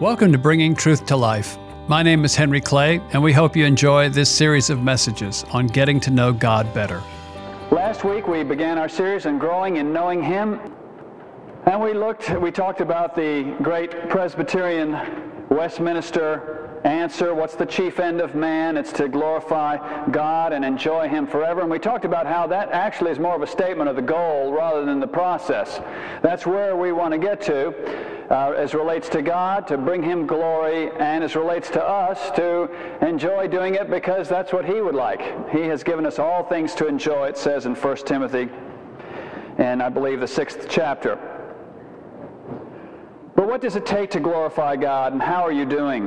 Welcome 0.00 0.32
to 0.32 0.38
Bringing 0.38 0.74
Truth 0.74 1.04
to 1.08 1.16
Life. 1.16 1.58
My 1.86 2.02
name 2.02 2.24
is 2.24 2.34
Henry 2.34 2.62
Clay, 2.62 3.02
and 3.12 3.22
we 3.22 3.34
hope 3.34 3.54
you 3.54 3.66
enjoy 3.66 4.08
this 4.08 4.30
series 4.30 4.70
of 4.70 4.82
messages 4.82 5.44
on 5.52 5.66
getting 5.66 6.00
to 6.00 6.10
know 6.10 6.32
God 6.32 6.72
better. 6.72 7.02
Last 7.70 8.02
week 8.02 8.26
we 8.26 8.42
began 8.42 8.78
our 8.78 8.88
series 8.88 9.26
on 9.26 9.38
growing 9.38 9.76
in 9.76 9.92
knowing 9.92 10.22
Him, 10.22 10.58
and 11.66 11.82
we 11.82 11.92
looked, 11.92 12.30
we 12.40 12.50
talked 12.50 12.80
about 12.80 13.14
the 13.14 13.54
great 13.60 14.08
Presbyterian 14.08 15.46
Westminster 15.50 16.80
answer 16.84 17.34
what's 17.34 17.54
the 17.54 17.66
chief 17.66 18.00
end 18.00 18.22
of 18.22 18.34
man? 18.34 18.78
It's 18.78 18.92
to 18.94 19.06
glorify 19.06 19.76
God 20.10 20.54
and 20.54 20.64
enjoy 20.64 21.10
Him 21.10 21.26
forever. 21.26 21.60
And 21.60 21.70
we 21.70 21.78
talked 21.78 22.06
about 22.06 22.26
how 22.26 22.46
that 22.46 22.70
actually 22.70 23.10
is 23.10 23.18
more 23.18 23.36
of 23.36 23.42
a 23.42 23.46
statement 23.46 23.90
of 23.90 23.96
the 23.96 24.02
goal 24.02 24.50
rather 24.50 24.82
than 24.86 24.98
the 24.98 25.06
process. 25.06 25.78
That's 26.22 26.46
where 26.46 26.74
we 26.74 26.90
want 26.92 27.12
to 27.12 27.18
get 27.18 27.42
to 27.42 28.16
uh, 28.30 28.52
as 28.56 28.74
relates 28.74 29.08
to 29.08 29.22
God, 29.22 29.66
to 29.66 29.76
bring 29.76 30.02
Him 30.02 30.26
glory, 30.26 30.90
and 30.98 31.24
as 31.24 31.34
relates 31.34 31.68
to 31.70 31.84
us, 31.84 32.30
to 32.36 32.70
enjoy 33.04 33.48
doing 33.48 33.74
it 33.74 33.90
because 33.90 34.28
that's 34.28 34.52
what 34.52 34.64
He 34.64 34.80
would 34.80 34.94
like. 34.94 35.50
He 35.50 35.62
has 35.62 35.82
given 35.82 36.06
us 36.06 36.20
all 36.20 36.44
things 36.44 36.74
to 36.76 36.86
enjoy, 36.86 37.26
it 37.26 37.36
says 37.36 37.66
in 37.66 37.74
1 37.74 37.96
Timothy, 37.98 38.48
and 39.58 39.82
I 39.82 39.88
believe 39.88 40.20
the 40.20 40.28
sixth 40.28 40.66
chapter. 40.68 41.18
But 43.34 43.48
what 43.48 43.60
does 43.60 43.74
it 43.74 43.84
take 43.84 44.10
to 44.10 44.20
glorify 44.20 44.76
God, 44.76 45.12
and 45.12 45.20
how 45.20 45.42
are 45.42 45.52
you 45.52 45.64
doing? 45.64 46.06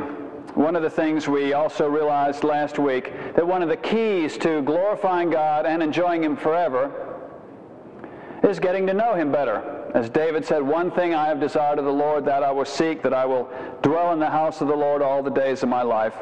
One 0.55 0.77
of 0.77 0.81
the 0.83 0.89
things 0.89 1.27
we 1.27 1.53
also 1.53 1.89
realized 1.89 2.43
last 2.43 2.79
week 2.79 3.11
that 3.35 3.45
one 3.45 3.61
of 3.61 3.69
the 3.69 3.77
keys 3.77 4.37
to 4.37 4.61
glorifying 4.61 5.29
God 5.29 5.65
and 5.65 5.83
enjoying 5.83 6.23
Him 6.23 6.37
forever 6.37 7.19
is 8.43 8.59
getting 8.59 8.87
to 8.87 8.93
know 8.93 9.13
Him 9.15 9.31
better. 9.31 9.72
As 9.93 10.09
David 10.09 10.43
said, 10.43 10.61
One 10.61 10.89
thing 10.89 11.13
I 11.13 11.27
have 11.27 11.39
desired 11.39 11.77
of 11.77 11.85
the 11.85 11.91
Lord, 11.91 12.25
that 12.25 12.41
I 12.43 12.51
will 12.51 12.65
seek, 12.65 13.03
that 13.03 13.13
I 13.13 13.25
will 13.25 13.49
dwell 13.83 14.11
in 14.11 14.19
the 14.19 14.29
house 14.29 14.59
of 14.61 14.67
the 14.67 14.75
Lord 14.75 15.01
all 15.01 15.21
the 15.21 15.29
days 15.29 15.61
of 15.61 15.69
my 15.69 15.83
life. 15.83 16.15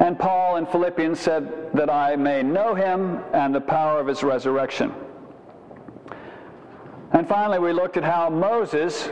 And 0.00 0.18
Paul 0.18 0.56
in 0.56 0.66
Philippians 0.66 1.18
said, 1.18 1.70
That 1.72 1.88
I 1.88 2.16
may 2.16 2.42
know 2.42 2.74
him 2.74 3.20
and 3.32 3.54
the 3.54 3.60
power 3.60 4.00
of 4.00 4.08
his 4.08 4.22
resurrection. 4.22 4.92
And 7.12 7.28
finally, 7.28 7.60
we 7.60 7.72
looked 7.72 7.96
at 7.96 8.02
how 8.02 8.28
Moses, 8.28 9.06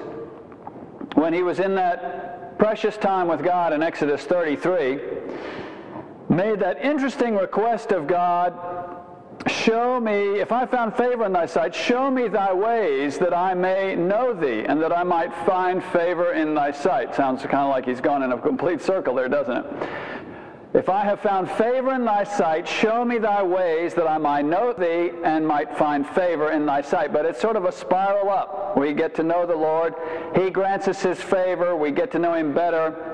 when 1.14 1.32
he 1.32 1.44
was 1.44 1.60
in 1.60 1.76
that 1.76 2.58
precious 2.58 2.96
time 2.96 3.28
with 3.28 3.44
God 3.44 3.72
in 3.72 3.82
Exodus 3.82 4.24
33, 4.24 5.00
made 6.28 6.58
that 6.58 6.84
interesting 6.84 7.36
request 7.36 7.92
of 7.92 8.08
God 8.08 8.83
Show 9.46 10.00
me, 10.00 10.40
if 10.40 10.52
I 10.52 10.64
found 10.64 10.96
favor 10.96 11.26
in 11.26 11.32
thy 11.32 11.44
sight, 11.46 11.74
show 11.74 12.10
me 12.10 12.28
thy 12.28 12.52
ways 12.52 13.18
that 13.18 13.34
I 13.34 13.52
may 13.52 13.94
know 13.94 14.32
thee 14.32 14.64
and 14.66 14.80
that 14.80 14.92
I 14.92 15.02
might 15.02 15.34
find 15.44 15.84
favor 15.84 16.32
in 16.32 16.54
thy 16.54 16.70
sight. 16.70 17.14
Sounds 17.14 17.42
kind 17.42 17.56
of 17.56 17.68
like 17.68 17.84
he's 17.84 18.00
gone 18.00 18.22
in 18.22 18.32
a 18.32 18.38
complete 18.38 18.80
circle 18.80 19.14
there, 19.14 19.28
doesn't 19.28 19.56
it? 19.56 19.88
If 20.72 20.88
I 20.88 21.04
have 21.04 21.20
found 21.20 21.48
favor 21.52 21.94
in 21.94 22.04
thy 22.04 22.24
sight, 22.24 22.66
show 22.66 23.04
me 23.04 23.18
thy 23.18 23.42
ways 23.42 23.94
that 23.94 24.08
I 24.08 24.18
might 24.18 24.44
know 24.44 24.72
thee 24.72 25.12
and 25.22 25.46
might 25.46 25.76
find 25.78 26.04
favor 26.04 26.50
in 26.50 26.66
thy 26.66 26.82
sight. 26.82 27.12
But 27.12 27.26
it's 27.26 27.40
sort 27.40 27.54
of 27.54 27.64
a 27.64 27.70
spiral 27.70 28.28
up. 28.30 28.76
We 28.76 28.92
get 28.92 29.14
to 29.16 29.22
know 29.22 29.46
the 29.46 29.54
Lord. 29.54 29.94
He 30.34 30.50
grants 30.50 30.88
us 30.88 31.00
his 31.00 31.20
favor. 31.20 31.76
We 31.76 31.92
get 31.92 32.10
to 32.12 32.18
know 32.18 32.34
him 32.34 32.52
better. 32.52 33.13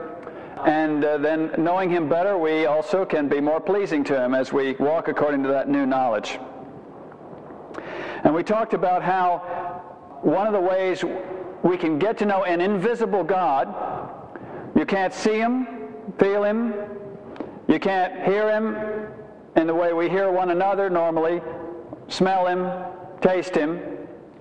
And 0.66 1.04
uh, 1.04 1.18
then 1.18 1.52
knowing 1.58 1.90
Him 1.90 2.08
better, 2.08 2.36
we 2.36 2.66
also 2.66 3.04
can 3.04 3.28
be 3.28 3.40
more 3.40 3.60
pleasing 3.60 4.04
to 4.04 4.22
Him 4.22 4.34
as 4.34 4.52
we 4.52 4.72
walk 4.74 5.08
according 5.08 5.42
to 5.44 5.48
that 5.48 5.68
new 5.68 5.86
knowledge. 5.86 6.38
And 8.24 8.34
we 8.34 8.42
talked 8.42 8.74
about 8.74 9.02
how 9.02 9.38
one 10.22 10.46
of 10.46 10.52
the 10.52 10.60
ways 10.60 11.02
we 11.62 11.76
can 11.76 11.98
get 11.98 12.18
to 12.18 12.26
know 12.26 12.44
an 12.44 12.60
invisible 12.60 13.24
God, 13.24 13.74
you 14.76 14.84
can't 14.84 15.14
see 15.14 15.38
Him, 15.38 15.66
feel 16.18 16.44
Him, 16.44 16.74
you 17.68 17.78
can't 17.78 18.22
hear 18.24 18.50
Him 18.50 18.76
in 19.56 19.66
the 19.66 19.74
way 19.74 19.92
we 19.92 20.08
hear 20.08 20.30
one 20.30 20.50
another 20.50 20.90
normally, 20.90 21.40
smell 22.08 22.46
Him, 22.46 22.70
taste 23.20 23.54
Him, 23.54 23.80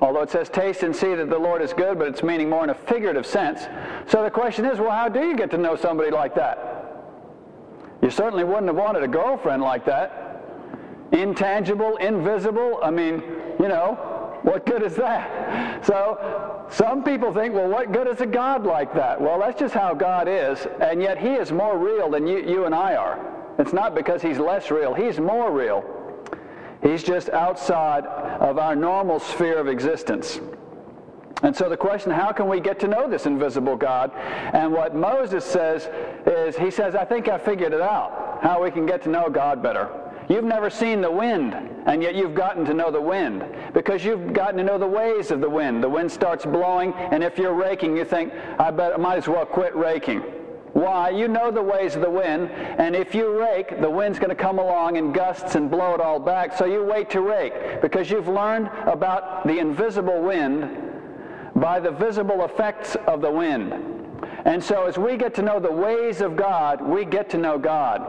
Although 0.01 0.21
it 0.21 0.29
says 0.29 0.49
taste 0.49 0.83
and 0.83 0.95
see 0.95 1.13
that 1.13 1.29
the 1.29 1.37
Lord 1.37 1.61
is 1.61 1.73
good, 1.73 1.99
but 1.99 2.07
it's 2.07 2.23
meaning 2.23 2.49
more 2.49 2.63
in 2.63 2.69
a 2.69 2.75
figurative 2.75 3.25
sense. 3.25 3.61
So 4.07 4.23
the 4.23 4.31
question 4.31 4.65
is, 4.65 4.79
well, 4.79 4.91
how 4.91 5.09
do 5.09 5.19
you 5.19 5.35
get 5.35 5.51
to 5.51 5.57
know 5.57 5.75
somebody 5.75 6.09
like 6.09 6.35
that? 6.35 6.69
You 8.01 8.09
certainly 8.09 8.45
wouldn't 8.45 8.67
have 8.67 8.77
wanted 8.77 9.03
a 9.03 9.07
girlfriend 9.07 9.61
like 9.61 9.85
that. 9.85 10.41
Intangible, 11.11 11.97
invisible. 11.97 12.79
I 12.81 12.91
mean, 12.91 13.21
you 13.59 13.67
know, 13.67 14.39
what 14.43 14.65
good 14.65 14.83
is 14.83 14.95
that? 14.95 15.85
So 15.85 16.65
some 16.69 17.03
people 17.03 17.33
think, 17.33 17.53
well, 17.53 17.67
what 17.67 17.91
good 17.91 18.07
is 18.07 18.21
a 18.21 18.25
God 18.25 18.65
like 18.65 18.93
that? 18.93 19.19
Well, 19.19 19.39
that's 19.39 19.59
just 19.59 19.73
how 19.73 19.93
God 19.93 20.29
is, 20.29 20.65
and 20.79 21.01
yet 21.01 21.17
He 21.17 21.29
is 21.29 21.51
more 21.51 21.77
real 21.77 22.09
than 22.09 22.25
you, 22.25 22.39
you 22.39 22.65
and 22.65 22.73
I 22.73 22.95
are. 22.95 23.19
It's 23.57 23.73
not 23.73 23.95
because 23.95 24.21
He's 24.21 24.37
less 24.37 24.71
real, 24.71 24.93
He's 24.93 25.19
more 25.19 25.51
real. 25.51 25.83
He's 26.81 27.03
just 27.03 27.29
outside 27.29 28.05
of 28.05 28.57
our 28.57 28.75
normal 28.75 29.19
sphere 29.19 29.57
of 29.57 29.67
existence. 29.67 30.39
And 31.41 31.55
so 31.55 31.69
the 31.69 31.77
question, 31.77 32.11
how 32.11 32.31
can 32.31 32.49
we 32.49 32.59
get 32.59 32.79
to 32.81 32.87
know 32.87 33.09
this 33.09 33.25
invisible 33.25 33.77
God? 33.77 34.11
And 34.15 34.73
what 34.73 34.95
Moses 34.95 35.45
says 35.45 35.89
is, 36.25 36.57
he 36.57 36.69
says, 36.69 36.95
I 36.95 37.05
think 37.05 37.29
I 37.29 37.37
figured 37.37 37.73
it 37.73 37.81
out, 37.81 38.39
how 38.41 38.63
we 38.63 38.71
can 38.71 38.85
get 38.85 39.01
to 39.03 39.09
know 39.09 39.29
God 39.29 39.63
better. 39.63 39.89
You've 40.27 40.43
never 40.43 40.69
seen 40.69 41.01
the 41.01 41.11
wind, 41.11 41.55
and 41.87 42.03
yet 42.03 42.13
you've 42.13 42.35
gotten 42.35 42.63
to 42.65 42.73
know 42.73 42.91
the 42.91 43.01
wind 43.01 43.43
because 43.73 44.05
you've 44.05 44.33
gotten 44.33 44.57
to 44.57 44.63
know 44.63 44.77
the 44.77 44.87
ways 44.87 45.31
of 45.31 45.41
the 45.41 45.49
wind. 45.49 45.81
The 45.81 45.89
wind 45.89 46.11
starts 46.11 46.45
blowing, 46.45 46.93
and 46.93 47.23
if 47.23 47.37
you're 47.37 47.53
raking, 47.53 47.97
you 47.97 48.05
think, 48.05 48.33
I 48.59 48.69
bet 48.69 48.93
I 48.93 48.97
might 48.97 49.17
as 49.17 49.27
well 49.27 49.45
quit 49.45 49.75
raking. 49.75 50.21
Why? 50.79 51.09
You 51.09 51.27
know 51.27 51.51
the 51.51 51.61
ways 51.61 51.95
of 51.95 52.01
the 52.01 52.09
wind, 52.09 52.49
and 52.51 52.95
if 52.95 53.13
you 53.13 53.37
rake, 53.37 53.81
the 53.81 53.89
wind's 53.89 54.17
going 54.17 54.29
to 54.29 54.35
come 54.35 54.59
along 54.59 54.95
in 54.95 55.11
gusts 55.11 55.55
and 55.55 55.69
blow 55.69 55.93
it 55.93 55.99
all 55.99 56.19
back. 56.19 56.57
So 56.57 56.65
you 56.65 56.83
wait 56.83 57.09
to 57.11 57.21
rake 57.21 57.81
because 57.81 58.09
you've 58.09 58.29
learned 58.29 58.67
about 58.85 59.45
the 59.45 59.59
invisible 59.59 60.21
wind 60.21 60.69
by 61.55 61.81
the 61.81 61.91
visible 61.91 62.45
effects 62.45 62.95
of 63.07 63.21
the 63.21 63.31
wind. 63.31 63.73
And 64.45 64.63
so 64.63 64.85
as 64.85 64.97
we 64.97 65.17
get 65.17 65.33
to 65.35 65.41
know 65.41 65.59
the 65.59 65.71
ways 65.71 66.21
of 66.21 66.37
God, 66.37 66.81
we 66.81 67.03
get 67.03 67.29
to 67.31 67.37
know 67.37 67.57
God. 67.59 68.01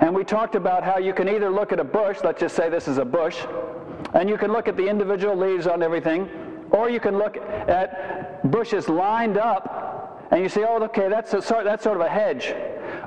And 0.00 0.14
we 0.14 0.22
talked 0.22 0.54
about 0.54 0.84
how 0.84 0.98
you 0.98 1.12
can 1.12 1.28
either 1.28 1.50
look 1.50 1.72
at 1.72 1.80
a 1.80 1.84
bush, 1.84 2.18
let's 2.22 2.40
just 2.40 2.54
say 2.54 2.68
this 2.68 2.86
is 2.86 2.98
a 2.98 3.04
bush, 3.04 3.44
and 4.14 4.28
you 4.28 4.38
can 4.38 4.52
look 4.52 4.68
at 4.68 4.76
the 4.76 4.86
individual 4.86 5.34
leaves 5.34 5.66
on 5.66 5.82
everything, 5.82 6.28
or 6.70 6.88
you 6.90 7.00
can 7.00 7.18
look 7.18 7.36
at 7.36 8.50
bushes 8.50 8.88
lined 8.88 9.36
up 9.36 9.85
and 10.30 10.42
you 10.42 10.48
say, 10.48 10.64
oh, 10.68 10.82
okay, 10.84 11.08
that's, 11.08 11.32
a, 11.34 11.40
that's 11.64 11.84
sort 11.84 11.96
of 11.96 12.02
a 12.02 12.08
hedge. 12.08 12.54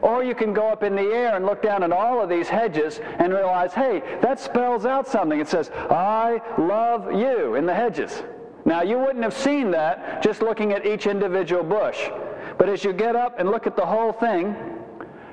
Or 0.01 0.23
you 0.23 0.33
can 0.33 0.53
go 0.53 0.67
up 0.67 0.83
in 0.83 0.95
the 0.95 1.01
air 1.01 1.35
and 1.35 1.45
look 1.45 1.61
down 1.61 1.83
at 1.83 1.91
all 1.91 2.21
of 2.21 2.29
these 2.29 2.47
hedges 2.47 2.99
and 3.19 3.33
realize, 3.33 3.73
hey, 3.73 4.01
that 4.21 4.39
spells 4.39 4.85
out 4.85 5.07
something. 5.07 5.39
It 5.39 5.47
says, 5.47 5.69
I 5.89 6.41
love 6.57 7.11
you 7.13 7.55
in 7.55 7.65
the 7.65 7.73
hedges. 7.73 8.23
Now, 8.65 8.81
you 8.81 8.97
wouldn't 8.99 9.23
have 9.23 9.33
seen 9.33 9.71
that 9.71 10.21
just 10.21 10.41
looking 10.41 10.73
at 10.73 10.85
each 10.85 11.07
individual 11.07 11.63
bush. 11.63 12.09
But 12.57 12.69
as 12.69 12.83
you 12.83 12.93
get 12.93 13.15
up 13.15 13.39
and 13.39 13.49
look 13.49 13.67
at 13.67 13.75
the 13.75 13.85
whole 13.85 14.11
thing, 14.11 14.55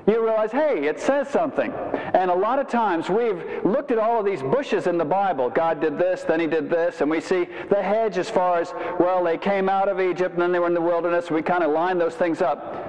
you 0.07 0.23
realize, 0.23 0.51
hey, 0.51 0.85
it 0.87 0.99
says 0.99 1.27
something. 1.27 1.73
And 2.17 2.31
a 2.31 2.35
lot 2.35 2.57
of 2.57 2.67
times 2.67 3.09
we've 3.09 3.43
looked 3.63 3.91
at 3.91 3.99
all 3.99 4.19
of 4.19 4.25
these 4.25 4.41
bushes 4.41 4.87
in 4.87 4.97
the 4.97 5.05
Bible. 5.05 5.51
God 5.51 5.79
did 5.79 5.99
this, 5.99 6.23
then 6.23 6.39
he 6.39 6.47
did 6.47 6.67
this, 6.67 7.01
and 7.01 7.11
we 7.11 7.21
see 7.21 7.47
the 7.69 7.79
hedge 7.79 8.17
as 8.17 8.27
far 8.27 8.59
as, 8.59 8.73
well, 8.99 9.23
they 9.23 9.37
came 9.37 9.69
out 9.69 9.87
of 9.87 10.01
Egypt 10.01 10.33
and 10.33 10.41
then 10.41 10.51
they 10.51 10.57
were 10.57 10.65
in 10.65 10.73
the 10.73 10.81
wilderness. 10.81 11.29
We 11.29 11.43
kind 11.43 11.63
of 11.63 11.69
line 11.69 11.99
those 11.99 12.15
things 12.15 12.41
up. 12.41 12.83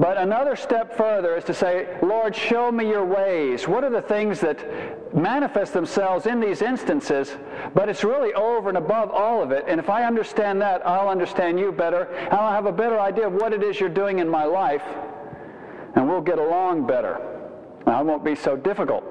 But 0.00 0.16
another 0.16 0.56
step 0.56 0.96
further 0.96 1.36
is 1.36 1.44
to 1.44 1.54
say, 1.54 1.86
Lord, 2.02 2.34
show 2.34 2.72
me 2.72 2.88
your 2.88 3.04
ways. 3.04 3.68
What 3.68 3.84
are 3.84 3.90
the 3.90 4.02
things 4.02 4.40
that 4.40 5.14
manifest 5.14 5.72
themselves 5.72 6.26
in 6.26 6.40
these 6.40 6.60
instances? 6.60 7.36
But 7.74 7.88
it's 7.88 8.02
really 8.02 8.34
over 8.34 8.70
and 8.70 8.76
above 8.76 9.12
all 9.12 9.40
of 9.40 9.52
it. 9.52 9.66
And 9.68 9.78
if 9.78 9.88
I 9.88 10.04
understand 10.04 10.60
that, 10.62 10.84
I'll 10.84 11.08
understand 11.08 11.60
you 11.60 11.70
better. 11.70 12.08
I'll 12.32 12.50
have 12.50 12.66
a 12.66 12.72
better 12.72 12.98
idea 12.98 13.28
of 13.28 13.34
what 13.34 13.52
it 13.52 13.62
is 13.62 13.78
you're 13.78 13.88
doing 13.88 14.18
in 14.18 14.28
my 14.28 14.46
life 14.46 14.82
and 15.94 16.08
we'll 16.08 16.22
get 16.22 16.40
along 16.40 16.88
better. 16.88 17.33
Now, 17.86 18.00
it 18.00 18.06
won't 18.06 18.24
be 18.24 18.34
so 18.34 18.56
difficult. 18.56 19.04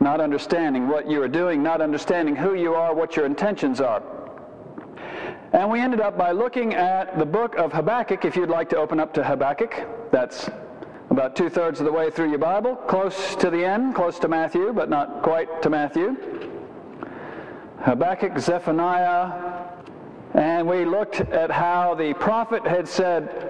Not 0.00 0.20
understanding 0.20 0.88
what 0.88 1.08
you 1.08 1.22
are 1.22 1.28
doing, 1.28 1.62
not 1.62 1.80
understanding 1.80 2.36
who 2.36 2.54
you 2.54 2.74
are, 2.74 2.94
what 2.94 3.16
your 3.16 3.26
intentions 3.26 3.80
are. 3.80 4.02
And 5.52 5.70
we 5.70 5.80
ended 5.80 6.00
up 6.00 6.16
by 6.16 6.32
looking 6.32 6.74
at 6.74 7.18
the 7.18 7.26
book 7.26 7.56
of 7.56 7.72
Habakkuk. 7.72 8.24
If 8.24 8.36
you'd 8.36 8.48
like 8.48 8.68
to 8.70 8.76
open 8.76 9.00
up 9.00 9.12
to 9.14 9.24
Habakkuk, 9.24 10.10
that's 10.12 10.48
about 11.10 11.34
two 11.34 11.48
thirds 11.48 11.80
of 11.80 11.86
the 11.86 11.92
way 11.92 12.08
through 12.10 12.30
your 12.30 12.38
Bible, 12.38 12.76
close 12.76 13.34
to 13.36 13.50
the 13.50 13.64
end, 13.64 13.94
close 13.96 14.18
to 14.20 14.28
Matthew, 14.28 14.72
but 14.72 14.88
not 14.88 15.22
quite 15.22 15.60
to 15.62 15.70
Matthew. 15.70 16.16
Habakkuk, 17.80 18.38
Zephaniah, 18.38 19.64
and 20.34 20.68
we 20.68 20.84
looked 20.84 21.20
at 21.20 21.50
how 21.50 21.94
the 21.96 22.14
prophet 22.14 22.64
had 22.64 22.86
said, 22.86 23.49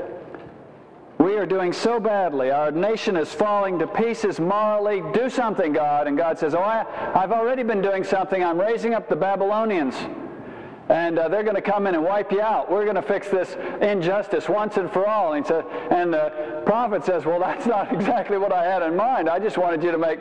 are 1.40 1.46
doing 1.46 1.72
so 1.72 1.98
badly. 1.98 2.50
Our 2.50 2.70
nation 2.70 3.16
is 3.16 3.32
falling 3.32 3.78
to 3.78 3.86
pieces 3.86 4.38
morally. 4.38 5.02
Do 5.12 5.30
something, 5.30 5.72
God. 5.72 6.06
And 6.06 6.16
God 6.16 6.38
says, 6.38 6.54
Oh, 6.54 6.60
I, 6.60 6.84
I've 7.14 7.32
already 7.32 7.62
been 7.62 7.80
doing 7.80 8.04
something. 8.04 8.44
I'm 8.44 8.60
raising 8.60 8.94
up 8.94 9.08
the 9.08 9.16
Babylonians. 9.16 9.94
and 10.90 11.18
uh, 11.18 11.28
they're 11.28 11.42
going 11.42 11.56
to 11.56 11.62
come 11.62 11.86
in 11.86 11.94
and 11.94 12.04
wipe 12.04 12.30
you 12.30 12.40
out. 12.40 12.70
We're 12.70 12.84
going 12.84 12.96
to 12.96 13.02
fix 13.02 13.28
this 13.28 13.56
injustice 13.80 14.48
once 14.48 14.76
and 14.76 14.92
for 14.92 15.06
all. 15.06 15.32
And, 15.32 15.46
so, 15.46 15.66
and 15.90 16.12
the 16.12 16.62
prophet 16.66 17.04
says, 17.04 17.24
Well, 17.24 17.40
that's 17.40 17.66
not 17.66 17.92
exactly 17.92 18.36
what 18.36 18.52
I 18.52 18.64
had 18.64 18.82
in 18.82 18.94
mind. 18.94 19.28
I 19.28 19.38
just 19.38 19.56
wanted 19.56 19.82
you 19.82 19.90
to 19.92 19.98
make 19.98 20.20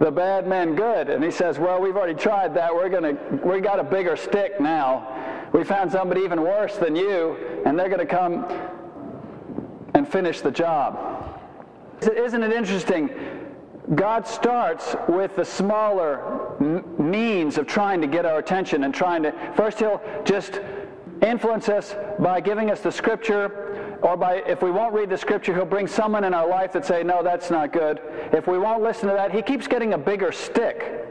the 0.00 0.10
bad 0.10 0.46
men 0.46 0.74
good. 0.74 1.08
And 1.08 1.22
he 1.22 1.30
says, 1.30 1.58
Well, 1.58 1.80
we've 1.80 1.96
already 1.96 2.18
tried 2.18 2.54
that. 2.54 2.74
We're 2.74 2.88
going 2.88 3.16
to, 3.16 3.36
we 3.46 3.60
got 3.60 3.78
a 3.78 3.84
bigger 3.84 4.16
stick 4.16 4.60
now. 4.60 5.48
We 5.52 5.64
found 5.64 5.92
somebody 5.92 6.22
even 6.22 6.42
worse 6.42 6.76
than 6.76 6.94
you, 6.94 7.62
and 7.64 7.78
they're 7.78 7.88
going 7.88 8.06
to 8.06 8.06
come 8.06 8.44
finish 10.08 10.40
the 10.40 10.50
job. 10.50 11.40
Isn't 12.02 12.42
it 12.42 12.52
interesting? 12.52 13.10
God 13.94 14.26
starts 14.26 14.94
with 15.08 15.34
the 15.36 15.44
smaller 15.44 16.56
means 16.98 17.58
of 17.58 17.66
trying 17.66 18.00
to 18.00 18.06
get 18.06 18.26
our 18.26 18.38
attention 18.38 18.84
and 18.84 18.94
trying 18.94 19.22
to, 19.22 19.32
first, 19.56 19.78
He'll 19.78 20.00
just 20.24 20.60
influence 21.22 21.68
us 21.68 21.96
by 22.18 22.40
giving 22.40 22.70
us 22.70 22.80
the 22.80 22.92
scripture, 22.92 23.98
or 24.02 24.16
by, 24.16 24.36
if 24.46 24.62
we 24.62 24.70
won't 24.70 24.94
read 24.94 25.10
the 25.10 25.16
scripture, 25.16 25.54
He'll 25.54 25.64
bring 25.64 25.86
someone 25.86 26.24
in 26.24 26.34
our 26.34 26.48
life 26.48 26.72
that 26.72 26.84
say, 26.84 27.02
no, 27.02 27.22
that's 27.22 27.50
not 27.50 27.72
good. 27.72 28.00
If 28.32 28.46
we 28.46 28.58
won't 28.58 28.82
listen 28.82 29.08
to 29.08 29.14
that, 29.14 29.34
He 29.34 29.42
keeps 29.42 29.66
getting 29.66 29.94
a 29.94 29.98
bigger 29.98 30.32
stick. 30.32 31.06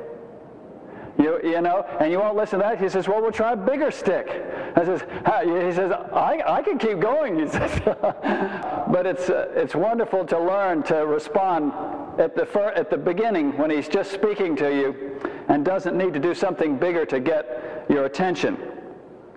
You, 1.17 1.39
you 1.43 1.61
know, 1.61 1.83
and 1.99 2.11
you 2.11 2.19
won't 2.19 2.35
listen 2.35 2.59
to 2.59 2.65
that. 2.65 2.79
He 2.79 2.89
says, 2.89 3.07
well, 3.07 3.21
we'll 3.21 3.31
try 3.31 3.53
a 3.53 3.57
bigger 3.57 3.89
stick. 3.89 4.27
I 4.75 4.85
says, 4.85 5.01
he 5.01 5.73
says, 5.73 5.91
I, 5.91 6.43
I 6.45 6.61
can 6.61 6.77
keep 6.77 6.99
going. 6.99 7.39
He 7.39 7.47
says, 7.47 7.81
but 7.85 9.05
it's, 9.07 9.29
uh, 9.29 9.51
it's 9.55 9.73
wonderful 9.73 10.25
to 10.25 10.39
learn 10.39 10.83
to 10.83 11.07
respond 11.07 11.73
at 12.19 12.35
the, 12.35 12.45
fir- 12.45 12.73
at 12.75 12.91
the 12.91 12.97
beginning 12.97 13.57
when 13.57 13.71
he's 13.71 13.87
just 13.87 14.11
speaking 14.11 14.55
to 14.57 14.69
you 14.69 15.19
and 15.47 15.65
doesn't 15.65 15.97
need 15.97 16.13
to 16.13 16.19
do 16.19 16.35
something 16.35 16.77
bigger 16.77 17.05
to 17.07 17.19
get 17.19 17.85
your 17.89 18.05
attention. 18.05 18.57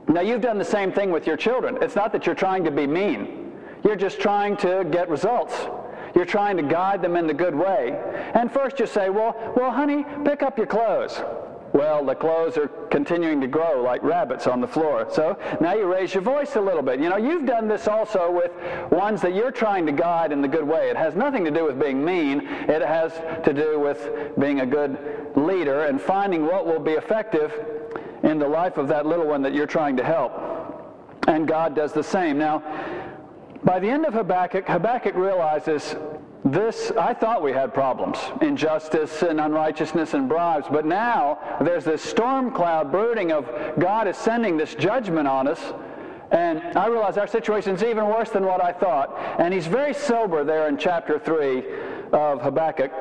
Now, 0.07 0.21
you've 0.21 0.43
done 0.43 0.59
the 0.59 0.65
same 0.65 0.93
thing 0.93 1.11
with 1.11 1.27
your 1.27 1.37
children. 1.37 1.79
It's 1.81 1.97
not 1.97 2.13
that 2.13 2.27
you're 2.27 2.35
trying 2.35 2.65
to 2.65 2.71
be 2.71 2.87
mean. 2.87 3.53
You're 3.85 3.97
just 3.97 4.21
trying 4.21 4.57
to 4.59 4.87
get 4.91 5.09
results. 5.09 5.55
You're 6.15 6.27
trying 6.27 6.57
to 6.57 6.63
guide 6.63 7.01
them 7.01 7.17
in 7.17 7.27
the 7.27 7.35
good 7.35 7.55
way. 7.55 7.99
And 8.35 8.53
first 8.53 8.81
you 8.81 8.87
say, 8.87 9.09
well, 9.09 9.55
well, 9.57 9.71
honey, 9.71 10.05
pick 10.25 10.43
up 10.43 10.59
your 10.59 10.67
clothes. 10.67 11.23
Well, 11.73 12.05
the 12.05 12.15
clothes 12.15 12.57
are 12.57 12.69
continuing 12.91 13.41
to 13.43 13.47
grow 13.47 13.83
like 13.83 14.03
rabbits 14.03 14.47
on 14.47 14.61
the 14.61 14.67
floor. 14.67 15.07
So 15.11 15.39
now 15.61 15.75
you 15.75 15.91
raise 15.93 16.13
your 16.13 16.23
voice 16.23 16.57
a 16.57 16.61
little 16.61 16.83
bit. 16.83 17.01
You 17.01 17.09
know, 17.09 17.17
you've 17.17 17.47
done 17.47 17.69
this 17.69 17.87
also 17.87 18.31
with 18.31 18.51
ones 18.91 19.23
that 19.23 19.35
you're 19.35 19.53
trying 19.53 19.87
to 19.87 19.93
guide 19.93 20.33
in 20.33 20.43
the 20.43 20.49
good 20.49 20.67
way. 20.67 20.91
It 20.91 20.97
has 20.97 21.15
nothing 21.15 21.45
to 21.45 21.51
do 21.51 21.65
with 21.65 21.79
being 21.79 22.05
mean. 22.05 22.41
It 22.41 22.83
has 22.83 23.13
to 23.45 23.53
do 23.53 23.79
with 23.79 24.37
being 24.39 24.61
a 24.61 24.67
good 24.67 24.99
leader 25.37 25.85
and 25.85 26.01
finding 26.01 26.45
what 26.45 26.67
will 26.67 26.81
be 26.81 26.93
effective 26.93 27.53
in 28.23 28.39
the 28.39 28.49
life 28.49 28.77
of 28.77 28.89
that 28.89 29.07
little 29.07 29.27
one 29.27 29.43
that 29.43 29.55
you're 29.55 29.67
trying 29.67 29.97
to 29.97 30.05
help. 30.05 30.33
And 31.29 31.47
God 31.47 31.77
does 31.77 31.93
the 31.93 32.03
same. 32.03 32.37
Now, 32.39 32.63
by 33.63 33.79
the 33.79 33.89
end 33.89 34.07
of 34.07 34.15
Habakkuk, 34.15 34.67
Habakkuk 34.67 35.15
realizes 35.15 35.95
this, 36.53 36.91
I 36.99 37.15
thought 37.15 37.43
we 37.43 37.53
had 37.53 37.73
problems, 37.73 38.19
injustice 38.41 39.23
and 39.23 39.41
unrighteousness 39.41 40.15
and 40.15 40.29
bribes, 40.29 40.67
but 40.71 40.85
now 40.85 41.39
there's 41.61 41.85
this 41.85 42.03
storm 42.03 42.51
cloud 42.53 42.91
brooding 42.91 43.33
of 43.33 43.49
God 43.79 44.09
is 44.09 44.17
sending 44.17 44.57
this 44.57 44.75
judgment 44.75 45.29
on 45.29 45.49
us. 45.49 45.61
And 46.31 46.63
I 46.79 46.87
realize 46.87 47.17
our 47.17 47.27
situation 47.27 47.75
is 47.75 47.83
even 47.83 48.07
worse 48.07 48.31
than 48.31 48.45
what 48.45 48.63
I 48.63 48.73
thought. 48.73 49.17
And 49.39 49.53
he's 49.53 49.67
very 49.67 49.93
sober 49.93 50.45
there 50.45 50.69
in 50.69 50.79
chapter 50.79 51.19
3 51.19 51.65
of 52.13 52.41
Habakkuk. 52.41 52.93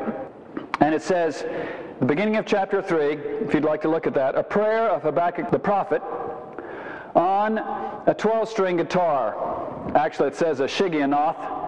And 0.79 0.95
it 0.95 1.01
says, 1.01 1.45
the 1.99 2.05
beginning 2.05 2.37
of 2.37 2.45
chapter 2.45 2.81
3, 2.81 3.13
if 3.45 3.53
you'd 3.53 3.65
like 3.65 3.81
to 3.81 3.89
look 3.89 4.07
at 4.07 4.13
that, 4.15 4.35
a 4.35 4.43
prayer 4.43 4.89
of 4.89 5.03
Habakkuk 5.03 5.51
the 5.51 5.59
prophet 5.59 6.01
on 7.13 7.57
a 8.07 8.15
12 8.17 8.49
string 8.49 8.77
guitar. 8.77 9.91
Actually, 9.95 10.29
it 10.29 10.35
says 10.35 10.59
a 10.59 10.65
Shigionoth. 10.65 11.58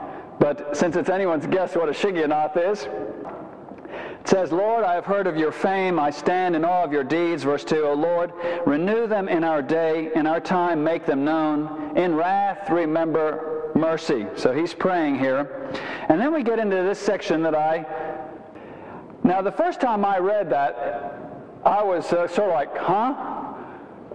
But 0.42 0.76
since 0.76 0.96
it's 0.96 1.08
anyone's 1.08 1.46
guess 1.46 1.76
what 1.76 1.88
a 1.88 1.92
Shigionoth 1.92 2.58
is, 2.58 2.88
it 4.22 4.28
says, 4.28 4.52
Lord, 4.52 4.84
I 4.84 4.96
have 4.96 5.06
heard 5.06 5.28
of 5.28 5.38
your 5.38 5.52
fame. 5.52 6.00
I 6.00 6.10
stand 6.10 6.56
in 6.56 6.66
awe 6.66 6.84
of 6.84 6.92
your 6.92 7.04
deeds. 7.04 7.44
Verse 7.44 7.64
2, 7.64 7.86
O 7.86 7.94
Lord, 7.94 8.34
renew 8.66 9.06
them 9.06 9.30
in 9.30 9.44
our 9.44 9.62
day. 9.62 10.10
In 10.16 10.26
our 10.26 10.40
time, 10.40 10.84
make 10.84 11.06
them 11.06 11.24
known. 11.24 11.96
In 11.96 12.16
wrath, 12.16 12.72
remember 12.72 13.72
mercy. 13.76 14.26
So 14.36 14.52
he's 14.52 14.74
praying 14.74 15.20
here. 15.20 15.72
And 16.10 16.20
then 16.20 16.34
we 16.34 16.42
get 16.42 16.58
into 16.58 16.78
this 16.78 16.98
section 16.98 17.44
that 17.44 17.54
I. 17.54 17.86
Now, 19.24 19.44
the 19.44 19.52
first 19.52 19.80
time 19.80 20.04
I 20.04 20.18
read 20.18 20.50
that, 20.50 21.20
I 21.64 21.84
was 21.84 22.12
uh, 22.12 22.28
sort 22.28 22.50
of 22.50 22.56
like, 22.56 22.76
huh? 22.76 23.14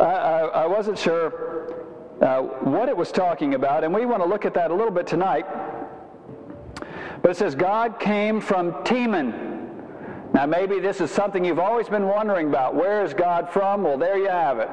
I, 0.00 0.04
I, 0.04 0.40
I 0.40 0.66
wasn't 0.66 0.98
sure 0.98 1.84
uh, 2.20 2.40
what 2.40 2.88
it 2.88 2.96
was 2.96 3.12
talking 3.12 3.54
about. 3.54 3.84
And 3.84 3.94
we 3.94 4.06
want 4.06 4.24
to 4.24 4.28
look 4.28 4.44
at 4.44 4.54
that 4.54 4.72
a 4.72 4.74
little 4.74 4.90
bit 4.90 5.06
tonight. 5.06 5.46
But 7.22 7.30
it 7.30 7.36
says, 7.36 7.54
God 7.54 7.98
came 7.98 8.40
from 8.40 8.72
Teman. 8.84 10.32
Now, 10.32 10.46
maybe 10.46 10.80
this 10.80 11.00
is 11.00 11.10
something 11.10 11.44
you've 11.44 11.58
always 11.58 11.88
been 11.88 12.06
wondering 12.06 12.48
about. 12.48 12.74
Where 12.74 13.04
is 13.04 13.14
God 13.14 13.50
from? 13.50 13.82
Well, 13.82 13.98
there 13.98 14.18
you 14.18 14.28
have 14.28 14.58
it. 14.58 14.68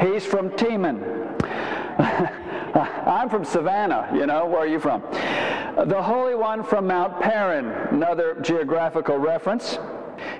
He's 0.00 0.26
from 0.26 0.50
Teman. 0.50 1.00
I'm 3.06 3.28
from 3.28 3.44
Savannah, 3.44 4.10
you 4.14 4.26
know. 4.26 4.46
Where 4.46 4.60
are 4.60 4.66
you 4.66 4.80
from? 4.80 5.02
The 5.86 6.00
Holy 6.02 6.34
One 6.34 6.62
from 6.62 6.86
Mount 6.86 7.20
Paran, 7.20 7.66
another 7.94 8.36
geographical 8.40 9.18
reference. 9.18 9.78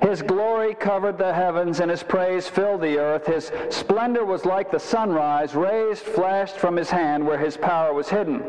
His 0.03 0.23
glory 0.23 0.75
covered 0.75 1.19
the 1.19 1.33
heavens, 1.33 1.81
and 1.81 1.91
his 1.91 2.03
praise 2.03 2.49
filled 2.49 2.81
the 2.81 2.99
earth. 2.99 3.27
His 3.27 3.53
splendor 3.71 4.25
was 4.25 4.45
like 4.45 4.71
the 4.71 4.81
sunrise, 4.81 5.55
raised, 5.55 6.03
flashed 6.03 6.57
from 6.57 6.77
his 6.77 6.91
hand 6.91 7.27
where 7.27 7.39
his 7.39 7.57
power 7.57 7.93
was 7.93 8.09
hidden. 8.09 8.43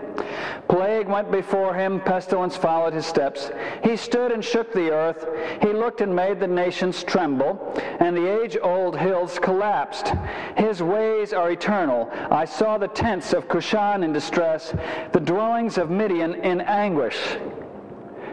Plague 0.68 1.08
went 1.08 1.32
before 1.32 1.74
him, 1.74 2.00
pestilence 2.00 2.56
followed 2.56 2.94
his 2.94 3.06
steps. 3.06 3.52
He 3.84 3.98
stood 3.98 4.32
and 4.32 4.44
shook 4.44 4.72
the 4.72 4.92
earth. 4.92 5.28
He 5.62 5.74
looked 5.74 6.02
and 6.02 6.16
made 6.16 6.40
the 6.40 6.48
nations 6.48 7.04
tremble, 7.04 7.74
and 8.00 8.16
the 8.16 8.42
age 8.42 8.58
old 8.62 8.98
hills 8.98 9.38
collapsed. 9.40 10.14
His 10.56 10.82
ways 10.82 11.34
are 11.34 11.52
eternal. 11.52 12.10
I 12.32 12.46
saw 12.46 12.78
the 12.78 12.88
tents 12.88 13.34
of 13.34 13.48
Cushan 13.48 14.04
in 14.04 14.14
distress, 14.14 14.74
the 15.12 15.20
dwellings 15.20 15.78
of 15.78 15.90
Midian 15.90 16.36
in 16.36 16.62
anguish. 16.62 17.38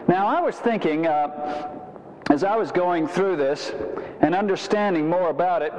Now, 0.06 0.26
I 0.26 0.41
was 0.41 0.56
thinking, 0.56 1.06
uh, 1.06 1.78
as 2.31 2.45
I 2.45 2.57
was 2.57 2.71
going 2.71 3.09
through 3.09 3.37
this 3.37 3.73
and 4.21 4.35
understanding 4.35 5.09
more 5.09 5.31
about 5.31 5.63
it, 5.63 5.73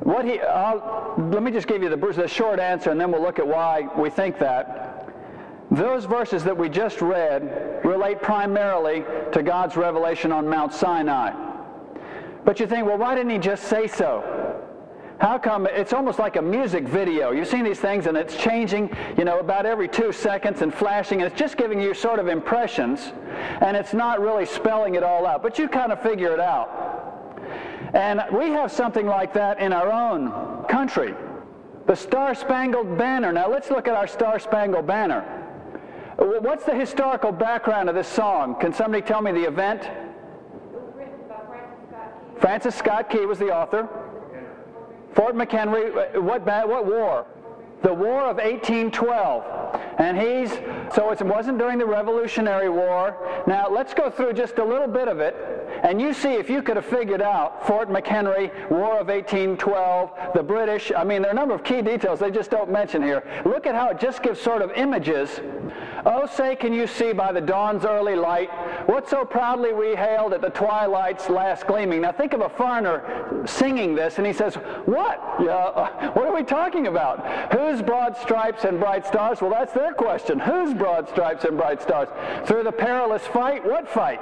what 0.00 0.24
he, 0.24 0.40
I'll, 0.40 1.14
let 1.16 1.42
me 1.42 1.50
just 1.50 1.66
give 1.66 1.82
you 1.82 1.88
the, 1.88 1.96
the 1.96 2.28
short 2.28 2.58
answer 2.58 2.90
and 2.90 3.00
then 3.00 3.10
we'll 3.10 3.22
look 3.22 3.38
at 3.38 3.46
why 3.46 3.88
we 3.96 4.10
think 4.10 4.38
that. 4.38 5.08
Those 5.70 6.04
verses 6.04 6.44
that 6.44 6.56
we 6.56 6.68
just 6.68 7.00
read 7.00 7.80
relate 7.84 8.20
primarily 8.20 9.04
to 9.32 9.42
God's 9.42 9.76
revelation 9.76 10.30
on 10.30 10.48
Mount 10.48 10.72
Sinai. 10.72 11.32
But 12.44 12.60
you 12.60 12.66
think, 12.66 12.86
well, 12.86 12.98
why 12.98 13.14
didn't 13.14 13.30
he 13.30 13.38
just 13.38 13.64
say 13.64 13.86
so? 13.86 14.43
How 15.20 15.38
come 15.38 15.66
it's 15.66 15.92
almost 15.92 16.18
like 16.18 16.36
a 16.36 16.42
music 16.42 16.88
video? 16.88 17.30
You've 17.30 17.46
seen 17.46 17.64
these 17.64 17.78
things 17.78 18.06
and 18.06 18.16
it's 18.16 18.36
changing, 18.36 18.94
you 19.16 19.24
know, 19.24 19.38
about 19.38 19.64
every 19.64 19.88
two 19.88 20.12
seconds 20.12 20.60
and 20.60 20.74
flashing, 20.74 21.22
and 21.22 21.30
it's 21.30 21.38
just 21.38 21.56
giving 21.56 21.80
you 21.80 21.94
sort 21.94 22.18
of 22.18 22.26
impressions, 22.26 23.12
and 23.60 23.76
it's 23.76 23.94
not 23.94 24.20
really 24.20 24.44
spelling 24.44 24.96
it 24.96 25.04
all 25.04 25.24
out, 25.26 25.42
but 25.42 25.58
you 25.58 25.68
kind 25.68 25.92
of 25.92 26.02
figure 26.02 26.32
it 26.32 26.40
out. 26.40 26.68
And 27.94 28.22
we 28.32 28.50
have 28.50 28.72
something 28.72 29.06
like 29.06 29.32
that 29.34 29.60
in 29.60 29.72
our 29.72 29.90
own 29.92 30.64
country. 30.64 31.14
The 31.86 31.94
Star 31.94 32.34
Spangled 32.34 32.98
Banner. 32.98 33.32
Now 33.32 33.48
let's 33.48 33.70
look 33.70 33.86
at 33.86 33.94
our 33.94 34.08
Star 34.08 34.40
Spangled 34.40 34.86
Banner. 34.86 35.20
What's 36.16 36.64
the 36.64 36.74
historical 36.74 37.30
background 37.30 37.88
of 37.88 37.94
this 37.94 38.08
song? 38.08 38.56
Can 38.58 38.72
somebody 38.72 39.02
tell 39.02 39.22
me 39.22 39.30
the 39.30 39.44
event? 39.44 39.88
Francis 42.40 42.74
Scott 42.74 43.08
Key 43.10 43.26
was 43.26 43.38
the 43.38 43.54
author. 43.54 43.88
Fort 45.14 45.34
McHenry, 45.34 46.16
uh, 46.16 46.20
what, 46.20 46.44
what 46.44 46.86
war? 46.86 47.26
The 47.82 47.92
War 47.92 48.30
of 48.30 48.36
1812. 48.36 49.44
And 49.98 50.18
he's, 50.18 50.50
so 50.94 51.10
it 51.10 51.22
wasn't 51.22 51.58
during 51.58 51.78
the 51.78 51.86
Revolutionary 51.86 52.68
War. 52.68 53.16
Now, 53.46 53.68
let's 53.68 53.94
go 53.94 54.10
through 54.10 54.32
just 54.32 54.58
a 54.58 54.64
little 54.64 54.88
bit 54.88 55.08
of 55.08 55.20
it, 55.20 55.34
and 55.82 56.00
you 56.00 56.12
see 56.12 56.34
if 56.34 56.48
you 56.48 56.62
could 56.62 56.76
have 56.76 56.86
figured 56.86 57.22
out 57.22 57.66
Fort 57.66 57.88
McHenry, 57.88 58.50
War 58.70 59.00
of 59.00 59.08
1812, 59.08 60.34
the 60.34 60.42
British. 60.42 60.90
I 60.96 61.04
mean, 61.04 61.22
there 61.22 61.30
are 61.30 61.32
a 61.32 61.36
number 61.36 61.54
of 61.54 61.62
key 61.62 61.82
details 61.82 62.18
they 62.18 62.30
just 62.30 62.50
don't 62.50 62.70
mention 62.70 63.02
here. 63.02 63.22
Look 63.44 63.66
at 63.66 63.74
how 63.74 63.90
it 63.90 64.00
just 64.00 64.22
gives 64.22 64.40
sort 64.40 64.62
of 64.62 64.72
images. 64.72 65.40
Oh, 66.06 66.26
say, 66.26 66.56
can 66.56 66.72
you 66.72 66.86
see 66.86 67.12
by 67.12 67.32
the 67.32 67.40
dawn's 67.40 67.84
early 67.84 68.14
light 68.14 68.50
what 68.88 69.08
so 69.08 69.24
proudly 69.24 69.72
we 69.72 69.94
hailed 69.94 70.32
at 70.32 70.40
the 70.40 70.50
twilight's 70.50 71.28
last 71.28 71.66
gleaming? 71.66 72.02
Now, 72.02 72.12
think 72.12 72.32
of 72.32 72.40
a 72.40 72.48
foreigner 72.48 73.44
singing 73.46 73.94
this, 73.94 74.18
and 74.18 74.26
he 74.26 74.32
says, 74.32 74.54
What? 74.86 75.20
Uh, 75.38 76.10
what 76.12 76.26
are 76.26 76.34
we 76.34 76.42
talking 76.42 76.86
about? 76.86 77.52
Whose 77.52 77.82
broad 77.82 78.16
stripes 78.16 78.64
and 78.64 78.78
bright 78.78 79.06
stars? 79.06 79.40
Well, 79.40 79.50
that's 79.50 79.72
their 79.84 79.94
question. 79.94 80.38
Whose 80.38 80.72
broad 80.74 81.08
stripes 81.08 81.44
and 81.44 81.56
bright 81.56 81.82
stars? 81.82 82.08
Through 82.46 82.64
the 82.64 82.72
perilous 82.72 83.22
fight? 83.26 83.64
What 83.64 83.88
fight? 83.88 84.20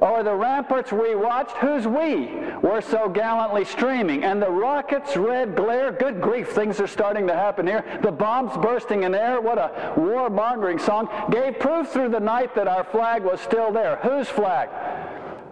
Or 0.00 0.22
the 0.22 0.34
ramparts 0.34 0.92
we 0.92 1.14
watched? 1.14 1.56
Who's 1.56 1.86
we? 1.86 2.28
were 2.62 2.80
so 2.80 3.08
gallantly 3.08 3.64
streaming, 3.64 4.24
and 4.24 4.40
the 4.40 4.50
rocket's 4.50 5.16
red 5.16 5.54
glare, 5.54 5.92
good 5.92 6.20
grief, 6.20 6.50
things 6.50 6.80
are 6.80 6.86
starting 6.86 7.26
to 7.26 7.34
happen 7.34 7.66
here. 7.66 7.84
The 8.02 8.10
bombs 8.10 8.56
bursting 8.58 9.04
in 9.04 9.14
air, 9.14 9.40
what 9.40 9.58
a 9.58 9.94
war-mongering 9.96 10.78
song, 10.78 11.08
gave 11.30 11.58
proof 11.58 11.88
through 11.88 12.10
the 12.10 12.20
night 12.20 12.54
that 12.54 12.66
our 12.66 12.84
flag 12.84 13.22
was 13.22 13.40
still 13.40 13.72
there. 13.72 13.96
Whose 14.02 14.28
flag? 14.28 14.68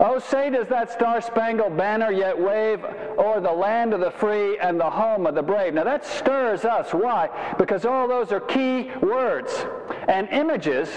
Oh, 0.00 0.18
say 0.18 0.50
does 0.50 0.66
that 0.68 0.90
star-spangled 0.90 1.76
banner 1.76 2.10
yet 2.10 2.38
wave 2.38 2.84
o'er 3.16 3.40
the 3.40 3.52
land 3.52 3.94
of 3.94 4.00
the 4.00 4.10
free 4.10 4.58
and 4.58 4.78
the 4.78 4.90
home 4.90 5.26
of 5.26 5.36
the 5.36 5.42
brave. 5.42 5.74
Now 5.74 5.84
that 5.84 6.04
stirs 6.04 6.64
us. 6.64 6.92
Why? 6.92 7.54
Because 7.58 7.84
all 7.84 8.08
those 8.08 8.32
are 8.32 8.40
key 8.40 8.90
words 9.00 9.64
and 10.08 10.28
images, 10.30 10.88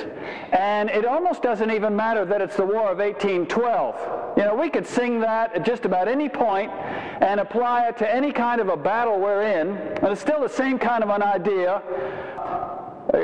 and 0.51 0.89
it 0.89 1.05
almost 1.05 1.43
doesn't 1.43 1.69
even 1.69 1.95
matter 1.95 2.25
that 2.25 2.41
it's 2.41 2.57
the 2.57 2.65
War 2.65 2.89
of 2.89 2.97
1812. 2.97 4.37
You 4.37 4.43
know, 4.43 4.55
we 4.55 4.69
could 4.69 4.87
sing 4.87 5.19
that 5.21 5.53
at 5.53 5.63
just 5.63 5.85
about 5.85 6.07
any 6.07 6.27
point 6.27 6.71
and 6.71 7.39
apply 7.39 7.87
it 7.87 7.97
to 7.97 8.13
any 8.13 8.31
kind 8.31 8.59
of 8.59 8.69
a 8.69 8.77
battle 8.77 9.19
we're 9.19 9.43
in, 9.43 9.77
and 9.77 10.07
it's 10.07 10.21
still 10.21 10.41
the 10.41 10.49
same 10.49 10.79
kind 10.79 11.03
of 11.03 11.09
an 11.09 11.21
idea 11.21 11.81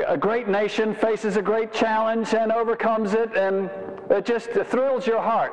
a 0.08 0.16
great 0.16 0.48
nation 0.48 0.94
faces 0.94 1.36
a 1.36 1.42
great 1.42 1.72
challenge 1.72 2.32
and 2.32 2.50
overcomes 2.50 3.12
it, 3.12 3.36
and 3.36 3.68
it 4.10 4.24
just 4.24 4.50
thrills 4.50 5.06
your 5.06 5.20
heart. 5.20 5.52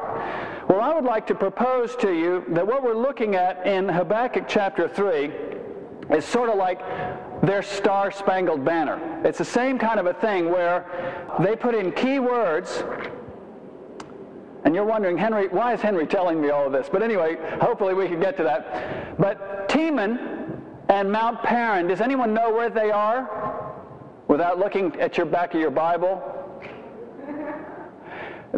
Well, 0.68 0.82
I 0.82 0.94
would 0.94 1.06
like 1.06 1.28
to 1.28 1.36
propose 1.36 1.96
to 1.98 2.14
you 2.14 2.44
that 2.50 2.66
what 2.66 2.84
we're 2.84 2.96
looking 2.96 3.36
at 3.36 3.66
in 3.66 3.88
Habakkuk 3.88 4.46
chapter 4.48 4.88
3 4.88 5.32
is 6.16 6.26
sort 6.26 6.50
of 6.50 6.58
like 6.58 6.80
their 7.42 7.62
star 7.62 8.12
spangled 8.12 8.66
banner. 8.66 9.22
It's 9.24 9.38
the 9.38 9.46
same 9.46 9.78
kind 9.80 10.00
of 10.00 10.06
a 10.06 10.14
thing 10.14 10.50
where 10.50 10.86
they 11.40 11.56
put 11.56 11.76
in 11.76 11.92
key 11.92 12.20
words. 12.20 12.84
And 14.64 14.76
you're 14.76 14.86
wondering, 14.86 15.18
Henry, 15.18 15.48
why 15.48 15.74
is 15.74 15.82
Henry 15.82 16.06
telling 16.06 16.40
me 16.40 16.50
all 16.50 16.68
of 16.68 16.72
this? 16.72 16.88
But 16.92 17.02
anyway, 17.02 17.38
hopefully 17.60 17.94
we 17.94 18.08
can 18.08 18.20
get 18.20 18.38
to 18.38 18.44
that. 18.44 19.18
But 19.18 19.68
Teman 19.70 20.62
and 20.90 21.12
Mount 21.12 21.42
Paran, 21.42 21.88
does 21.88 22.02
anyone 22.02 22.34
know 22.34 22.54
where 22.54 22.70
they 22.70 22.92
are? 22.92 23.52
without 24.32 24.58
looking 24.58 24.96
at 25.02 25.18
your 25.18 25.26
back 25.26 25.54
of 25.54 25.60
your 25.60 25.70
Bible. 25.70 26.24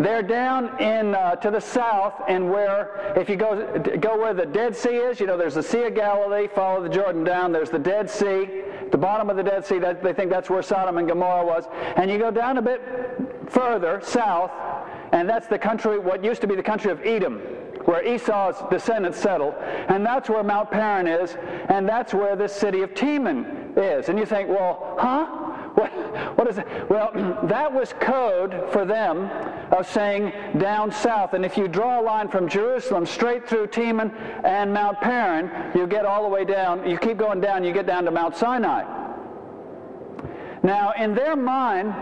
They're 0.04 0.22
down 0.22 0.82
in 0.82 1.16
uh, 1.16 1.38
to 1.38 1.50
the 1.50 1.62
south, 1.62 2.14
and 2.28 2.50
where 2.52 3.14
if 3.16 3.30
you 3.30 3.38
go 3.38 3.80
go 4.02 4.18
where 4.18 4.34
the 4.34 4.46
Dead 4.46 4.76
Sea 4.76 4.98
is, 4.98 5.20
you 5.20 5.26
know 5.26 5.38
there's 5.38 5.56
the 5.56 5.64
Sea 5.64 5.84
of 5.84 5.96
Galilee. 5.96 6.48
Follow 6.48 6.84
the 6.84 6.90
Jordan 6.90 7.24
down. 7.24 7.54
There's 7.54 7.70
the 7.70 7.80
Dead 7.80 8.10
Sea, 8.10 8.64
the 8.92 8.98
bottom 8.98 9.30
of 9.30 9.38
the 9.38 9.44
Dead 9.44 9.66
Sea. 9.66 9.80
That, 9.80 10.04
they 10.04 10.12
think 10.12 10.30
that's 10.30 10.50
where 10.50 10.62
Sodom 10.62 10.98
and 10.98 11.08
Gomorrah 11.08 11.46
was. 11.46 11.66
And 11.96 12.12
you 12.12 12.18
go 12.18 12.32
down 12.32 12.58
a 12.58 12.62
bit 12.62 12.82
further 13.48 14.02
south, 14.04 14.52
and 15.14 15.30
that's 15.30 15.48
the 15.48 15.60
country, 15.60 16.00
what 16.00 16.22
used 16.24 16.42
to 16.42 16.48
be 16.48 16.56
the 16.56 16.64
country 16.64 16.92
of 16.92 17.00
Edom, 17.06 17.40
where 17.86 18.06
Esau's 18.06 18.56
descendants 18.70 19.20
settled. 19.20 19.54
And 19.88 20.06
that's 20.06 20.30
where 20.30 20.44
Mount 20.44 20.70
Paran 20.70 21.08
is, 21.08 21.38
and 21.70 21.88
that's 21.88 22.14
where 22.14 22.36
this 22.36 22.54
city 22.54 22.82
of 22.82 22.94
Teman 22.94 23.78
is. 23.78 24.10
And 24.10 24.20
you 24.20 24.26
think, 24.26 24.50
well, 24.50 24.98
huh? 25.00 25.43
What, 25.76 26.38
what 26.38 26.48
is 26.48 26.58
it? 26.58 26.68
Well, 26.90 27.12
that 27.44 27.72
was 27.74 27.94
code 28.00 28.70
for 28.72 28.86
them 28.86 29.30
of 29.72 29.90
saying 29.90 30.34
down 30.60 30.92
south. 30.92 31.34
And 31.34 31.44
if 31.44 31.58
you 31.58 31.68
draw 31.68 32.00
a 32.00 32.04
line 32.04 32.28
from 32.28 32.48
Jerusalem 32.48 33.06
straight 33.06 33.48
through 33.48 33.68
Teman 33.68 34.14
and 34.44 34.74
Mount 34.74 35.00
Paran, 35.02 35.72
you 35.76 35.88
get 35.88 36.06
all 36.06 36.24
the 36.24 36.30
way 36.30 36.46
down. 36.46 36.88
You 36.88 36.98
keep 36.98 37.18
going 37.18 37.42
down, 37.42 37.64
you 37.64 37.74
get 37.74 37.88
down 37.88 38.06
to 38.06 38.12
Mount 38.12 38.36
Sinai. 38.36 38.84
Now, 40.64 40.94
in 40.98 41.14
their 41.14 41.36
mind, 41.36 41.94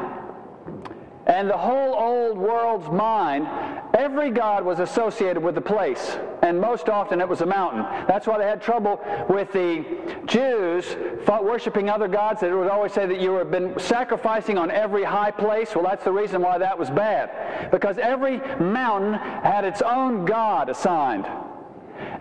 and 1.27 1.49
the 1.49 1.57
whole 1.57 1.93
old 1.93 2.37
world's 2.37 2.89
mind, 2.89 3.47
every 3.93 4.31
god 4.31 4.65
was 4.65 4.79
associated 4.79 5.41
with 5.43 5.57
a 5.57 5.61
place, 5.61 6.17
and 6.41 6.59
most 6.59 6.89
often 6.89 7.21
it 7.21 7.29
was 7.29 7.41
a 7.41 7.45
mountain. 7.45 7.83
That's 8.07 8.25
why 8.25 8.37
they 8.39 8.45
had 8.45 8.61
trouble 8.61 8.99
with 9.29 9.51
the 9.51 9.85
Jews 10.25 10.95
worshiping 11.27 11.89
other 11.89 12.07
gods. 12.07 12.41
They 12.41 12.51
would 12.51 12.69
always 12.69 12.93
say 12.93 13.05
that 13.05 13.19
you 13.19 13.33
have 13.33 13.51
been 13.51 13.77
sacrificing 13.79 14.57
on 14.57 14.71
every 14.71 15.03
high 15.03 15.31
place. 15.31 15.75
Well, 15.75 15.83
that's 15.83 16.03
the 16.03 16.11
reason 16.11 16.41
why 16.41 16.57
that 16.57 16.77
was 16.77 16.89
bad, 16.89 17.71
because 17.71 17.97
every 17.97 18.39
mountain 18.59 19.13
had 19.13 19.63
its 19.63 19.81
own 19.81 20.25
god 20.25 20.69
assigned. 20.69 21.27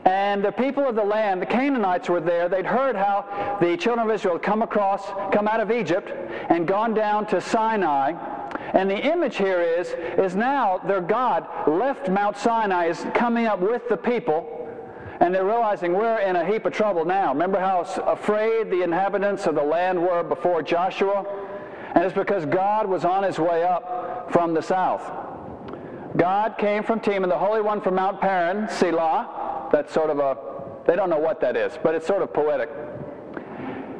And 0.05 0.45
the 0.45 0.53
people 0.53 0.87
of 0.87 0.95
the 0.95 1.05
land, 1.05 1.41
the 1.41 1.47
Canaanites 1.47 2.09
were 2.09 2.21
there. 2.21 2.49
They'd 2.49 2.67
heard 2.67 2.97
how 2.97 3.59
the 3.61 3.77
children 3.77 4.09
of 4.09 4.15
Israel 4.15 4.35
had 4.35 4.43
come 4.43 4.63
across, 4.63 5.07
come 5.33 5.49
out 5.49 5.61
of 5.61 5.71
Egypt, 5.71 6.11
and 6.49 6.67
gone 6.67 6.95
down 6.95 7.27
to 7.27 7.41
Sinai 7.41 8.13
and 8.73 8.91
the 8.91 8.99
image 8.99 9.37
here 9.37 9.61
is, 9.61 9.89
is 10.19 10.37
now 10.37 10.79
their 10.79 11.01
God 11.01 11.47
left 11.67 12.09
Mount 12.09 12.37
Sinai, 12.37 12.87
is 12.87 13.05
coming 13.15 13.47
up 13.47 13.61
with 13.61 13.89
the 13.89 13.97
people, 13.97 14.69
and 15.21 15.35
they're 15.35 15.45
realizing 15.45 15.93
we're 15.93 16.21
in 16.21 16.37
a 16.37 16.47
heap 16.47 16.65
of 16.67 16.73
trouble 16.73 17.05
now. 17.05 17.33
Remember 17.33 17.61
how 17.61 17.81
afraid 18.07 18.71
the 18.71 18.83
inhabitants 18.83 19.47
of 19.47 19.55
the 19.55 19.63
land 19.63 20.01
were 20.01 20.23
before 20.23 20.63
Joshua? 20.63 21.27
And 21.95 22.05
it's 22.05 22.15
because 22.15 22.47
God 22.47 22.89
was 22.89 23.05
on 23.05 23.25
his 23.25 23.39
way 23.39 23.65
up 23.65 24.33
from 24.33 24.55
the 24.55 24.63
south. 24.63 25.03
God 26.17 26.57
came 26.59 26.83
from 26.83 27.01
Teman, 27.01 27.29
the 27.29 27.39
Holy 27.39 27.61
One 27.61 27.81
from 27.81 27.97
Mount 27.97 28.21
Paran, 28.21 28.69
Selah. 28.69 29.69
That's 29.73 29.93
sort 29.93 30.11
of 30.11 30.19
a, 30.19 30.37
they 30.87 30.97
don't 30.97 31.11
know 31.11 31.19
what 31.19 31.41
that 31.41 31.57
is, 31.57 31.79
but 31.83 31.95
it's 31.95 32.07
sort 32.07 32.23
of 32.23 32.33
poetic. 32.33 32.71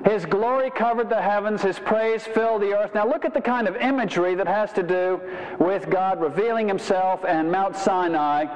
His 0.05 0.25
glory 0.25 0.71
covered 0.71 1.09
the 1.11 1.21
heavens, 1.21 1.63
His 1.63 1.79
praise 1.79 2.25
filled 2.25 2.63
the 2.63 2.75
earth. 2.75 2.95
Now 2.95 3.07
look 3.07 3.25
at 3.25 3.35
the 3.35 3.41
kind 3.41 3.69
of 3.69 3.77
imagery 3.77 4.35
that 4.35 4.47
has 4.47 4.73
to 4.73 4.83
do 4.83 5.21
with 5.59 5.91
God 5.91 6.21
revealing 6.21 6.69
Himself 6.69 7.25
and 7.25 7.51
Mount 7.51 7.77
Sinai. 7.77 8.47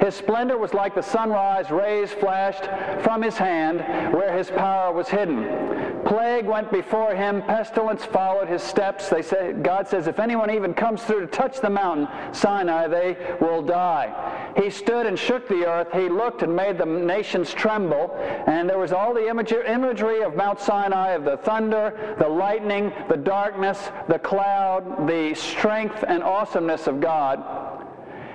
His 0.00 0.14
splendor 0.14 0.58
was 0.58 0.74
like 0.74 0.94
the 0.94 1.02
sunrise, 1.02 1.70
rays 1.70 2.12
flashed 2.12 2.64
from 3.02 3.22
His 3.22 3.36
hand 3.36 3.80
where 4.14 4.36
His 4.36 4.50
power 4.50 4.92
was 4.92 5.08
hidden. 5.08 6.02
Plague 6.04 6.46
went 6.46 6.70
before 6.70 7.14
Him, 7.14 7.42
pestilence 7.42 8.04
followed 8.04 8.48
His 8.48 8.62
steps. 8.62 9.08
They 9.08 9.22
say, 9.22 9.52
God 9.52 9.88
says, 9.88 10.06
if 10.06 10.18
anyone 10.18 10.50
even 10.50 10.72
comes 10.74 11.02
through 11.02 11.20
to 11.20 11.26
touch 11.26 11.60
the 11.60 11.70
mountain, 11.70 12.08
Sinai, 12.32 12.86
they 12.86 13.16
will 13.40 13.62
die. 13.62 14.52
He 14.56 14.70
stood 14.70 15.06
and 15.06 15.18
shook 15.18 15.48
the 15.48 15.66
earth. 15.66 15.88
He 15.92 16.08
looked 16.08 16.42
and 16.42 16.54
made 16.54 16.78
the 16.78 16.86
nations 16.86 17.52
tremble. 17.52 18.14
And 18.46 18.68
there 18.68 18.78
was 18.78 18.92
all 18.92 19.14
the 19.14 19.28
imagery 19.28 20.22
of 20.22 20.36
Mount 20.36 20.60
Sinai 20.60 20.91
of 20.92 21.24
the 21.24 21.36
thunder, 21.36 22.14
the 22.18 22.28
lightning, 22.28 22.92
the 23.08 23.16
darkness, 23.16 23.90
the 24.08 24.18
cloud, 24.18 25.08
the 25.08 25.34
strength 25.34 26.04
and 26.06 26.22
awesomeness 26.22 26.86
of 26.86 27.00
God. 27.00 27.42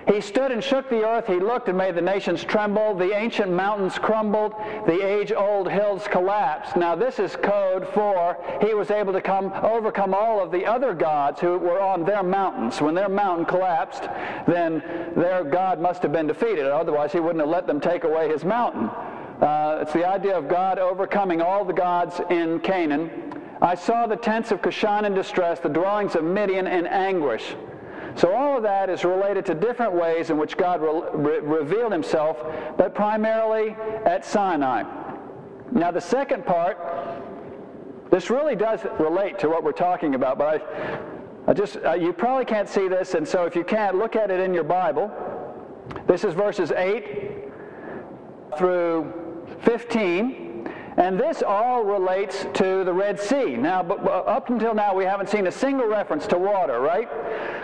He 0.08 0.22
stood 0.22 0.52
and 0.54 0.64
shook 0.64 0.90
the 0.90 1.06
earth. 1.06 1.28
He 1.28 1.36
looked 1.36 1.68
and 1.68 1.78
made 1.78 1.96
the 1.96 2.02
nations 2.02 2.42
tremble. 2.42 2.96
The 2.96 3.14
ancient 3.14 3.52
mountains 3.52 4.00
crumbled. 4.00 4.54
The 4.86 5.06
age-old 5.06 5.70
hills 5.70 6.08
collapsed. 6.10 6.78
Now 6.78 6.96
this 6.96 7.20
is 7.20 7.36
code 7.36 7.86
for 7.90 8.38
he 8.66 8.74
was 8.74 8.90
able 8.90 9.12
to 9.12 9.22
come 9.22 9.52
overcome 9.62 10.14
all 10.14 10.42
of 10.42 10.50
the 10.50 10.66
other 10.66 10.94
gods 10.94 11.42
who 11.42 11.58
were 11.58 11.82
on 11.82 12.06
their 12.06 12.24
mountains. 12.24 12.80
When 12.80 12.96
their 12.96 13.10
mountain 13.10 13.46
collapsed, 13.46 14.04
then 14.48 14.82
their 15.16 15.44
God 15.44 15.82
must 15.82 16.04
have 16.04 16.14
been 16.14 16.28
defeated. 16.28 16.66
Otherwise, 16.66 17.12
he 17.12 17.20
wouldn't 17.20 17.42
have 17.42 17.50
let 17.50 17.68
them 17.68 17.82
take 17.82 18.06
away 18.06 18.30
his 18.30 18.46
mountain. 18.46 18.90
Uh, 19.41 19.79
it's 19.82 19.94
the 19.94 20.08
idea 20.08 20.36
of 20.36 20.48
God 20.48 20.79
overcoming 20.79 21.41
all 21.41 21.63
the 21.63 21.74
gods 21.74 22.20
in 22.32 22.60
Canaan. 22.62 23.39
I 23.62 23.75
saw 23.75 24.08
the 24.08 24.15
tents 24.15 24.51
of 24.51 24.62
Cushan 24.62 25.06
in 25.06 25.13
distress, 25.13 25.60
the 25.60 25.70
dwellings 25.70 26.15
of 26.15 26.24
Midian 26.24 26.65
in 26.65 26.88
anguish. 26.88 27.56
So 28.15 28.34
all 28.34 28.58
of 28.58 28.63
that 28.63 28.89
is 28.89 29.03
related 29.03 29.46
to 29.46 29.53
different 29.53 29.94
ways 29.94 30.32
in 30.32 30.38
which 30.38 30.58
God 30.58 30.82
re- 30.82 31.39
revealed 31.39 31.91
himself, 31.91 32.38
but 32.77 32.96
primarily 32.96 33.75
at 34.06 34.25
Sinai. 34.25 34.84
Now 35.72 35.91
the 35.91 36.01
second 36.01 36.44
part, 36.44 36.79
this 38.10 38.32
really 38.32 38.56
does 38.56 38.79
relate 39.00 39.38
to 39.39 39.50
what 39.50 39.63
we're 39.63 39.72
talking 39.72 40.15
about, 40.15 40.39
but 40.39 40.63
I, 40.63 41.00
I 41.51 41.53
just, 41.53 41.77
uh, 41.86 41.94
you 41.94 42.12
probably 42.12 42.46
can't 42.46 42.67
see 42.67 42.88
this, 42.88 43.13
and 43.13 43.27
so 43.27 43.46
if 43.46 43.56
you 43.56 43.63
can't, 43.63 43.98
look 43.98 44.15
at 44.15 44.32
it 44.32 44.39
in 44.39 44.51
your 44.51 44.63
Bible. 44.63 45.12
This 46.08 46.24
is 46.24 46.34
verses 46.34 46.72
8 46.72 47.44
through 48.58 49.26
15. 49.62 50.70
And 50.98 51.20
this 51.20 51.44
all 51.44 51.84
relates 51.84 52.48
to 52.56 52.84
the 52.84 52.92
Red 52.92 53.20
Sea. 53.20 53.56
Now, 53.56 53.82
up 53.82 54.50
until 54.50 54.74
now, 54.74 54.96
we 54.96 55.06
haven't 55.06 55.30
seen 55.30 55.46
a 55.46 55.51
single 55.51 55.88
reference 55.88 56.25
to 56.27 56.39
water, 56.39 56.80
right? 56.80 57.08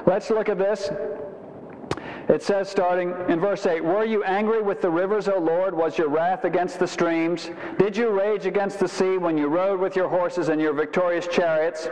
Let's 0.06 0.30
look 0.30 0.50
at 0.50 0.60
this. 0.60 0.90
It 2.30 2.42
says, 2.42 2.70
starting 2.70 3.13
in 3.27 3.39
verse 3.39 3.65
8, 3.65 3.84
Were 3.84 4.06
you 4.06 4.24
angry 4.24 4.62
with 4.62 4.82
the 4.82 4.89
rivers, 4.89 5.27
O 5.27 5.38
Lord? 5.39 5.74
Was 5.74 5.98
your 5.98 6.08
wrath 6.08 6.46
against 6.46 6.80
the 6.80 6.88
streams? 6.88 7.50
Did 7.77 7.98
you 7.98 8.10
rage 8.10 8.46
against 8.46 8.80
the 8.80 8.88
sea 8.88 9.18
when 9.18 9.38
you 9.38 9.48
rode 9.48 9.80
with 9.80 9.96
your 9.96 10.08
horses 10.08 10.48
and 10.48 10.62
your 10.62 10.74
victorious 10.74 11.27
chariots? 11.27 11.89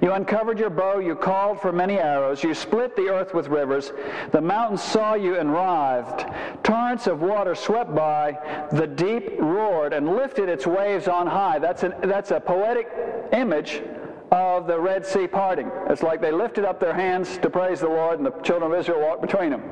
You 0.00 0.12
uncovered 0.12 0.58
your 0.58 0.70
bow, 0.70 0.98
you 0.98 1.14
called 1.14 1.60
for 1.60 1.72
many 1.72 1.98
arrows, 1.98 2.42
you 2.42 2.52
split 2.52 2.96
the 2.96 3.08
earth 3.10 3.32
with 3.32 3.46
rivers. 3.48 3.92
The 4.32 4.40
mountains 4.40 4.82
saw 4.82 5.14
you 5.14 5.38
and 5.38 5.52
writhed. 5.52 6.26
Torrents 6.64 7.06
of 7.06 7.20
water 7.20 7.54
swept 7.54 7.94
by, 7.94 8.66
the 8.72 8.86
deep 8.86 9.38
roared 9.38 9.92
and 9.92 10.16
lifted 10.16 10.48
its 10.48 10.66
waves 10.66 11.06
on 11.06 11.26
high. 11.26 11.58
That's, 11.58 11.84
an, 11.84 11.94
that's 12.02 12.32
a 12.32 12.40
poetic 12.40 12.88
image 13.32 13.82
of 14.30 14.66
the 14.66 14.78
Red 14.78 15.04
Sea 15.04 15.26
parting. 15.26 15.70
It's 15.88 16.02
like 16.02 16.20
they 16.20 16.32
lifted 16.32 16.64
up 16.64 16.80
their 16.80 16.94
hands 16.94 17.38
to 17.38 17.50
praise 17.50 17.80
the 17.80 17.88
Lord, 17.88 18.18
and 18.18 18.26
the 18.26 18.32
children 18.42 18.72
of 18.72 18.78
Israel 18.78 19.00
walked 19.00 19.22
between 19.22 19.50
them. 19.50 19.62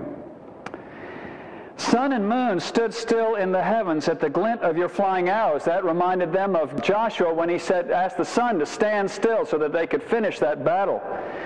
Sun 1.76 2.12
and 2.12 2.28
moon 2.28 2.58
stood 2.58 2.92
still 2.92 3.36
in 3.36 3.52
the 3.52 3.62
heavens 3.62 4.08
at 4.08 4.18
the 4.18 4.28
glint 4.28 4.62
of 4.62 4.76
your 4.76 4.88
flying 4.88 5.28
arrows. 5.28 5.64
That 5.64 5.84
reminded 5.84 6.32
them 6.32 6.56
of 6.56 6.82
Joshua 6.82 7.32
when 7.32 7.48
he 7.48 7.58
said, 7.58 7.92
asked 7.92 8.16
the 8.16 8.24
sun 8.24 8.58
to 8.58 8.66
stand 8.66 9.08
still 9.08 9.46
so 9.46 9.58
that 9.58 9.72
they 9.72 9.86
could 9.86 10.02
finish 10.02 10.40
that 10.40 10.64
battle 10.64 11.00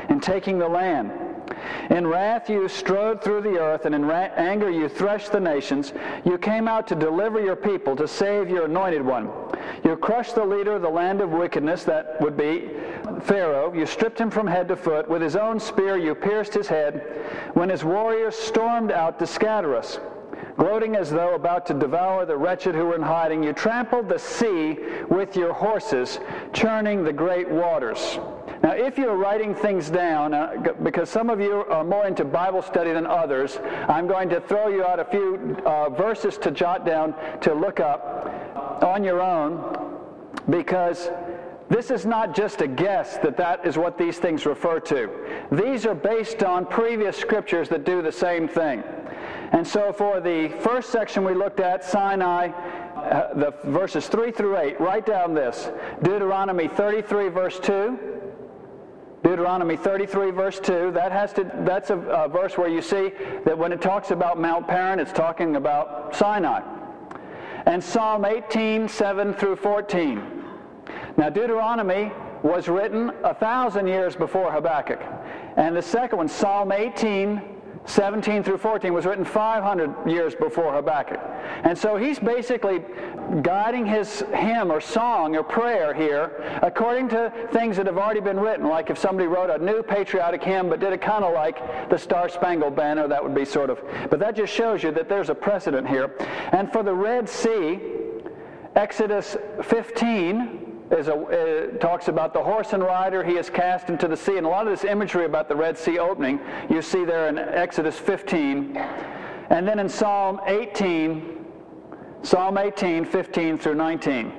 in 0.09 0.21
taking 0.21 0.59
the 0.59 0.69
land. 0.69 1.12
In 1.90 2.06
wrath 2.06 2.49
you 2.49 2.68
strode 2.68 3.23
through 3.23 3.42
the 3.42 3.59
earth, 3.59 3.85
and 3.85 3.94
in 3.94 4.04
ra- 4.04 4.30
anger 4.37 4.71
you 4.71 4.88
threshed 4.88 5.32
the 5.32 5.40
nations. 5.40 5.92
You 6.25 6.38
came 6.38 6.68
out 6.68 6.87
to 6.88 6.94
deliver 6.94 7.40
your 7.40 7.56
people, 7.56 7.97
to 7.97 8.09
save 8.09 8.49
your 8.49 8.64
anointed 8.64 9.04
one. 9.04 9.30
You 9.85 9.97
crushed 9.97 10.35
the 10.35 10.44
leader 10.44 10.75
of 10.75 10.82
the 10.82 10.88
land 10.88 11.21
of 11.21 11.30
wickedness, 11.30 11.85
that 11.85 12.21
would 12.21 12.37
be 12.37 12.71
Pharaoh. 13.23 13.73
You 13.73 13.87
stripped 13.87 14.21
him 14.21 14.30
from 14.30 14.47
head 14.47 14.68
to 14.68 14.76
foot. 14.76 15.09
With 15.09 15.23
his 15.23 15.37
own 15.37 15.61
spear 15.61 15.97
you 15.97 16.14
pierced 16.14 16.54
his 16.54 16.68
head. 16.68 17.00
When 17.54 17.68
his 17.68 17.85
warriors 17.85 18.37
stormed 18.37 18.92
out 18.92 19.18
to 19.18 19.26
scatter 19.26 19.76
us, 19.76 19.99
gloating 20.56 20.97
as 20.97 21.11
though 21.11 21.35
about 21.35 21.66
to 21.66 21.75
devour 21.75 22.26
the 22.26 22.37
wretched 22.37 22.75
who 22.75 22.87
were 22.87 22.97
in 22.97 23.02
hiding, 23.02 23.42
you 23.42 23.52
trampled 23.52 24.09
the 24.09 24.18
sea 24.18 24.78
with 25.09 25.37
your 25.37 25.52
horses, 25.52 26.18
churning 26.52 27.04
the 27.04 27.12
great 27.12 27.49
waters. 27.49 28.18
Now, 28.62 28.73
if 28.73 28.97
you're 28.97 29.16
writing 29.16 29.57
things 29.57 29.90
down, 29.90 30.35
uh, 30.35 30.73
because 30.85 31.11
some 31.11 31.31
of 31.31 31.40
you 31.40 31.64
are 31.64 31.83
more 31.83 32.07
into 32.07 32.25
Bible 32.25 32.62
study 32.62 32.92
than 32.92 33.07
others, 33.07 33.59
I'm 33.88 34.07
going 34.07 34.28
to 34.28 34.40
throw 34.40 34.69
you 34.69 34.85
out 34.85 35.00
a 35.00 35.04
few 35.04 35.57
uh, 35.66 35.90
verses 35.90 36.38
to 36.38 36.52
jot 36.52 36.87
down 36.87 37.14
to 37.40 37.54
look 37.54 37.81
up 37.81 38.83
on 38.85 39.02
your 39.02 39.21
own, 39.21 39.99
because 40.49 41.11
this 41.69 41.90
is 41.90 42.07
not 42.07 42.37
just 42.37 42.61
a 42.61 42.69
guess 42.69 43.19
that 43.19 43.37
that 43.37 43.66
is 43.66 43.76
what 43.76 43.99
these 43.99 44.19
things 44.19 44.47
refer 44.47 44.78
to. 44.81 45.11
These 45.50 45.85
are 45.85 45.95
based 45.95 46.45
on 46.45 46.66
previous 46.66 47.16
scriptures 47.16 47.69
that 47.71 47.85
do 47.85 48.00
the 48.00 48.12
same 48.12 48.47
thing. 48.47 48.85
And 49.52 49.66
so 49.66 49.92
for 49.92 50.21
the 50.21 50.49
first 50.61 50.90
section 50.90 51.25
we 51.25 51.35
looked 51.35 51.61
at, 51.61 51.85
Sinai, 51.85 52.49
uh, 52.49 53.35
the 53.35 53.54
verses 53.64 54.07
3 54.07 54.31
through 54.31 54.57
8, 54.57 54.81
write 54.81 55.07
down 55.07 55.35
this. 55.35 55.71
Deuteronomy 56.02 56.69
33, 56.69 57.28
verse 57.28 57.59
2. 57.59 58.22
Deuteronomy 59.23 59.76
33, 59.76 60.31
verse 60.33 60.59
2. 60.59 60.91
That 60.93 61.12
has 61.12 61.33
to, 61.35 61.50
that's 61.61 61.91
a, 61.91 61.99
a 61.99 62.29
verse 62.29 62.59
where 62.59 62.69
you 62.69 62.83
see 62.83 63.12
that 63.45 63.57
when 63.57 63.73
it 63.73 63.81
talks 63.81 64.11
about 64.11 64.41
Mount 64.41 64.67
Paran, 64.67 64.99
it's 64.99 65.12
talking 65.12 65.57
about 65.57 66.14
Sinai. 66.14 66.61
And 67.67 67.83
Psalm 67.83 68.25
18, 68.25 68.88
7 68.88 69.35
through 69.35 69.57
14. 69.57 70.45
Now, 71.17 71.31
Deuteronomy 71.31 72.11
was 72.43 72.69
written 72.69 73.12
a 73.23 73.33
thousand 73.35 73.87
years 73.87 74.17
before 74.17 74.50
Habakkuk. 74.50 75.00
And 75.57 75.76
the 75.76 75.83
second 75.83 76.19
one, 76.19 76.29
Psalm 76.29 76.73
18, 76.73 77.41
17 77.87 78.45
through 78.45 78.59
14 78.59 78.93
was 78.93 79.07
written 79.07 79.25
500 79.25 80.09
years 80.09 80.35
before 80.35 80.73
Habakkuk. 80.73 81.21
And 81.65 81.77
so 81.77 81.97
he's 81.97 82.19
basically 82.19 82.81
guiding 83.43 83.85
his 83.87 84.21
hymn 84.33 84.71
or 84.71 84.81
song 84.81 85.35
or 85.37 85.43
prayer 85.43 85.93
here 85.93 86.61
according 86.62 87.09
to 87.11 87.33
things 87.53 87.77
that 87.77 87.87
have 87.87 87.99
already 87.99 88.21
been 88.21 88.39
written. 88.39 88.69
Like 88.69 88.91
if 88.91 88.99
somebody 88.99 89.27
wrote 89.27 89.51
a 89.51 89.59
new 89.59 89.83
patriotic 89.83 90.43
hymn 90.43 90.69
but 90.69 90.79
did 90.79 90.93
it 90.93 91.01
kind 91.01 91.25
of 91.25 91.35
like 91.35 91.91
the 91.91 91.99
Star 91.99 92.29
Spangled 92.29 92.77
Banner, 92.77 93.09
that 93.09 93.23
would 93.23 93.35
be 93.35 93.45
sort 93.45 93.69
of. 93.69 93.83
But 94.11 94.21
that 94.21 94.37
just 94.37 94.53
shows 94.53 94.83
you 94.83 94.93
that 94.93 95.09
there's 95.09 95.29
a 95.29 95.35
precedent 95.35 95.89
here. 95.89 96.15
And 96.53 96.71
for 96.71 96.83
the 96.83 96.95
Red 96.95 97.29
Sea, 97.29 97.81
Exodus 98.77 99.37
15 99.65 100.72
is 100.92 101.08
a, 101.08 101.14
uh, 101.14 101.78
talks 101.78 102.08
about 102.08 102.34
the 102.34 102.42
horse 102.42 102.72
and 102.72 102.82
rider 102.82 103.25
he 103.25 103.32
is 103.32 103.49
cast 103.49 103.88
into 103.88 104.06
the 104.06 104.16
sea. 104.16 104.37
And 104.37 104.46
a 104.46 104.49
lot 104.49 104.66
of 104.66 104.78
this 104.78 104.84
imagery 104.84 105.25
about 105.25 105.49
the 105.49 105.56
Red 105.56 105.78
Sea 105.78 105.99
opening 105.99 106.38
you 106.68 106.82
see 106.82 107.04
there 107.04 107.28
in 107.28 107.38
Exodus 107.38 107.99
15. 107.99 108.76
And 108.76 109.66
then 109.66 109.78
in 109.78 109.88
Psalm 109.88 110.40
18, 110.46 111.44
Psalm 112.22 112.58
18, 112.58 113.04
15 113.04 113.58
through 113.58 113.75
19. 113.75 114.32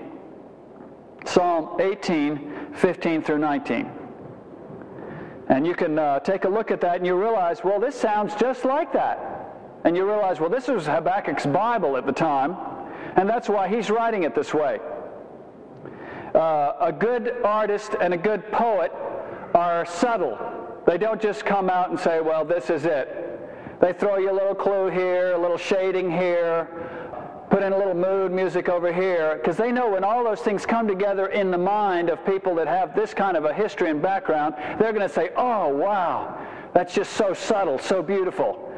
Psalm 1.25 1.81
18, 1.81 2.73
15 2.73 3.21
through 3.21 3.37
19. 3.39 3.91
And 5.49 5.67
you 5.67 5.75
can 5.75 5.99
uh, 5.99 6.19
take 6.19 6.45
a 6.45 6.49
look 6.49 6.71
at 6.71 6.81
that 6.81 6.97
and 6.97 7.05
you 7.05 7.15
realize, 7.15 7.63
well, 7.63 7.79
this 7.79 7.95
sounds 7.95 8.35
just 8.35 8.63
like 8.63 8.93
that. 8.93 9.29
And 9.85 9.97
you 9.97 10.05
realize, 10.05 10.39
well, 10.39 10.49
this 10.49 10.67
was 10.67 10.85
Habakkuk's 10.85 11.45
Bible 11.45 11.97
at 11.97 12.05
the 12.05 12.13
time, 12.13 12.55
and 13.17 13.27
that's 13.27 13.49
why 13.49 13.67
he's 13.67 13.89
writing 13.89 14.23
it 14.23 14.33
this 14.33 14.53
way 14.53 14.79
uh, 16.35 16.73
a 16.79 16.91
good 16.91 17.35
artist 17.43 17.95
and 17.99 18.13
a 18.13 18.17
good 18.17 18.51
poet 18.51 18.91
are 19.53 19.85
subtle. 19.85 20.37
They 20.85 20.97
don't 20.97 21.21
just 21.21 21.45
come 21.45 21.69
out 21.69 21.89
and 21.89 21.99
say, 21.99 22.21
well, 22.21 22.43
this 22.43 22.69
is 22.69 22.85
it. 22.85 23.79
They 23.79 23.93
throw 23.93 24.17
you 24.17 24.31
a 24.31 24.33
little 24.33 24.55
clue 24.55 24.89
here, 24.89 25.33
a 25.33 25.37
little 25.37 25.57
shading 25.57 26.11
here, 26.11 26.67
put 27.49 27.61
in 27.61 27.71
a 27.71 27.77
little 27.77 27.93
mood 27.93 28.31
music 28.31 28.67
over 28.67 28.91
here, 28.91 29.35
because 29.35 29.57
they 29.57 29.71
know 29.71 29.89
when 29.89 30.03
all 30.03 30.23
those 30.23 30.41
things 30.41 30.65
come 30.65 30.87
together 30.87 31.27
in 31.27 31.51
the 31.51 31.57
mind 31.57 32.09
of 32.09 32.25
people 32.25 32.55
that 32.55 32.67
have 32.67 32.95
this 32.95 33.13
kind 33.13 33.37
of 33.37 33.45
a 33.45 33.53
history 33.53 33.89
and 33.89 34.01
background, 34.01 34.55
they're 34.79 34.93
going 34.93 35.07
to 35.07 35.13
say, 35.13 35.29
oh, 35.35 35.67
wow, 35.67 36.37
that's 36.73 36.95
just 36.95 37.13
so 37.13 37.33
subtle, 37.33 37.77
so 37.77 38.01
beautiful. 38.01 38.72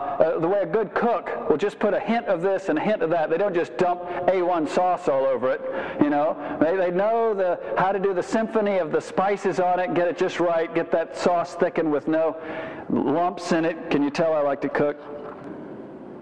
Uh, 0.00 0.38
the 0.38 0.48
way 0.48 0.60
a 0.60 0.66
good 0.66 0.94
cook 0.94 1.48
will 1.48 1.56
just 1.56 1.78
put 1.78 1.94
a 1.94 2.00
hint 2.00 2.26
of 2.26 2.42
this 2.42 2.68
and 2.68 2.78
a 2.78 2.82
hint 2.82 3.02
of 3.02 3.10
that. 3.10 3.30
They 3.30 3.38
don't 3.38 3.54
just 3.54 3.76
dump 3.76 4.02
A1 4.02 4.68
sauce 4.68 5.08
all 5.08 5.24
over 5.24 5.50
it, 5.50 5.60
you 6.02 6.10
know. 6.10 6.36
They, 6.60 6.76
they 6.76 6.90
know 6.90 7.34
the, 7.34 7.60
how 7.76 7.92
to 7.92 7.98
do 7.98 8.14
the 8.14 8.22
symphony 8.22 8.78
of 8.78 8.92
the 8.92 9.00
spices 9.00 9.60
on 9.60 9.80
it, 9.80 9.94
get 9.94 10.08
it 10.08 10.18
just 10.18 10.40
right, 10.40 10.72
get 10.74 10.90
that 10.92 11.16
sauce 11.16 11.54
thickened 11.54 11.90
with 11.90 12.08
no 12.08 12.36
lumps 12.88 13.52
in 13.52 13.64
it. 13.64 13.90
Can 13.90 14.02
you 14.02 14.10
tell 14.10 14.34
I 14.34 14.40
like 14.40 14.60
to 14.62 14.68
cook? 14.68 14.96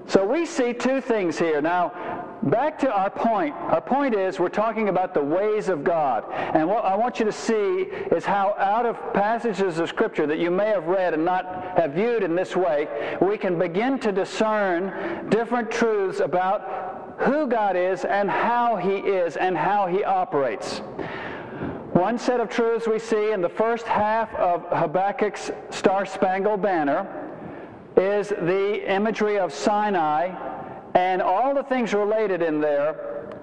So 0.07 0.27
we 0.27 0.45
see 0.45 0.73
two 0.73 1.01
things 1.01 1.39
here. 1.39 1.63
Now, 1.63 2.30
back 2.45 2.79
to 2.79 2.91
our 2.91 3.11
point. 3.11 3.55
Our 3.55 3.81
point 3.81 4.15
is 4.15 4.39
we're 4.39 4.49
talking 4.49 4.89
about 4.89 5.15
the 5.15 5.23
ways 5.23 5.69
of 5.69 5.85
God. 5.85 6.25
And 6.33 6.69
what 6.69 6.85
I 6.85 6.97
want 6.97 7.19
you 7.19 7.25
to 7.25 7.33
see 7.33 7.83
is 8.13 8.25
how 8.25 8.55
out 8.59 8.87
of 8.87 8.97
passages 9.13 9.79
of 9.79 9.89
Scripture 9.89 10.27
that 10.27 10.39
you 10.39 10.51
may 10.51 10.69
have 10.69 10.87
read 10.87 11.15
and 11.15 11.25
not 11.25 11.45
have 11.77 11.93
viewed 11.93 12.23
in 12.23 12.35
this 12.35 12.57
way, 12.57 12.89
we 13.21 13.37
can 13.37 13.59
begin 13.59 13.99
to 14.01 14.13
discern 14.13 15.29
different 15.29 15.71
truths 15.71 16.21
about 16.21 17.17
who 17.19 17.47
God 17.47 17.77
is 17.77 18.05
and 18.05 18.31
how 18.31 18.77
He 18.77 18.97
is 18.97 19.37
and 19.37 19.57
how 19.57 19.87
He 19.87 20.03
operates. 20.05 20.79
One 21.93 22.19
set 22.19 22.41
of 22.41 22.49
truths 22.49 22.87
we 22.87 22.99
see 22.99 23.33
in 23.33 23.43
the 23.43 23.49
first 23.49 23.87
half 23.87 24.35
of 24.37 24.65
Habakkuk's 24.71 25.51
Star 25.71 26.07
Spangled 26.07 26.63
Banner 26.63 27.07
is 27.97 28.29
the 28.29 28.91
imagery 28.91 29.39
of 29.39 29.53
Sinai 29.53 30.50
and 31.01 31.23
all 31.23 31.55
the 31.55 31.63
things 31.63 31.95
related 31.95 32.43
in 32.43 32.61
there, 32.61 32.95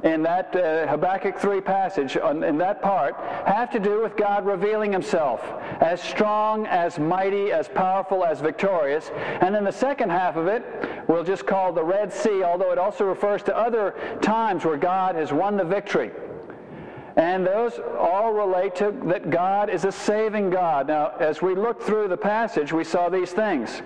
in 0.04 0.22
that 0.22 0.56
uh, 0.56 0.86
Habakkuk 0.86 1.40
3 1.40 1.60
passage, 1.60 2.16
in 2.16 2.58
that 2.60 2.84
part, 2.84 3.16
have 3.48 3.72
to 3.72 3.80
do 3.80 4.00
with 4.04 4.16
God 4.16 4.46
revealing 4.46 4.94
himself 4.94 5.42
as 5.82 6.00
strong, 6.00 6.68
as 6.68 7.00
mighty, 7.00 7.52
as 7.52 7.68
powerful, 7.68 8.24
as 8.24 8.42
victorious. 8.42 9.10
And 9.42 9.56
then 9.56 9.64
the 9.64 9.72
second 9.72 10.12
half 10.12 10.36
of 10.36 10.46
it, 10.46 10.64
we'll 11.08 11.24
just 11.24 11.48
call 11.48 11.74
the 11.74 11.84
Red 11.84 12.14
Sea, 12.14 12.44
although 12.44 12.72
it 12.72 12.78
also 12.78 13.06
refers 13.06 13.42
to 13.44 13.58
other 13.58 13.96
times 14.22 14.64
where 14.64 14.78
God 14.78 15.16
has 15.16 15.34
won 15.34 15.58
the 15.58 15.66
victory. 15.66 16.12
And 17.16 17.44
those 17.44 17.80
all 17.98 18.34
relate 18.34 18.76
to 18.76 18.92
that 19.06 19.32
God 19.32 19.72
is 19.72 19.84
a 19.84 19.92
saving 19.92 20.52
God. 20.52 20.88
Now, 20.90 21.14
as 21.20 21.42
we 21.42 21.56
looked 21.56 21.82
through 21.82 22.10
the 22.10 22.18
passage, 22.18 22.72
we 22.72 22.84
saw 22.84 23.10
these 23.10 23.32
things. 23.32 23.82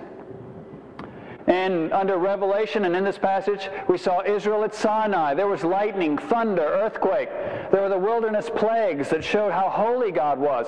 And 1.52 1.92
under 1.92 2.18
Revelation 2.18 2.86
and 2.86 2.96
in 2.96 3.04
this 3.04 3.18
passage, 3.18 3.70
we 3.90 3.98
saw 3.98 4.24
Israel 4.24 4.64
at 4.64 4.74
Sinai. 4.74 5.34
There 5.34 5.50
was 5.50 5.66
lightning, 5.66 6.18
thunder, 6.18 6.62
earthquake. 6.62 7.28
There 7.74 7.82
were 7.82 7.90
the 7.90 8.00
wilderness 8.00 8.50
plagues 8.50 9.10
that 9.10 9.22
showed 9.22 9.52
how 9.52 9.68
holy 9.68 10.12
God 10.12 10.40
was. 10.40 10.68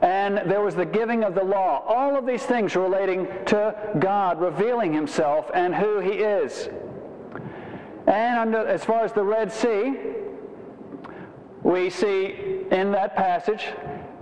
And 0.00 0.48
there 0.48 0.60
was 0.60 0.76
the 0.76 0.86
giving 0.86 1.24
of 1.24 1.34
the 1.34 1.42
law. 1.42 1.82
All 1.88 2.16
of 2.16 2.24
these 2.24 2.44
things 2.44 2.76
relating 2.76 3.26
to 3.46 3.74
God 3.98 4.40
revealing 4.40 4.92
himself 4.92 5.50
and 5.54 5.74
who 5.74 5.98
he 5.98 6.10
is. 6.10 6.68
And 8.06 8.38
under, 8.38 8.64
as 8.64 8.84
far 8.84 9.04
as 9.04 9.12
the 9.12 9.24
Red 9.24 9.50
Sea, 9.50 9.98
we 11.64 11.90
see 11.90 12.60
in 12.70 12.92
that 12.92 13.16
passage, 13.16 13.66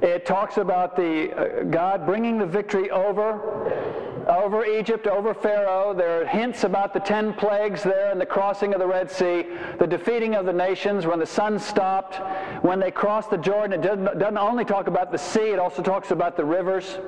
it 0.00 0.24
talks 0.24 0.56
about 0.56 0.96
the 0.96 1.30
uh, 1.30 1.64
God 1.64 2.06
bringing 2.06 2.38
the 2.38 2.46
victory 2.46 2.90
over 2.90 4.09
over 4.30 4.64
Egypt, 4.64 5.06
over 5.06 5.34
Pharaoh. 5.34 5.92
There 5.92 6.22
are 6.22 6.26
hints 6.26 6.64
about 6.64 6.94
the 6.94 7.00
ten 7.00 7.34
plagues 7.34 7.82
there 7.82 8.10
and 8.10 8.20
the 8.20 8.26
crossing 8.26 8.72
of 8.72 8.80
the 8.80 8.86
Red 8.86 9.10
Sea, 9.10 9.44
the 9.78 9.86
defeating 9.86 10.36
of 10.36 10.46
the 10.46 10.52
nations 10.52 11.04
when 11.04 11.18
the 11.18 11.26
sun 11.26 11.58
stopped, 11.58 12.16
when 12.64 12.78
they 12.78 12.90
crossed 12.90 13.30
the 13.30 13.36
Jordan. 13.36 13.72
It 13.72 13.82
doesn't, 13.82 14.38
only 14.38 14.64
talk 14.64 14.86
about 14.86 15.10
the 15.10 15.18
sea, 15.18 15.50
it 15.50 15.58
also 15.58 15.82
talks 15.82 16.12
about 16.12 16.36
the 16.36 16.44
rivers. 16.44 16.98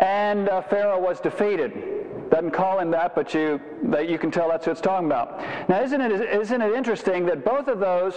And 0.00 0.48
uh, 0.48 0.60
Pharaoh 0.62 1.00
was 1.00 1.20
defeated. 1.20 2.30
Doesn't 2.30 2.50
call 2.50 2.80
him 2.80 2.90
that, 2.90 3.14
but 3.14 3.32
you, 3.32 3.60
that 3.84 4.08
you 4.08 4.18
can 4.18 4.30
tell 4.30 4.48
that's 4.48 4.66
what 4.66 4.72
it's 4.72 4.80
talking 4.80 5.06
about. 5.06 5.38
Now, 5.68 5.82
isn't 5.82 6.00
it, 6.00 6.12
isn't 6.12 6.60
it 6.60 6.72
interesting 6.72 7.26
that 7.26 7.44
both 7.44 7.68
of 7.68 7.78
those 7.78 8.14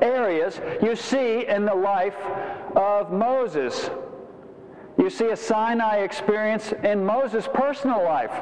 areas 0.00 0.58
you 0.82 0.96
see 0.96 1.46
in 1.46 1.66
the 1.66 1.74
life 1.74 2.16
of 2.74 3.12
Moses? 3.12 3.90
You 4.98 5.10
see 5.10 5.28
a 5.28 5.36
Sinai 5.36 5.98
experience 5.98 6.72
in 6.82 7.06
Moses' 7.06 7.48
personal 7.54 8.02
life, 8.02 8.32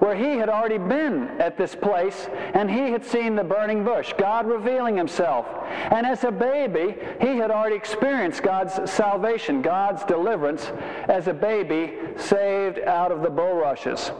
where 0.00 0.16
he 0.16 0.38
had 0.38 0.48
already 0.48 0.76
been 0.76 1.28
at 1.40 1.56
this 1.56 1.76
place 1.76 2.28
and 2.52 2.68
he 2.68 2.90
had 2.90 3.04
seen 3.04 3.36
the 3.36 3.44
burning 3.44 3.84
bush, 3.84 4.12
God 4.18 4.46
revealing 4.46 4.96
himself. 4.96 5.46
And 5.92 6.04
as 6.04 6.24
a 6.24 6.32
baby, 6.32 6.96
he 7.20 7.36
had 7.36 7.52
already 7.52 7.76
experienced 7.76 8.42
God's 8.42 8.90
salvation, 8.90 9.62
God's 9.62 10.04
deliverance 10.04 10.72
as 11.08 11.28
a 11.28 11.32
baby 11.32 11.96
saved 12.16 12.80
out 12.80 13.12
of 13.12 13.22
the 13.22 13.30
bulrushes. 13.30 14.10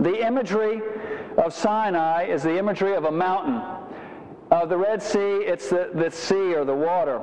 The 0.00 0.26
imagery 0.26 0.82
of 1.36 1.54
Sinai 1.54 2.24
is 2.24 2.42
the 2.42 2.58
imagery 2.58 2.94
of 2.94 3.04
a 3.04 3.12
mountain. 3.12 3.62
Of 4.50 4.68
the 4.68 4.76
Red 4.76 5.00
Sea, 5.00 5.36
it's 5.36 5.70
the, 5.70 5.90
the 5.94 6.10
sea 6.10 6.56
or 6.56 6.64
the 6.64 6.74
water. 6.74 7.20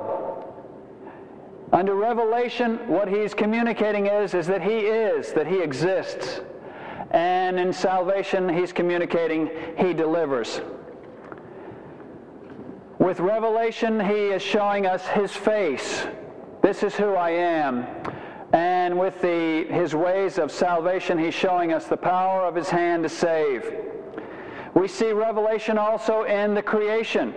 Under 1.72 1.94
Revelation, 1.94 2.78
what 2.88 3.08
he's 3.08 3.34
communicating 3.34 4.06
is, 4.06 4.34
is 4.34 4.46
that 4.46 4.62
he 4.62 4.78
is, 4.78 5.32
that 5.32 5.46
he 5.46 5.60
exists. 5.60 6.40
And 7.10 7.58
in 7.58 7.72
salvation, 7.72 8.48
he's 8.48 8.72
communicating 8.72 9.50
he 9.76 9.92
delivers. 9.92 10.60
With 12.98 13.20
Revelation, 13.20 14.00
he 14.00 14.28
is 14.28 14.42
showing 14.42 14.86
us 14.86 15.06
his 15.06 15.32
face. 15.32 16.06
This 16.62 16.82
is 16.82 16.94
who 16.94 17.14
I 17.14 17.30
am. 17.30 17.86
And 18.52 18.98
with 18.98 19.20
the, 19.20 19.64
his 19.64 19.94
ways 19.94 20.38
of 20.38 20.50
salvation, 20.50 21.18
he's 21.18 21.34
showing 21.34 21.72
us 21.72 21.86
the 21.86 21.96
power 21.96 22.44
of 22.44 22.54
his 22.54 22.68
hand 22.70 23.02
to 23.02 23.08
save. 23.08 23.70
We 24.74 24.88
see 24.88 25.12
revelation 25.12 25.76
also 25.76 26.22
in 26.24 26.54
the 26.54 26.62
creation. 26.62 27.34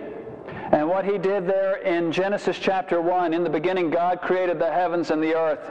And 0.72 0.88
what 0.88 1.04
he 1.04 1.18
did 1.18 1.46
there 1.46 1.76
in 1.76 2.10
Genesis 2.10 2.58
chapter 2.58 3.02
1, 3.02 3.34
in 3.34 3.44
the 3.44 3.50
beginning, 3.50 3.90
God 3.90 4.22
created 4.22 4.58
the 4.58 4.72
heavens 4.72 5.10
and 5.10 5.22
the 5.22 5.34
earth. 5.34 5.70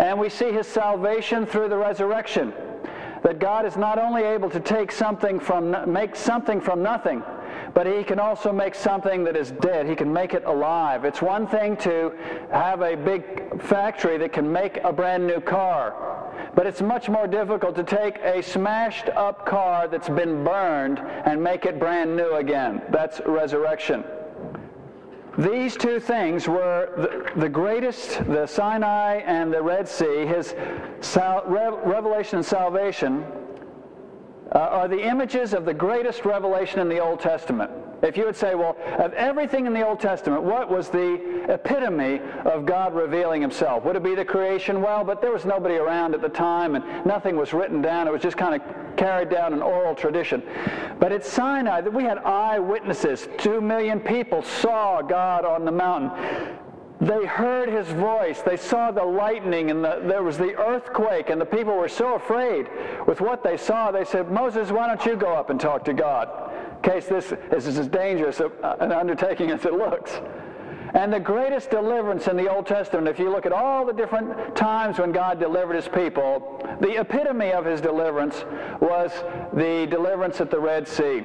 And 0.00 0.18
we 0.18 0.28
see 0.28 0.50
his 0.50 0.66
salvation 0.66 1.46
through 1.46 1.68
the 1.68 1.76
resurrection. 1.76 2.52
That 3.22 3.38
God 3.38 3.64
is 3.64 3.76
not 3.76 3.96
only 3.96 4.24
able 4.24 4.50
to 4.50 4.58
take 4.58 4.90
something 4.90 5.38
from, 5.38 5.90
make 5.90 6.16
something 6.16 6.60
from 6.60 6.82
nothing, 6.82 7.22
but 7.74 7.86
he 7.86 8.02
can 8.02 8.18
also 8.18 8.52
make 8.52 8.74
something 8.74 9.22
that 9.22 9.36
is 9.36 9.52
dead. 9.52 9.86
He 9.86 9.94
can 9.94 10.12
make 10.12 10.34
it 10.34 10.44
alive. 10.44 11.04
It's 11.04 11.22
one 11.22 11.46
thing 11.46 11.76
to 11.78 12.12
have 12.50 12.82
a 12.82 12.96
big 12.96 13.62
factory 13.62 14.18
that 14.18 14.32
can 14.32 14.50
make 14.50 14.78
a 14.78 14.92
brand 14.92 15.28
new 15.28 15.40
car, 15.40 15.94
but 16.56 16.66
it's 16.66 16.82
much 16.82 17.08
more 17.08 17.28
difficult 17.28 17.76
to 17.76 17.84
take 17.84 18.18
a 18.18 18.42
smashed 18.42 19.08
up 19.10 19.46
car 19.46 19.86
that's 19.86 20.08
been 20.08 20.42
burned 20.42 20.98
and 20.98 21.42
make 21.42 21.66
it 21.66 21.78
brand 21.78 22.16
new 22.16 22.34
again. 22.34 22.82
That's 22.90 23.20
resurrection. 23.24 24.04
These 25.36 25.76
two 25.76 25.98
things 25.98 26.46
were 26.46 26.88
the, 26.96 27.40
the 27.40 27.48
greatest, 27.48 28.24
the 28.26 28.46
Sinai 28.46 29.16
and 29.26 29.52
the 29.52 29.62
Red 29.62 29.88
Sea, 29.88 30.26
his 30.26 30.54
sal- 31.00 31.44
revelation 31.46 32.36
and 32.36 32.46
salvation 32.46 33.24
uh, 34.52 34.58
are 34.58 34.88
the 34.88 35.00
images 35.00 35.54
of 35.54 35.64
the 35.64 35.74
greatest 35.74 36.24
revelation 36.24 36.80
in 36.80 36.88
the 36.88 36.98
Old 36.98 37.20
Testament. 37.20 37.70
If 38.02 38.18
you 38.18 38.26
would 38.26 38.36
say, 38.36 38.54
well, 38.54 38.76
of 38.98 39.14
everything 39.14 39.66
in 39.66 39.72
the 39.72 39.86
Old 39.86 39.98
Testament, 39.98 40.42
what 40.42 40.68
was 40.68 40.90
the 40.90 41.44
epitome 41.48 42.20
of 42.44 42.66
God 42.66 42.94
revealing 42.94 43.40
himself? 43.40 43.84
Would 43.84 43.96
it 43.96 44.02
be 44.02 44.14
the 44.14 44.24
creation? 44.24 44.82
Well, 44.82 45.04
but 45.04 45.22
there 45.22 45.32
was 45.32 45.46
nobody 45.46 45.76
around 45.76 46.14
at 46.14 46.20
the 46.20 46.28
time 46.28 46.74
and 46.74 47.06
nothing 47.06 47.36
was 47.36 47.54
written 47.54 47.80
down. 47.80 48.06
It 48.06 48.12
was 48.12 48.20
just 48.20 48.36
kind 48.36 48.60
of 48.60 48.96
carried 48.96 49.30
down 49.30 49.54
an 49.54 49.62
oral 49.62 49.94
tradition. 49.94 50.42
But 51.00 51.12
at 51.12 51.24
Sinai, 51.24 51.80
we 51.80 52.04
had 52.04 52.18
eyewitnesses. 52.18 53.26
Two 53.38 53.62
million 53.62 54.00
people 54.00 54.42
saw 54.42 55.00
God 55.00 55.46
on 55.46 55.64
the 55.64 55.72
mountain. 55.72 56.58
They 57.04 57.26
heard 57.26 57.68
his 57.68 57.86
voice. 57.88 58.40
They 58.40 58.56
saw 58.56 58.90
the 58.90 59.04
lightning 59.04 59.70
and 59.70 59.84
the, 59.84 60.00
there 60.04 60.22
was 60.22 60.38
the 60.38 60.54
earthquake, 60.56 61.28
and 61.28 61.38
the 61.38 61.44
people 61.44 61.76
were 61.76 61.88
so 61.88 62.14
afraid 62.14 62.66
with 63.06 63.20
what 63.20 63.44
they 63.44 63.58
saw. 63.58 63.90
They 63.90 64.06
said, 64.06 64.30
Moses, 64.30 64.70
why 64.70 64.86
don't 64.86 65.04
you 65.04 65.14
go 65.14 65.34
up 65.34 65.50
and 65.50 65.60
talk 65.60 65.84
to 65.84 65.92
God? 65.92 66.52
In 66.76 66.90
case 66.90 67.06
this 67.06 67.32
is 67.32 67.78
as 67.78 67.88
dangerous 67.88 68.40
an 68.40 68.92
undertaking 68.92 69.50
as 69.50 69.66
it 69.66 69.74
looks. 69.74 70.18
And 70.94 71.12
the 71.12 71.20
greatest 71.20 71.70
deliverance 71.70 72.26
in 72.28 72.36
the 72.36 72.48
Old 72.48 72.66
Testament, 72.66 73.08
if 73.08 73.18
you 73.18 73.28
look 73.28 73.44
at 73.44 73.52
all 73.52 73.84
the 73.84 73.92
different 73.92 74.56
times 74.56 74.98
when 74.98 75.12
God 75.12 75.40
delivered 75.40 75.74
his 75.74 75.88
people, 75.88 76.62
the 76.80 77.00
epitome 77.00 77.52
of 77.52 77.66
his 77.66 77.80
deliverance 77.80 78.44
was 78.80 79.10
the 79.52 79.86
deliverance 79.90 80.40
at 80.40 80.50
the 80.50 80.60
Red 80.60 80.88
Sea. 80.88 81.24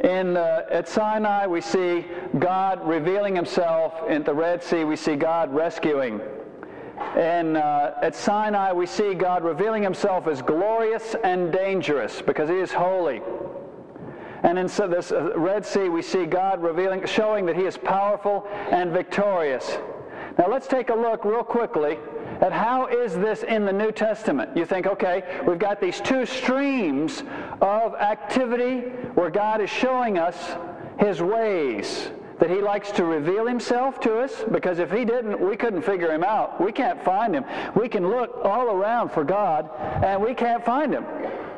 In, 0.00 0.36
uh, 0.36 0.62
at 0.70 0.88
Sinai, 0.88 1.46
we 1.46 1.60
see 1.60 2.06
God 2.38 2.86
revealing 2.86 3.34
himself. 3.34 3.94
In 4.08 4.22
the 4.22 4.34
Red 4.34 4.62
Sea, 4.62 4.84
we 4.84 4.94
see 4.94 5.16
God 5.16 5.52
rescuing. 5.52 6.20
And 7.16 7.56
uh, 7.56 7.92
at 8.00 8.14
Sinai, 8.14 8.72
we 8.72 8.86
see 8.86 9.14
God 9.14 9.42
revealing 9.42 9.82
himself 9.82 10.28
as 10.28 10.40
glorious 10.40 11.16
and 11.24 11.52
dangerous 11.52 12.22
because 12.22 12.48
he 12.48 12.56
is 12.56 12.72
holy. 12.72 13.22
And 14.44 14.56
in 14.56 14.68
so 14.68 14.86
this 14.86 15.10
uh, 15.10 15.36
Red 15.36 15.66
Sea, 15.66 15.88
we 15.88 16.02
see 16.02 16.26
God 16.26 16.62
revealing, 16.62 17.04
showing 17.06 17.46
that 17.46 17.56
he 17.56 17.64
is 17.64 17.76
powerful 17.76 18.46
and 18.70 18.92
victorious. 18.92 19.78
Now 20.38 20.48
let's 20.48 20.68
take 20.68 20.90
a 20.90 20.94
look 20.94 21.24
real 21.24 21.42
quickly 21.42 21.98
at 22.40 22.52
how 22.52 22.86
is 22.86 23.14
this 23.14 23.42
in 23.42 23.64
the 23.64 23.72
New 23.72 23.90
Testament. 23.90 24.56
You 24.56 24.64
think, 24.64 24.86
okay, 24.86 25.42
we've 25.44 25.58
got 25.58 25.80
these 25.80 26.00
two 26.00 26.24
streams 26.26 27.24
of 27.60 27.94
activity 27.96 28.88
where 29.14 29.30
God 29.30 29.60
is 29.60 29.68
showing 29.68 30.16
us 30.16 30.56
his 31.00 31.20
ways 31.20 32.10
that 32.38 32.50
he 32.50 32.60
likes 32.60 32.92
to 32.92 33.04
reveal 33.04 33.46
himself 33.46 33.98
to 34.00 34.20
us 34.20 34.44
because 34.52 34.78
if 34.78 34.92
he 34.92 35.04
didn't, 35.04 35.40
we 35.40 35.56
couldn't 35.56 35.82
figure 35.82 36.12
him 36.12 36.22
out. 36.22 36.60
We 36.60 36.70
can't 36.70 37.02
find 37.04 37.34
him. 37.34 37.44
We 37.74 37.88
can 37.88 38.08
look 38.08 38.38
all 38.44 38.68
around 38.68 39.10
for 39.10 39.24
God 39.24 39.68
and 40.04 40.22
we 40.22 40.34
can't 40.34 40.64
find 40.64 40.92
him. 40.92 41.04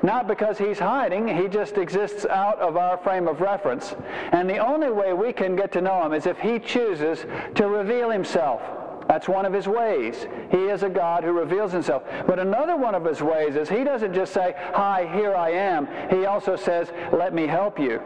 Not 0.03 0.27
because 0.27 0.57
he's 0.57 0.79
hiding, 0.79 1.29
he 1.29 1.47
just 1.49 1.77
exists 1.77 2.25
out 2.25 2.59
of 2.59 2.77
our 2.77 2.97
frame 2.99 3.29
of 3.29 3.41
reference. 3.41 3.95
And 4.33 4.49
the 4.49 4.59
only 4.59 4.91
way 4.91 5.13
we 5.13 5.33
can 5.33 5.57
get 5.57 5.73
to 5.73 5.81
know 5.81 6.05
him 6.05 6.15
is 6.15 6.27
if 6.27 6.39
he 6.39 6.59
chooses 6.59 7.27
to 7.57 7.69
reveal 7.69 8.11
himself. 8.11 8.63
That's 9.09 9.29
one 9.29 9.45
of 9.45 9.53
his 9.53 9.67
ways. 9.67 10.27
He 10.51 10.69
is 10.69 10.85
a 10.85 10.89
God 10.89 11.25
who 11.25 11.33
reveals 11.33 11.73
himself. 11.73 12.05
But 12.27 12.39
another 12.39 12.77
one 12.77 12.95
of 12.95 13.05
his 13.05 13.21
ways 13.21 13.57
is 13.57 13.69
he 13.69 13.83
doesn't 13.83 14.15
just 14.15 14.33
say, 14.33 14.55
Hi, 14.73 15.11
here 15.13 15.35
I 15.35 15.51
am. 15.51 15.89
He 16.11 16.27
also 16.27 16.55
says, 16.55 16.93
Let 17.13 17.35
me 17.35 17.47
help 17.47 17.79
you. 17.79 18.01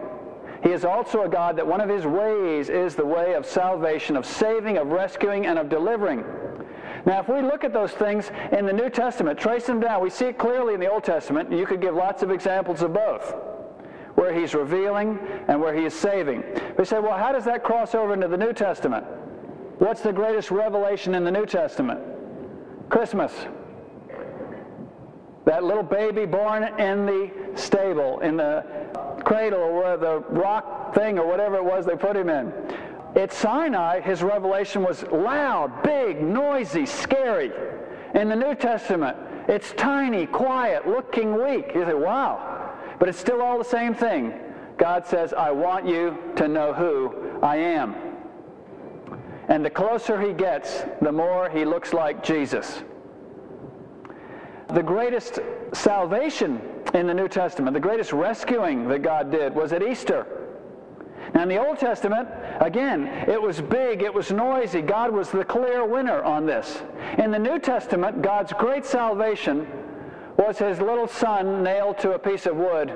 He 0.62 0.70
is 0.70 0.86
also 0.86 1.24
a 1.24 1.28
God 1.28 1.56
that 1.56 1.66
one 1.66 1.82
of 1.82 1.90
his 1.90 2.06
ways 2.06 2.70
is 2.70 2.96
the 2.96 3.04
way 3.04 3.34
of 3.34 3.44
salvation, 3.44 4.16
of 4.16 4.24
saving, 4.24 4.78
of 4.78 4.88
rescuing, 4.88 5.44
and 5.44 5.58
of 5.58 5.68
delivering. 5.68 6.24
Now, 7.06 7.20
if 7.20 7.28
we 7.28 7.42
look 7.42 7.64
at 7.64 7.72
those 7.72 7.92
things 7.92 8.30
in 8.52 8.64
the 8.64 8.72
New 8.72 8.88
Testament, 8.88 9.38
trace 9.38 9.66
them 9.66 9.78
down, 9.80 10.02
we 10.02 10.10
see 10.10 10.26
it 10.26 10.38
clearly 10.38 10.74
in 10.74 10.80
the 10.80 10.90
Old 10.90 11.04
Testament. 11.04 11.52
You 11.52 11.66
could 11.66 11.80
give 11.80 11.94
lots 11.94 12.22
of 12.22 12.30
examples 12.30 12.80
of 12.80 12.94
both, 12.94 13.34
where 14.14 14.32
he's 14.32 14.54
revealing 14.54 15.18
and 15.48 15.60
where 15.60 15.74
he 15.74 15.84
is 15.84 15.92
saving. 15.92 16.42
We 16.78 16.84
say, 16.86 17.00
well, 17.00 17.18
how 17.18 17.32
does 17.32 17.44
that 17.44 17.62
cross 17.62 17.94
over 17.94 18.14
into 18.14 18.28
the 18.28 18.38
New 18.38 18.54
Testament? 18.54 19.04
What's 19.78 20.00
the 20.00 20.12
greatest 20.12 20.50
revelation 20.50 21.14
in 21.14 21.24
the 21.24 21.30
New 21.30 21.46
Testament? 21.46 22.00
Christmas. 22.88 23.32
That 25.44 25.62
little 25.62 25.82
baby 25.82 26.24
born 26.24 26.64
in 26.78 27.04
the 27.04 27.30
stable, 27.54 28.20
in 28.20 28.38
the 28.38 28.64
cradle, 29.24 29.60
or 29.60 29.98
the 29.98 30.20
rock 30.30 30.94
thing, 30.94 31.18
or 31.18 31.26
whatever 31.26 31.56
it 31.56 31.64
was 31.64 31.84
they 31.84 31.96
put 31.96 32.16
him 32.16 32.30
in. 32.30 32.50
At 33.16 33.32
Sinai, 33.32 34.00
his 34.00 34.22
revelation 34.22 34.82
was 34.82 35.04
loud, 35.04 35.82
big, 35.82 36.20
noisy, 36.20 36.84
scary. 36.84 37.52
In 38.14 38.28
the 38.28 38.36
New 38.36 38.54
Testament, 38.54 39.16
it's 39.48 39.72
tiny, 39.72 40.26
quiet, 40.26 40.86
looking 40.88 41.42
weak. 41.42 41.72
You 41.74 41.84
say, 41.84 41.94
wow. 41.94 42.76
But 42.98 43.08
it's 43.08 43.18
still 43.18 43.40
all 43.40 43.58
the 43.58 43.64
same 43.64 43.94
thing. 43.94 44.32
God 44.78 45.06
says, 45.06 45.32
I 45.32 45.52
want 45.52 45.86
you 45.86 46.18
to 46.36 46.48
know 46.48 46.72
who 46.72 47.38
I 47.40 47.56
am. 47.56 47.94
And 49.48 49.64
the 49.64 49.70
closer 49.70 50.20
he 50.20 50.32
gets, 50.32 50.84
the 51.00 51.12
more 51.12 51.48
he 51.50 51.64
looks 51.64 51.92
like 51.92 52.24
Jesus. 52.24 52.82
The 54.72 54.82
greatest 54.82 55.38
salvation 55.72 56.60
in 56.94 57.06
the 57.06 57.14
New 57.14 57.28
Testament, 57.28 57.74
the 57.74 57.80
greatest 57.80 58.12
rescuing 58.12 58.88
that 58.88 59.02
God 59.02 59.30
did 59.30 59.54
was 59.54 59.72
at 59.72 59.82
Easter. 59.82 60.43
Now, 61.32 61.42
in 61.42 61.48
the 61.48 61.64
Old 61.64 61.78
Testament, 61.78 62.28
again, 62.60 63.06
it 63.28 63.40
was 63.40 63.60
big, 63.60 64.02
it 64.02 64.12
was 64.12 64.30
noisy. 64.30 64.82
God 64.82 65.12
was 65.12 65.30
the 65.30 65.44
clear 65.44 65.84
winner 65.84 66.22
on 66.22 66.46
this. 66.46 66.82
In 67.18 67.30
the 67.30 67.38
New 67.38 67.58
Testament, 67.58 68.22
God's 68.22 68.52
great 68.52 68.84
salvation 68.84 69.66
was 70.36 70.58
his 70.58 70.80
little 70.80 71.08
son 71.08 71.62
nailed 71.62 71.98
to 71.98 72.12
a 72.12 72.18
piece 72.18 72.46
of 72.46 72.56
wood 72.56 72.92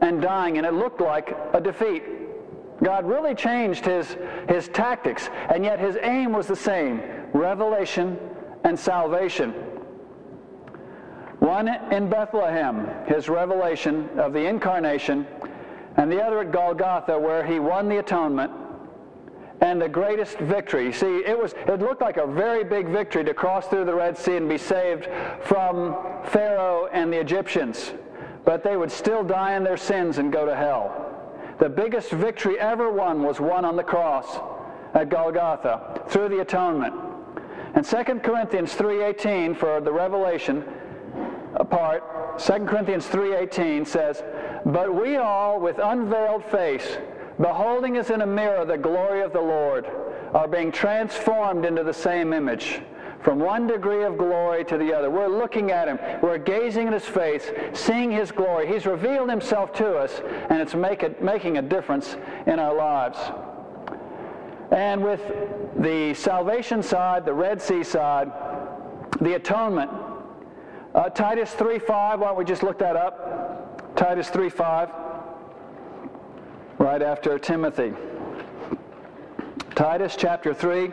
and 0.00 0.20
dying, 0.20 0.58
and 0.58 0.66
it 0.66 0.74
looked 0.74 1.00
like 1.00 1.36
a 1.52 1.60
defeat. 1.60 2.02
God 2.82 3.06
really 3.06 3.34
changed 3.34 3.84
his, 3.84 4.16
his 4.48 4.68
tactics, 4.68 5.30
and 5.48 5.64
yet 5.64 5.78
his 5.78 5.96
aim 6.02 6.32
was 6.32 6.48
the 6.48 6.56
same 6.56 7.00
revelation 7.32 8.18
and 8.64 8.78
salvation. 8.78 9.52
One 11.38 11.68
in 11.68 12.08
Bethlehem, 12.08 12.88
his 13.06 13.28
revelation 13.28 14.08
of 14.18 14.32
the 14.32 14.46
incarnation, 14.46 15.26
and 15.96 16.10
the 16.10 16.22
other 16.22 16.40
at 16.40 16.52
Golgotha, 16.52 17.18
where 17.18 17.44
he 17.44 17.58
won 17.58 17.88
the 17.88 17.98
atonement 17.98 18.52
and 19.60 19.80
the 19.80 19.88
greatest 19.88 20.38
victory. 20.38 20.92
See, 20.92 21.18
it 21.24 21.40
was 21.40 21.54
it 21.66 21.80
looked 21.80 22.00
like 22.00 22.16
a 22.16 22.26
very 22.26 22.64
big 22.64 22.88
victory 22.88 23.24
to 23.24 23.32
cross 23.32 23.68
through 23.68 23.84
the 23.84 23.94
Red 23.94 24.18
Sea 24.18 24.36
and 24.36 24.48
be 24.48 24.58
saved 24.58 25.08
from 25.42 25.96
Pharaoh 26.24 26.88
and 26.92 27.12
the 27.12 27.18
Egyptians. 27.18 27.92
But 28.44 28.64
they 28.64 28.76
would 28.76 28.90
still 28.90 29.22
die 29.22 29.54
in 29.54 29.62
their 29.62 29.76
sins 29.76 30.18
and 30.18 30.32
go 30.32 30.44
to 30.44 30.56
hell. 30.56 30.98
The 31.60 31.68
biggest 31.68 32.10
victory 32.10 32.58
ever 32.58 32.90
won 32.90 33.22
was 33.22 33.38
won 33.38 33.64
on 33.64 33.76
the 33.76 33.84
cross 33.84 34.40
at 34.94 35.08
Golgotha 35.08 36.02
through 36.08 36.30
the 36.30 36.40
atonement. 36.40 36.94
And 37.74 37.86
2 37.86 38.20
Corinthians 38.22 38.74
3:18 38.74 39.54
for 39.54 39.80
the 39.80 39.92
revelation 39.92 40.64
part, 41.68 42.40
2 42.40 42.66
Corinthians 42.66 43.06
3:18 43.06 43.84
says, 43.84 44.22
"But 44.64 44.94
we 44.94 45.16
all 45.16 45.60
with 45.60 45.78
unveiled 45.78 46.44
face 46.44 46.98
beholding 47.40 47.96
as 47.96 48.10
in 48.10 48.22
a 48.22 48.26
mirror 48.26 48.64
the 48.64 48.78
glory 48.78 49.20
of 49.20 49.32
the 49.32 49.40
Lord, 49.40 49.86
are 50.34 50.48
being 50.48 50.72
transformed 50.72 51.64
into 51.64 51.82
the 51.82 51.92
same 51.92 52.32
image 52.32 52.80
from 53.20 53.38
one 53.38 53.66
degree 53.66 54.02
of 54.02 54.18
glory 54.18 54.64
to 54.64 54.76
the 54.76 54.92
other. 54.92 55.08
We're 55.08 55.28
looking 55.28 55.70
at 55.70 55.86
him. 55.86 55.98
We're 56.22 56.38
gazing 56.38 56.88
at 56.88 56.92
his 56.92 57.04
face, 57.04 57.50
seeing 57.72 58.10
his 58.10 58.32
glory. 58.32 58.66
He's 58.66 58.86
revealed 58.86 59.30
himself 59.30 59.72
to 59.74 59.96
us, 59.96 60.20
and 60.50 60.60
it's 60.60 60.74
make 60.74 61.02
it, 61.02 61.22
making 61.22 61.58
a 61.58 61.62
difference 61.62 62.16
in 62.46 62.58
our 62.58 62.74
lives. 62.74 63.18
And 64.72 65.04
with 65.04 65.20
the 65.76 66.14
salvation 66.14 66.82
side, 66.82 67.24
the 67.24 67.34
Red 67.34 67.60
Sea 67.60 67.84
side, 67.84 68.32
the 69.20 69.34
atonement, 69.34 69.90
uh, 70.94 71.08
Titus 71.08 71.52
3.5, 71.54 71.88
why 71.88 72.16
don't 72.16 72.36
we 72.36 72.44
just 72.44 72.62
look 72.62 72.78
that 72.78 72.96
up? 72.96 73.96
Titus 73.96 74.28
3.5 74.28 74.90
right 76.78 77.02
after 77.02 77.38
Timothy. 77.38 77.92
Titus 79.74 80.16
chapter 80.18 80.52
3 80.52 80.90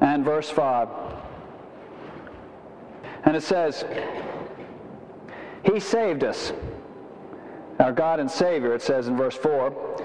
and 0.00 0.24
verse 0.24 0.50
5. 0.50 0.88
And 3.24 3.36
it 3.36 3.42
says, 3.42 3.84
He 5.64 5.78
saved 5.80 6.24
us. 6.24 6.52
Our 7.78 7.92
God 7.92 8.18
and 8.18 8.30
Savior, 8.30 8.74
it 8.74 8.82
says 8.82 9.06
in 9.06 9.16
verse 9.16 9.36
4. 9.36 10.04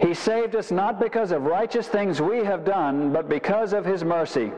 He 0.00 0.14
saved 0.14 0.56
us 0.56 0.70
not 0.70 0.98
because 1.00 1.30
of 1.32 1.42
righteous 1.42 1.88
things 1.88 2.20
we 2.20 2.38
have 2.38 2.64
done, 2.64 3.12
but 3.12 3.28
because 3.28 3.72
of 3.72 3.84
His 3.84 4.04
mercy. 4.04 4.52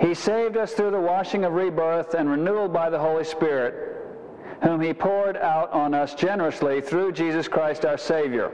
He 0.00 0.14
saved 0.14 0.56
us 0.56 0.72
through 0.72 0.92
the 0.92 1.00
washing 1.00 1.44
of 1.44 1.52
rebirth 1.52 2.14
and 2.14 2.30
renewal 2.30 2.68
by 2.68 2.90
the 2.90 2.98
Holy 2.98 3.24
Spirit 3.24 3.90
whom 4.62 4.80
he 4.80 4.92
poured 4.92 5.36
out 5.36 5.72
on 5.72 5.94
us 5.94 6.14
generously 6.14 6.80
through 6.80 7.12
Jesus 7.12 7.48
Christ 7.48 7.84
our 7.84 7.96
Savior. 7.96 8.52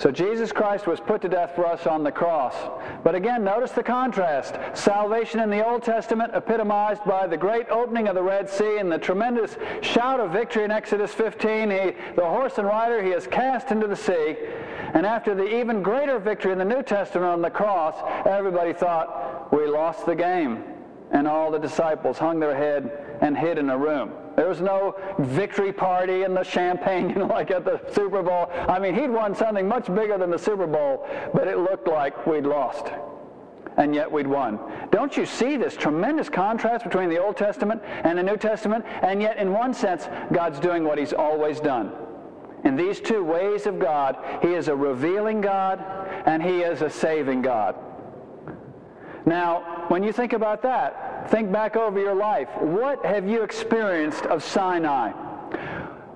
So 0.00 0.10
Jesus 0.10 0.50
Christ 0.50 0.86
was 0.86 0.98
put 0.98 1.20
to 1.20 1.28
death 1.28 1.54
for 1.54 1.66
us 1.66 1.86
on 1.86 2.02
the 2.02 2.10
cross. 2.10 2.54
But 3.04 3.14
again, 3.14 3.44
notice 3.44 3.72
the 3.72 3.82
contrast. 3.82 4.54
Salvation 4.72 5.40
in 5.40 5.50
the 5.50 5.62
Old 5.62 5.82
Testament 5.82 6.32
epitomized 6.34 7.04
by 7.04 7.26
the 7.26 7.36
great 7.36 7.68
opening 7.68 8.08
of 8.08 8.14
the 8.14 8.22
Red 8.22 8.48
Sea 8.48 8.78
and 8.78 8.90
the 8.90 8.96
tremendous 8.96 9.58
shout 9.82 10.18
of 10.18 10.30
victory 10.30 10.64
in 10.64 10.70
Exodus 10.70 11.12
15. 11.12 11.70
He, 11.70 11.76
the 12.16 12.24
horse 12.24 12.56
and 12.56 12.66
rider 12.66 13.02
he 13.02 13.10
is 13.10 13.26
cast 13.26 13.72
into 13.72 13.86
the 13.86 13.94
sea. 13.94 14.36
And 14.94 15.04
after 15.04 15.34
the 15.34 15.60
even 15.60 15.82
greater 15.82 16.18
victory 16.18 16.52
in 16.52 16.58
the 16.58 16.64
New 16.64 16.82
Testament 16.82 17.30
on 17.30 17.42
the 17.42 17.50
cross, 17.50 17.94
everybody 18.26 18.72
thought, 18.72 19.52
we 19.52 19.66
lost 19.66 20.06
the 20.06 20.16
game. 20.16 20.64
And 21.10 21.28
all 21.28 21.50
the 21.50 21.58
disciples 21.58 22.16
hung 22.16 22.40
their 22.40 22.56
head 22.56 23.18
and 23.20 23.36
hid 23.36 23.58
in 23.58 23.68
a 23.68 23.76
room. 23.76 24.12
There 24.40 24.48
was 24.48 24.62
no 24.62 24.96
victory 25.18 25.70
party 25.70 26.22
and 26.22 26.34
the 26.34 26.42
champagne, 26.42 27.10
you 27.10 27.16
know, 27.16 27.26
like 27.26 27.50
at 27.50 27.66
the 27.66 27.78
Super 27.92 28.22
Bowl. 28.22 28.50
I 28.50 28.78
mean, 28.78 28.94
he'd 28.94 29.10
won 29.10 29.34
something 29.34 29.68
much 29.68 29.94
bigger 29.94 30.16
than 30.16 30.30
the 30.30 30.38
Super 30.38 30.66
Bowl, 30.66 31.06
but 31.34 31.46
it 31.46 31.58
looked 31.58 31.86
like 31.86 32.26
we'd 32.26 32.46
lost. 32.46 32.90
And 33.76 33.94
yet 33.94 34.10
we'd 34.10 34.26
won. 34.26 34.58
Don't 34.90 35.14
you 35.14 35.26
see 35.26 35.58
this 35.58 35.76
tremendous 35.76 36.30
contrast 36.30 36.84
between 36.84 37.10
the 37.10 37.18
Old 37.18 37.36
Testament 37.36 37.82
and 37.84 38.16
the 38.16 38.22
New 38.22 38.38
Testament? 38.38 38.86
And 39.02 39.20
yet, 39.20 39.36
in 39.36 39.52
one 39.52 39.74
sense, 39.74 40.08
God's 40.32 40.58
doing 40.58 40.84
what 40.84 40.96
He's 40.96 41.12
always 41.12 41.60
done. 41.60 41.92
In 42.64 42.76
these 42.76 42.98
two 42.98 43.22
ways 43.22 43.66
of 43.66 43.78
God, 43.78 44.16
He 44.40 44.54
is 44.54 44.68
a 44.68 44.74
revealing 44.74 45.42
God 45.42 45.84
and 46.24 46.42
He 46.42 46.60
is 46.60 46.80
a 46.80 46.88
saving 46.88 47.42
God. 47.42 47.76
Now, 49.26 49.84
when 49.88 50.02
you 50.02 50.14
think 50.14 50.32
about 50.32 50.62
that, 50.62 51.09
think 51.28 51.52
back 51.52 51.76
over 51.76 51.98
your 51.98 52.14
life. 52.14 52.48
What 52.60 53.04
have 53.04 53.28
you 53.28 53.42
experienced 53.42 54.24
of 54.26 54.42
Sinai? 54.42 55.10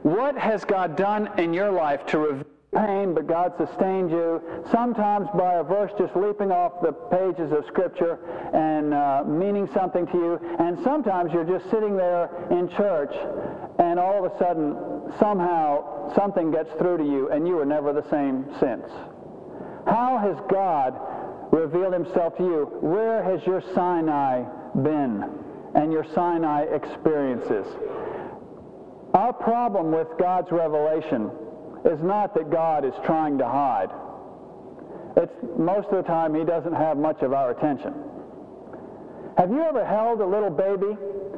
What 0.03 0.37
has 0.37 0.65
God 0.65 0.97
done 0.97 1.31
in 1.39 1.55
your 1.55 1.71
life 1.71 2.05
to 2.07 2.19
reveal 2.19 2.45
pain, 2.75 3.15
but 3.15 3.29
God 3.29 3.53
sustained 3.57 4.11
you, 4.11 4.43
sometimes 4.73 5.29
by 5.39 5.55
a 5.55 5.63
verse 5.63 5.93
just 5.97 6.15
leaping 6.17 6.51
off 6.51 6.83
the 6.83 6.93
pages 6.93 7.53
of 7.53 7.65
Scripture 7.67 8.19
and 8.53 8.93
uh, 8.93 9.23
meaning 9.25 9.69
something 9.73 10.07
to 10.09 10.17
you, 10.17 10.41
and 10.59 10.77
sometimes 10.83 11.33
you're 11.33 11.45
just 11.45 11.71
sitting 11.71 11.97
there 11.97 12.29
in 12.51 12.69
church, 12.71 13.15
and 13.79 14.01
all 14.01 14.25
of 14.25 14.33
a 14.33 14.39
sudden, 14.39 14.77
somehow, 15.21 16.13
something 16.17 16.51
gets 16.51 16.71
through 16.73 16.99
to 16.99 17.05
you, 17.05 17.31
and 17.31 17.47
you 17.47 17.55
were 17.55 17.65
never 17.65 17.93
the 17.93 18.09
same 18.11 18.45
since. 18.59 18.91
How 19.87 20.19
has 20.19 20.37
God 20.51 20.99
revealed 21.55 21.93
himself 21.93 22.37
to 22.37 22.43
you. 22.43 22.69
Where 22.81 23.23
has 23.23 23.45
your 23.47 23.63
Sinai 23.75 24.45
been 24.83 25.25
and 25.75 25.93
your 25.93 26.05
Sinai 26.15 26.63
experiences? 26.63 27.67
Our 29.15 29.33
problem 29.33 29.93
with 29.93 30.09
God's 30.19 30.51
revelation 30.51 31.31
is 31.85 32.03
not 32.03 32.35
that 32.35 32.51
God 32.51 32.85
is 32.85 32.95
trying 33.05 33.39
to 33.39 33.47
hide. 33.47 33.91
It's 35.17 35.33
most 35.57 35.89
of 35.89 35.97
the 35.97 36.03
time 36.03 36.35
he 36.35 36.45
doesn't 36.45 36.75
have 36.75 36.97
much 36.97 37.23
of 37.23 37.33
our 37.33 37.51
attention. 37.51 37.95
Have 39.39 39.51
you 39.51 39.63
ever 39.63 39.85
held 39.85 40.21
a 40.21 40.27
little 40.27 40.51
baby? 40.51 40.97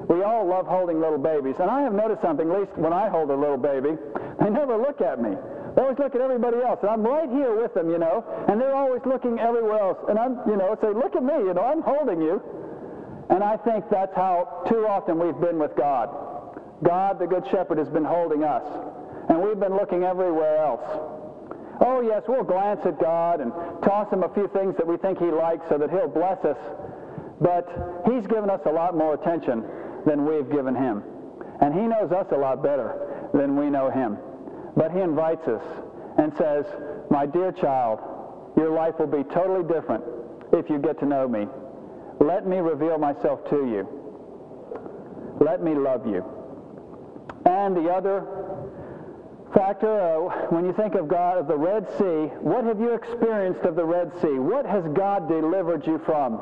We 0.09 0.23
all 0.23 0.47
love 0.47 0.67
holding 0.67 1.01
little 1.01 1.19
babies. 1.19 1.57
And 1.59 1.71
I 1.71 1.83
have 1.83 1.93
noticed 1.93 2.23
something, 2.23 2.51
at 2.51 2.61
least 2.61 2.73
when 2.77 2.93
I 2.93 3.09
hold 3.09 3.31
a 3.31 3.37
little 3.37 3.57
baby, 3.57 3.99
they 4.41 4.51
never 4.51 4.77
look 4.77 5.01
at 5.01 5.21
me. 5.21 5.31
They 5.75 5.83
always 5.83 5.99
look 5.99 6.15
at 6.15 6.21
everybody 6.21 6.59
else. 6.63 6.79
And 6.81 6.91
I'm 6.91 7.03
right 7.03 7.29
here 7.29 7.55
with 7.55 7.75
them, 7.75 7.91
you 7.91 7.99
know, 7.99 8.25
and 8.49 8.61
they're 8.61 8.75
always 8.75 9.03
looking 9.05 9.39
everywhere 9.39 9.81
else. 9.81 9.99
And 10.09 10.19
I'm, 10.19 10.41
you 10.49 10.57
know, 10.57 10.77
say, 10.81 10.95
look 10.95 11.17
at 11.17 11.23
me, 11.23 11.35
you 11.45 11.53
know, 11.53 11.65
I'm 11.65 11.83
holding 11.83 12.23
you. 12.23 12.41
And 13.31 13.43
I 13.43 13.57
think 13.57 13.85
that's 13.91 14.15
how 14.15 14.65
too 14.69 14.87
often 14.87 15.19
we've 15.19 15.41
been 15.41 15.59
with 15.59 15.75
God. 15.77 16.11
God, 16.83 17.19
the 17.19 17.27
Good 17.27 17.45
Shepherd, 17.51 17.79
has 17.79 17.89
been 17.89 18.05
holding 18.05 18.45
us. 18.45 18.65
And 19.29 19.43
we've 19.43 19.59
been 19.59 19.75
looking 19.75 20.05
everywhere 20.05 20.59
else. 20.59 20.85
Oh, 21.81 22.01
yes, 22.01 22.23
we'll 22.29 22.45
glance 22.45 22.81
at 22.85 22.99
God 23.01 23.41
and 23.41 23.53
toss 23.83 24.11
him 24.13 24.23
a 24.23 24.33
few 24.33 24.49
things 24.49 24.77
that 24.77 24.87
we 24.87 24.97
think 24.97 25.19
he 25.19 25.27
likes 25.27 25.69
so 25.69 25.77
that 25.79 25.91
he'll 25.91 26.09
bless 26.09 26.45
us. 26.45 26.57
But 27.41 27.69
he's 28.07 28.27
given 28.27 28.49
us 28.49 28.61
a 28.67 28.71
lot 28.71 28.97
more 28.97 29.15
attention 29.15 29.65
than 30.07 30.25
we've 30.25 30.51
given 30.51 30.75
him. 30.75 31.03
And 31.61 31.75
he 31.75 31.83
knows 31.83 32.13
us 32.13 32.27
a 32.33 32.37
lot 32.37 32.63
better 32.63 33.29
than 33.35 33.57
we 33.57 33.69
know 33.69 33.91
him. 33.91 34.17
But 34.77 34.93
he 34.93 35.01
invites 35.01 35.47
us 35.49 35.63
and 36.19 36.33
says, 36.37 36.65
My 37.11 37.27
dear 37.27 37.53
child, 37.53 38.01
your 38.57 38.71
life 38.71 38.95
will 38.99 39.07
be 39.07 39.25
totally 39.25 39.65
different 39.65 40.05
if 40.53 40.71
you 40.71 40.79
get 40.79 40.99
to 41.01 41.07
know 41.07 41.29
me. 41.29 41.47
Let 42.21 42.47
me 42.47 42.59
reveal 42.59 42.99
myself 42.99 43.49
to 43.51 43.57
you. 43.57 43.89
Let 45.41 45.63
me 45.63 45.75
love 45.75 46.07
you. 46.07 46.25
And 47.45 47.77
the 47.77 47.91
other 47.91 48.25
factor, 49.55 50.01
uh, 50.01 50.49
when 50.49 50.65
you 50.65 50.73
think 50.73 50.95
of 50.95 51.09
God, 51.09 51.39
of 51.39 51.47
the 51.47 51.57
Red 51.57 51.87
Sea, 51.99 52.33
what 52.41 52.65
have 52.65 52.81
you 52.81 52.93
experienced 52.95 53.61
of 53.63 53.77
the 53.77 53.85
Red 53.85 54.13
Sea? 54.21 54.39
What 54.39 54.67
has 54.67 54.85
God 54.95 55.29
delivered 55.29 55.87
you 55.87 55.99
from? 56.05 56.35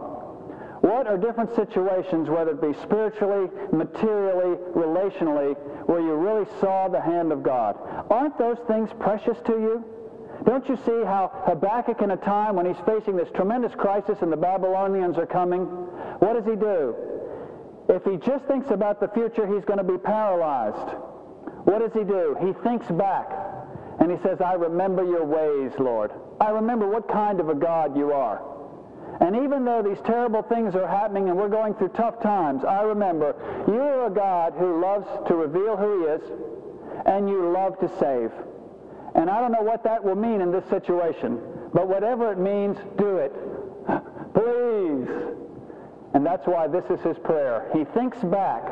What 0.81 1.07
are 1.07 1.17
different 1.17 1.55
situations, 1.55 2.29
whether 2.29 2.51
it 2.51 2.61
be 2.61 2.75
spiritually, 2.83 3.49
materially, 3.73 4.57
relationally, 4.75 5.57
where 5.87 6.01
you 6.01 6.15
really 6.15 6.47
saw 6.61 6.89
the 6.89 7.01
hand 7.01 7.33
of 7.33 7.43
God? 7.43 7.77
Aren't 8.11 8.39
those 8.39 8.59
things 8.69 8.91
precious 8.99 9.39
to 9.47 9.53
you? 9.53 9.85
Don't 10.45 10.69
you 10.69 10.77
see 10.85 11.05
how 11.05 11.31
Habakkuk, 11.47 12.03
in 12.03 12.11
a 12.11 12.17
time 12.17 12.57
when 12.57 12.67
he's 12.67 12.83
facing 12.85 13.17
this 13.17 13.29
tremendous 13.35 13.75
crisis 13.75 14.19
and 14.21 14.31
the 14.31 14.37
Babylonians 14.37 15.17
are 15.17 15.27
coming, 15.27 15.63
what 16.21 16.35
does 16.35 16.45
he 16.45 16.57
do? 16.57 16.95
If 17.89 18.05
he 18.05 18.17
just 18.17 18.45
thinks 18.47 18.71
about 18.71 19.01
the 19.01 19.09
future, 19.09 19.47
he's 19.47 19.65
going 19.65 19.79
to 19.79 19.85
be 19.85 19.99
paralyzed. 19.99 20.97
What 21.65 21.81
does 21.81 21.93
he 21.93 22.05
do? 22.05 22.37
He 22.41 22.53
thinks 22.63 22.87
back 22.89 23.31
and 24.01 24.11
he 24.11 24.19
says, 24.23 24.41
I 24.41 24.55
remember 24.55 25.05
your 25.05 25.25
ways, 25.25 25.73
Lord. 25.79 26.11
I 26.41 26.51
remember 26.51 26.89
what 26.89 27.09
kind 27.09 27.41
of 27.41 27.49
a 27.49 27.55
God 27.55 27.97
you 27.97 28.13
are. 28.13 28.43
And 29.21 29.37
even 29.37 29.65
though 29.65 29.83
these 29.83 30.01
terrible 30.05 30.43
things 30.43 30.75
are 30.75 30.89
happening 30.89 31.29
and 31.29 31.39
we're 31.39 31.49
going 31.49 31.75
through 31.75 31.91
tough 31.91 32.21
times, 32.21 32.65
I 32.65 32.83
remember 32.83 33.35
you 33.69 33.81
are 33.81 34.07
a 34.07 34.11
God 34.11 34.55
who 34.59 34.81
loves 34.81 35.07
to 35.29 35.35
reveal 35.35 35.77
who 35.77 36.01
he 36.01 36.07
is 36.07 36.23
and 37.07 37.29
you 37.29 37.51
love 37.51 37.79
to 37.81 37.89
save. 37.99 38.33
And 39.15 39.31
I 39.31 39.41
don't 39.41 39.53
know 39.53 39.63
what 39.63 39.85
that 39.85 40.03
will 40.03 40.17
mean 40.17 40.41
in 40.41 40.51
this 40.51 40.65
situation, 40.69 41.41
but 41.73 41.89
whatever 41.89 42.33
it 42.33 42.39
means, 42.39 42.77
do 42.99 43.19
it. 43.19 43.33
Please. 44.35 45.09
And 46.15 46.25
that's 46.25 46.47
why 46.47 46.67
this 46.67 46.85
is 46.91 47.01
his 47.01 47.19
prayer. 47.19 47.71
He 47.73 47.85
thinks 47.85 48.19
back 48.19 48.63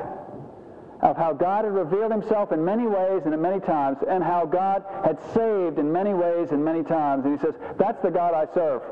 of 1.01 1.17
how 1.17 1.33
God 1.33 1.65
had 1.65 1.75
revealed 1.75 2.13
himself 2.13 2.53
in 2.53 2.65
many 2.65 2.87
ways 2.87 3.23
and 3.25 3.35
in 3.35 3.43
many 3.43 3.61
times, 3.61 3.99
and 4.09 4.23
how 4.23 4.47
God 4.47 4.85
had 5.05 5.19
saved 5.35 5.79
in 5.79 5.93
many 5.93 6.15
ways 6.15 6.51
and 6.53 6.65
many 6.65 6.85
times. 6.85 7.25
And 7.25 7.39
he 7.39 7.45
says, 7.45 7.55
that's 7.77 8.01
the 8.03 8.11
God 8.11 8.35
I 8.35 8.53
serve. 8.55 8.83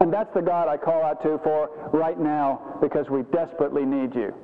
And 0.00 0.12
that's 0.12 0.32
the 0.34 0.42
God 0.42 0.68
I 0.68 0.76
call 0.76 1.02
out 1.02 1.22
to 1.22 1.38
for 1.42 1.70
right 1.92 2.18
now 2.18 2.78
because 2.80 3.08
we 3.08 3.22
desperately 3.32 3.84
need 3.84 4.14
you. 4.14 4.34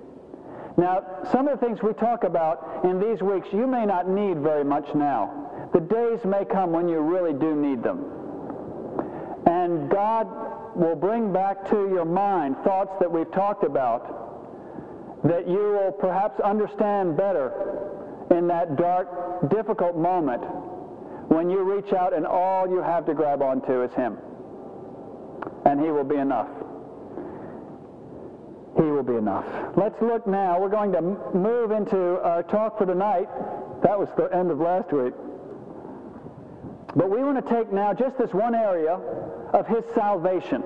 Now, 0.77 1.05
some 1.31 1.49
of 1.49 1.61
the 1.61 1.67
things 1.67 1.83
we 1.83 1.93
talk 1.93 2.25
about 2.25 2.85
in 2.85 2.99
these 2.99 3.21
weeks, 3.21 3.49
you 3.53 3.67
may 3.67 3.85
not 3.85 4.09
need 4.09 4.39
very 4.39 4.65
much 4.65 4.95
now. 4.95 5.51
The 5.73 5.81
days 5.81 6.25
may 6.25 6.45
come 6.45 6.73
when 6.73 6.89
you 6.89 7.01
really 7.01 7.33
do 7.33 7.55
need 7.57 7.83
them. 7.83 8.05
And 9.47 9.91
God 9.91 10.27
will 10.77 10.97
bring 10.97 11.33
back 11.33 11.69
to 11.71 11.89
your 11.89 12.05
mind 12.05 12.57
thoughts 12.65 12.93
that 13.01 13.11
we've 13.11 13.31
talked 13.33 13.65
about 13.65 14.21
that 15.25 15.49
you 15.49 15.79
will 15.79 15.93
perhaps 15.93 16.41
understand 16.41 17.17
better 17.17 17.53
in 18.31 18.47
that 18.49 18.77
dark, 18.77 19.49
difficult 19.51 19.97
moment 19.97 20.43
when 21.29 21.49
you 21.49 21.63
reach 21.63 21.93
out 21.93 22.13
and 22.13 22.27
all 22.27 22.69
you 22.69 22.83
have 22.83 23.07
to 23.07 23.15
grab 23.15 23.41
onto 23.41 23.83
is 23.83 23.93
Him. 23.95 24.19
And 25.65 25.81
He 25.81 25.91
will 25.91 26.05
be 26.05 26.17
enough. 26.17 26.49
He 28.77 28.83
will 28.83 29.03
be 29.03 29.15
enough. 29.15 29.47
Let's 29.77 30.01
look 30.03 30.27
now. 30.27 30.61
We're 30.61 30.69
going 30.69 30.93
to 30.93 31.03
move 31.35 31.71
into 31.71 32.21
our 32.23 32.43
talk 32.43 32.79
for 32.79 32.87
tonight. 32.87 33.29
That 33.83 33.99
was 33.99 34.09
the 34.17 34.25
end 34.35 34.51
of 34.51 34.59
last 34.59 34.93
week. 34.93 35.13
But 36.95 37.11
we 37.11 37.23
want 37.23 37.45
to 37.45 37.55
take 37.55 37.73
now 37.73 37.95
just 37.95 38.19
this 38.19 38.33
one 38.33 38.55
area 38.55 38.95
of 39.53 39.67
his 39.67 39.85
salvation. 39.95 40.63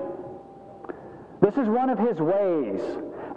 This 1.41 1.55
is 1.55 1.67
one 1.67 1.89
of 1.89 1.99
his 1.99 2.17
ways. 2.17 2.81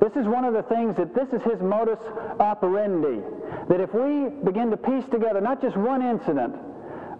This 0.00 0.16
is 0.16 0.26
one 0.26 0.44
of 0.44 0.54
the 0.54 0.62
things 0.62 0.96
that 0.96 1.14
this 1.14 1.28
is 1.32 1.42
his 1.42 1.60
modus 1.60 1.98
operandi. 2.40 3.20
That 3.68 3.80
if 3.80 3.92
we 3.94 4.30
begin 4.44 4.70
to 4.70 4.76
piece 4.76 5.04
together 5.10 5.40
not 5.40 5.60
just 5.60 5.76
one 5.76 6.02
incident, 6.02 6.56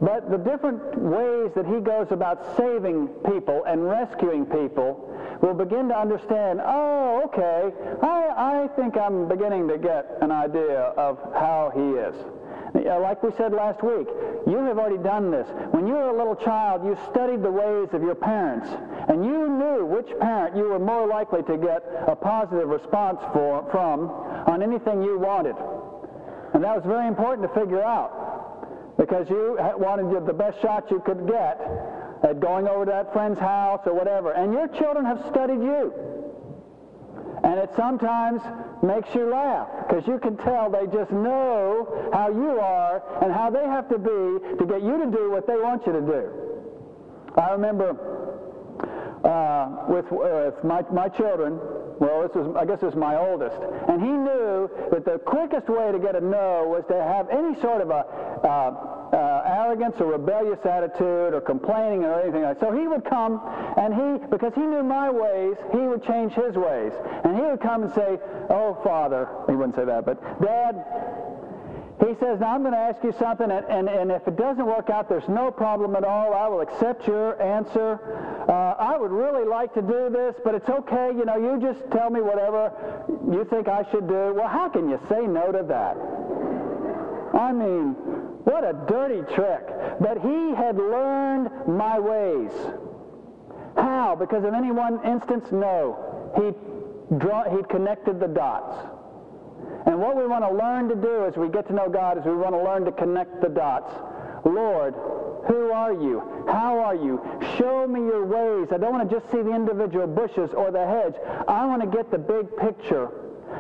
but 0.01 0.31
the 0.31 0.39
different 0.39 0.97
ways 0.97 1.53
that 1.55 1.67
he 1.67 1.79
goes 1.81 2.07
about 2.11 2.57
saving 2.57 3.09
people 3.31 3.65
and 3.65 3.85
rescuing 3.85 4.47
people, 4.47 5.15
we'll 5.43 5.55
begin 5.55 5.89
to 5.89 5.99
understand, 5.99 6.61
oh, 6.65 7.23
okay, 7.27 7.71
I, 8.03 8.65
I 8.65 8.69
think 8.77 8.97
I'm 8.97 9.29
beginning 9.29 9.69
to 9.69 9.77
get 9.77 10.17
an 10.23 10.33
idea 10.33 10.95
of 10.97 11.19
how 11.35 11.71
he 11.75 11.83
is. 12.01 12.15
Like 13.01 13.23
we 13.23 13.31
said 13.37 13.53
last 13.53 13.83
week, 13.83 14.07
you 14.47 14.59
have 14.59 14.79
already 14.79 15.03
done 15.03 15.31
this. 15.31 15.49
When 15.73 15.87
you 15.87 15.95
were 15.95 16.11
a 16.11 16.17
little 16.17 16.37
child, 16.37 16.85
you 16.85 16.97
studied 17.11 17.43
the 17.43 17.51
ways 17.51 17.89
of 17.93 18.03
your 18.03 18.15
parents, 18.15 18.69
and 19.09 19.25
you 19.25 19.49
knew 19.49 19.85
which 19.85 20.07
parent 20.21 20.57
you 20.57 20.65
were 20.65 20.79
more 20.79 21.07
likely 21.09 21.43
to 21.45 21.57
get 21.57 21.83
a 22.07 22.15
positive 22.15 22.69
response 22.69 23.19
for, 23.33 23.67
from 23.71 24.11
on 24.47 24.63
anything 24.63 25.03
you 25.03 25.19
wanted. 25.19 25.57
And 26.55 26.63
that 26.63 26.77
was 26.77 26.85
very 26.85 27.09
important 27.09 27.49
to 27.49 27.61
figure 27.61 27.83
out 27.83 28.97
because 28.97 29.29
you 29.31 29.57
wanted 29.79 30.27
the 30.27 30.33
best 30.33 30.61
shot 30.61 30.91
you 30.91 31.01
could 31.01 31.27
get 31.27 31.59
at 32.23 32.39
going 32.39 32.69
over 32.69 32.85
to 32.85 32.91
that 32.91 33.13
friend's 33.13 33.39
house 33.39 33.81
or 33.87 33.95
whatever. 33.95 34.33
And 34.33 34.53
your 34.53 34.69
children 34.69 35.05
have 35.05 35.25
studied 35.31 35.61
you. 35.63 35.93
And 37.43 37.59
it 37.59 37.71
sometimes 37.75 38.43
makes 38.83 39.15
you 39.15 39.31
laugh 39.31 39.69
because 39.89 40.07
you 40.07 40.19
can 40.19 40.37
tell 40.37 40.71
they 40.71 40.87
just 40.87 41.11
know 41.11 42.11
how 42.13 42.29
you 42.29 42.61
are 42.61 43.03
and 43.23 43.33
how 43.33 43.51
they 43.51 43.65
have 43.65 43.89
to 43.89 43.99
be 43.99 44.57
to 44.59 44.67
get 44.67 44.83
you 44.83 44.99
to 44.99 45.11
do 45.11 45.31
what 45.31 45.47
they 45.47 45.57
want 45.57 45.87
you 45.87 45.93
to 45.93 46.01
do. 46.01 46.29
I 47.37 47.53
remember 47.53 47.97
uh, 49.25 49.85
with, 49.89 50.07
uh, 50.13 50.53
with 50.53 50.65
my, 50.65 50.83
my 50.93 51.09
children, 51.09 51.59
well, 52.01 52.23
this 52.23 52.35
was, 52.35 52.57
I 52.57 52.65
guess 52.65 52.81
this 52.81 52.93
is 52.95 52.99
my 52.99 53.17
oldest, 53.17 53.61
and 53.89 54.01
he 54.01 54.09
knew 54.09 54.71
that 54.91 55.05
the 55.05 55.19
quickest 55.19 55.69
way 55.69 55.93
to 55.93 55.99
get 55.99 56.17
a 56.17 56.21
no 56.21 56.65
was 56.67 56.83
to 56.89 56.97
have 56.97 57.29
any 57.29 57.61
sort 57.61 57.83
of 57.83 57.91
a 57.91 58.05
uh, 58.43 59.01
uh, 59.13 59.43
arrogance 59.45 60.01
or 60.01 60.07
rebellious 60.07 60.65
attitude 60.65 61.35
or 61.35 61.41
complaining 61.41 62.05
or 62.05 62.21
anything 62.21 62.43
like 62.43 62.59
that. 62.59 62.67
So 62.67 62.73
he 62.73 62.89
would 62.89 63.05
come 63.05 63.41
and 63.77 63.93
he, 63.93 64.27
because 64.29 64.55
he 64.55 64.63
knew 64.63 64.83
my 64.83 65.11
ways, 65.11 65.57
he 65.73 65.79
would 65.79 66.03
change 66.05 66.33
his 66.33 66.57
ways. 66.57 66.93
And 67.25 67.37
he 67.37 67.43
would 67.43 67.61
come 67.61 67.83
and 67.83 67.93
say, 67.93 68.19
Oh, 68.49 68.81
Father, 68.83 69.29
he 69.47 69.55
wouldn't 69.55 69.77
say 69.77 69.85
that, 69.85 70.07
but 70.07 70.23
Dad, 70.41 70.85
he 72.01 72.15
says, 72.19 72.41
Now 72.41 72.55
I'm 72.55 72.63
going 72.63 72.73
to 72.73 72.79
ask 72.79 73.03
you 73.05 73.13
something, 73.19 73.51
and, 73.51 73.65
and, 73.67 73.89
and 73.89 74.11
if 74.11 74.27
it 74.27 74.37
doesn't 74.37 74.65
work 74.65 74.89
out, 74.89 75.09
there's 75.09 75.29
no 75.29 75.51
problem 75.51 75.95
at 75.97 76.05
all. 76.05 76.33
I 76.33 76.49
will 76.49 76.61
accept 76.61 77.07
your 77.07 77.41
answer. 77.43 78.01
Uh, 78.49 78.75
I 78.79 78.97
would 78.97 79.11
really 79.11 79.47
like 79.47 79.75
to 79.75 79.83
do 79.83 80.09
this, 80.09 80.35
but 80.43 80.55
it's 80.55 80.69
okay. 80.69 81.11
You 81.15 81.27
know, 81.27 81.37
you 81.37 81.61
just 81.61 81.91
tell 81.91 82.09
me 82.09 82.21
whatever 82.21 82.73
you 83.31 83.45
think 83.51 83.69
I 83.69 83.85
should 83.91 84.09
do. 84.09 84.33
Well, 84.35 84.49
how 84.49 84.69
can 84.69 84.89
you 84.89 84.99
say 85.09 85.27
no 85.27 85.53
to 85.53 85.63
that? 85.69 85.97
I 87.39 87.53
mean, 87.53 87.93
what 88.45 88.65
a 88.65 88.73
dirty 88.89 89.23
trick. 89.35 89.67
But 90.01 90.19
he 90.23 90.55
had 90.55 90.77
learned 90.77 91.51
my 91.69 91.99
ways. 91.99 92.51
How? 93.77 94.17
Because 94.19 94.45
of 94.45 94.55
any 94.55 94.73
one 94.73 95.05
instance? 95.05 95.47
No. 95.53 96.33
He 96.37 97.17
draw, 97.19 97.45
he'd 97.55 97.69
connected 97.69 98.21
the 98.21 98.29
dots. 98.29 99.00
And 99.87 99.99
what 99.99 100.17
we 100.17 100.27
want 100.27 100.45
to 100.45 100.53
learn 100.53 100.89
to 100.89 100.95
do 100.95 101.25
as 101.25 101.37
we 101.37 101.49
get 101.49 101.67
to 101.69 101.73
know 101.73 101.89
God 101.89 102.19
is 102.19 102.25
we 102.25 102.37
want 102.37 102.55
to 102.55 102.63
learn 102.63 102.85
to 102.85 102.93
connect 102.93 103.41
the 103.41 103.49
dots. 103.49 103.93
Lord, 104.45 104.95
who 105.47 105.73
are 105.73 105.93
you? 105.93 106.23
How 106.47 106.79
are 106.79 106.95
you? 106.95 107.21
Show 107.57 107.87
me 107.87 108.01
your 108.01 108.25
ways. 108.25 108.69
I 108.73 108.79
don't 108.79 108.93
want 108.93 109.09
to 109.09 109.15
just 109.19 109.31
see 109.33 109.43
the 109.43 109.55
individual 109.55 110.07
bushes 110.07 110.51
or 110.53 110.71
the 110.71 110.87
hedge. 110.87 111.15
I 111.49 111.65
want 111.67 111.83
to 111.83 111.89
get 111.89 112.11
the 112.11 112.19
big 112.19 112.57
picture. 112.57 113.09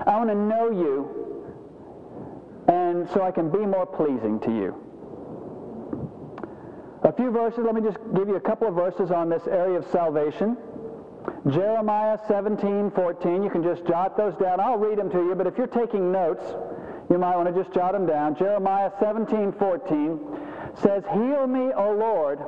I 0.07 0.17
want 0.17 0.31
to 0.31 0.37
know 0.37 0.71
you 0.71 1.21
and 2.69 3.09
so 3.11 3.23
I 3.23 3.31
can 3.31 3.51
be 3.51 3.59
more 3.59 3.87
pleasing 3.87 4.39
to 4.41 4.51
you. 4.51 4.75
A 7.03 7.13
few 7.13 7.31
verses, 7.31 7.61
let 7.65 7.75
me 7.75 7.81
just 7.81 7.99
give 8.15 8.29
you 8.29 8.37
a 8.37 8.41
couple 8.41 8.69
of 8.69 8.75
verses 8.75 9.11
on 9.11 9.29
this 9.29 9.47
area 9.47 9.79
of 9.79 9.87
salvation. 9.91 10.57
Jeremiah 11.48 12.18
17, 12.29 12.90
14, 12.90 13.42
you 13.42 13.48
can 13.48 13.62
just 13.62 13.87
jot 13.87 14.16
those 14.16 14.35
down. 14.37 14.61
I'll 14.61 14.76
read 14.76 14.98
them 14.98 15.11
to 15.11 15.18
you, 15.18 15.35
but 15.35 15.46
if 15.46 15.57
you're 15.57 15.66
taking 15.66 16.12
notes, 16.12 16.44
you 17.09 17.16
might 17.16 17.35
want 17.37 17.55
to 17.55 17.62
just 17.62 17.74
jot 17.74 17.92
them 17.92 18.07
down. 18.07 18.37
Jeremiah 18.37 18.90
17, 19.00 19.53
14 19.53 20.20
says, 20.83 21.03
Heal 21.12 21.46
me, 21.46 21.72
O 21.72 21.92
Lord, 21.92 22.38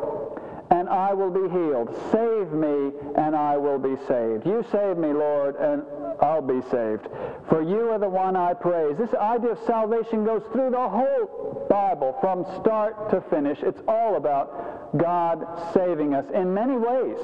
and 0.70 0.90
I 0.90 1.14
will 1.14 1.30
be 1.30 1.48
healed. 1.50 1.88
Save 2.12 2.52
me, 2.52 2.92
and 3.16 3.34
I 3.34 3.56
will 3.56 3.78
be 3.78 3.96
saved. 4.06 4.46
You 4.46 4.64
save 4.70 4.98
me, 4.98 5.12
Lord, 5.12 5.56
and 5.56 5.82
I'll 6.20 6.42
be 6.42 6.60
saved. 6.70 7.08
For 7.48 7.62
you 7.62 7.90
are 7.90 7.98
the 7.98 8.08
one 8.08 8.36
I 8.36 8.52
praise. 8.52 8.96
This 8.98 9.14
idea 9.14 9.52
of 9.52 9.58
salvation 9.66 10.24
goes 10.24 10.42
through 10.52 10.70
the 10.70 10.88
whole 10.88 11.66
Bible 11.68 12.16
from 12.20 12.44
start 12.60 13.10
to 13.10 13.22
finish. 13.22 13.58
It's 13.62 13.80
all 13.88 14.16
about 14.16 14.96
God 14.98 15.44
saving 15.72 16.14
us 16.14 16.26
in 16.34 16.52
many 16.52 16.76
ways. 16.76 17.18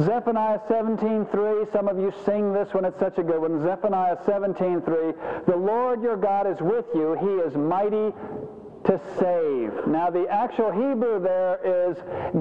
Zephaniah 0.00 0.60
17:3, 0.68 1.72
some 1.72 1.88
of 1.88 1.98
you 1.98 2.12
sing 2.24 2.52
this 2.52 2.72
when 2.72 2.84
it's 2.84 2.98
such 3.00 3.18
a 3.18 3.22
good 3.22 3.40
one. 3.40 3.60
Zephaniah 3.62 4.16
17:3, 4.24 5.44
the 5.46 5.56
Lord 5.56 6.02
your 6.02 6.16
God 6.16 6.46
is 6.46 6.60
with 6.60 6.86
you. 6.94 7.14
He 7.14 7.26
is 7.26 7.56
mighty 7.56 8.14
to 8.84 9.00
save. 9.18 9.86
Now, 9.88 10.08
the 10.08 10.28
actual 10.28 10.70
Hebrew 10.70 11.20
there 11.20 11.58
is 11.64 11.96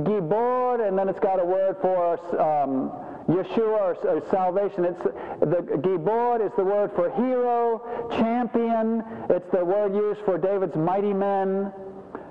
gibor, 0.06 0.88
and 0.88 0.98
then 0.98 1.10
it's 1.10 1.20
got 1.20 1.40
a 1.40 1.46
word 1.46 1.78
for 1.82 2.14
um, 2.40 2.92
Yeshua 3.28 4.06
or, 4.06 4.22
salvation. 4.30 4.86
It's 4.86 5.04
the 5.40 5.64
gibor 5.82 6.46
is 6.46 6.52
the 6.56 6.64
word 6.64 6.92
for 6.96 7.10
hero, 7.16 7.82
champion. 8.12 9.04
It's 9.30 9.50
the 9.52 9.66
word 9.66 9.96
used 9.96 10.22
for 10.22 10.38
David's 10.38 10.76
mighty 10.76 11.14
men. 11.14 11.74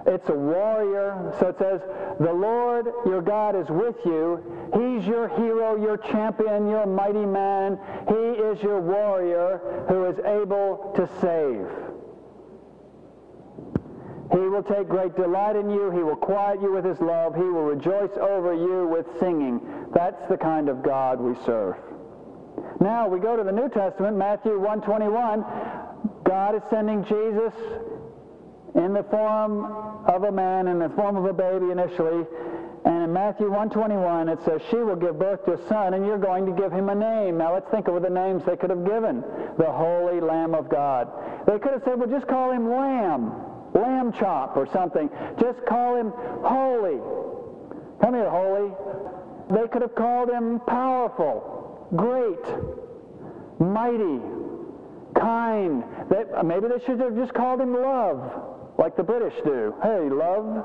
It's 0.07 0.29
a 0.29 0.35
warrior. 0.35 1.35
So 1.41 1.49
it 1.49 1.59
says, 1.59 1.81
the 2.21 2.33
Lord 2.33 2.87
your 3.05 3.21
God 3.21 3.57
is 3.57 3.69
with 3.69 3.97
you. 4.05 4.41
He's 4.73 5.07
your 5.07 5.29
hero, 5.29 5.77
your 5.77 5.97
champion, 5.97 6.69
your 6.69 6.87
mighty 6.87 7.25
man. 7.25 7.79
He 8.09 8.15
is 8.15 8.63
your 8.63 8.81
warrior 8.81 9.61
who 9.89 10.07
is 10.07 10.19
able 10.25 10.93
to 10.97 11.09
save. 11.21 11.67
He 14.33 14.39
will 14.39 14.63
take 14.63 14.89
great 14.89 15.15
delight 15.15 15.57
in 15.57 15.71
you. 15.71 15.91
He 15.91 16.03
will 16.03 16.17
quiet 16.17 16.61
you 16.61 16.73
with 16.73 16.85
his 16.85 17.01
love. 17.01 17.37
He 17.37 17.43
will 17.43 17.63
rejoice 17.63 18.11
over 18.21 18.53
you 18.53 18.89
with 18.89 19.07
singing. 19.21 19.61
That's 19.95 20.21
the 20.29 20.37
kind 20.37 20.69
of 20.69 20.83
God 20.83 21.21
we 21.21 21.35
serve. 21.45 21.77
Now 22.81 23.09
we 23.09 23.21
go 23.21 23.37
to 23.37 23.45
the 23.45 23.53
New 23.53 23.69
Testament, 23.69 24.17
Matthew 24.17 24.59
121. 24.59 25.45
God 26.25 26.57
is 26.57 26.63
sending 26.71 27.05
Jesus 27.05 27.53
in 28.75 28.93
the 28.93 29.05
form 29.05 29.65
of 30.07 30.25
a 30.25 30.33
man, 30.33 30.67
in 30.67 30.79
the 30.79 30.89
form 30.91 31.17
of 31.17 31.25
a 31.25 31.33
baby 31.33 31.71
initially. 31.71 32.27
And 32.87 33.03
in 33.03 33.13
Matthew 33.13 33.51
121, 33.51 34.29
it 34.29 34.39
says, 34.45 34.63
She 34.71 34.77
will 34.77 34.97
give 34.97 35.19
birth 35.19 35.45
to 35.45 35.55
a 35.55 35.69
son, 35.69 35.95
and 35.95 36.07
you're 36.07 36.19
going 36.19 36.47
to 36.47 36.53
give 36.53 36.73
him 36.73 36.89
a 36.89 36.95
name. 36.95 37.37
Now 37.37 37.53
let's 37.53 37.69
think 37.71 37.89
of 37.89 38.01
the 38.01 38.09
names 38.09 38.45
they 38.47 38.57
could 38.57 38.71
have 38.71 38.87
given. 38.87 39.23
The 39.59 39.71
Holy 39.71 40.21
Lamb 40.21 40.55
of 40.55 40.69
God. 40.71 41.09
They 41.47 41.59
could 41.59 41.73
have 41.73 41.83
said, 41.85 41.99
Well, 41.99 42.09
just 42.09 42.27
call 42.27 42.53
him 42.53 42.71
Lamb 42.71 43.33
lamb 43.77 44.13
chop 44.13 44.57
or 44.57 44.67
something. 44.73 45.11
Just 45.41 45.65
call 45.67 45.97
him 45.97 46.13
holy. 46.43 46.99
Come 48.01 48.15
here, 48.15 48.31
holy. 48.31 48.73
They 49.51 49.69
could 49.69 49.83
have 49.83 49.95
called 49.95 50.31
him 50.31 50.61
powerful, 50.61 51.87
great, 51.95 52.45
mighty, 53.61 54.21
kind. 55.15 55.85
They, 56.11 56.25
maybe 56.43 56.69
they 56.69 56.85
should 56.85 57.01
have 57.01 57.15
just 57.15 57.33
called 57.33 57.61
him 57.61 57.75
love, 57.75 58.43
like 58.77 58.97
the 58.97 59.05
British 59.05 59.35
do. 59.45 59.75
Hey, 59.83 60.09
love. 60.11 60.65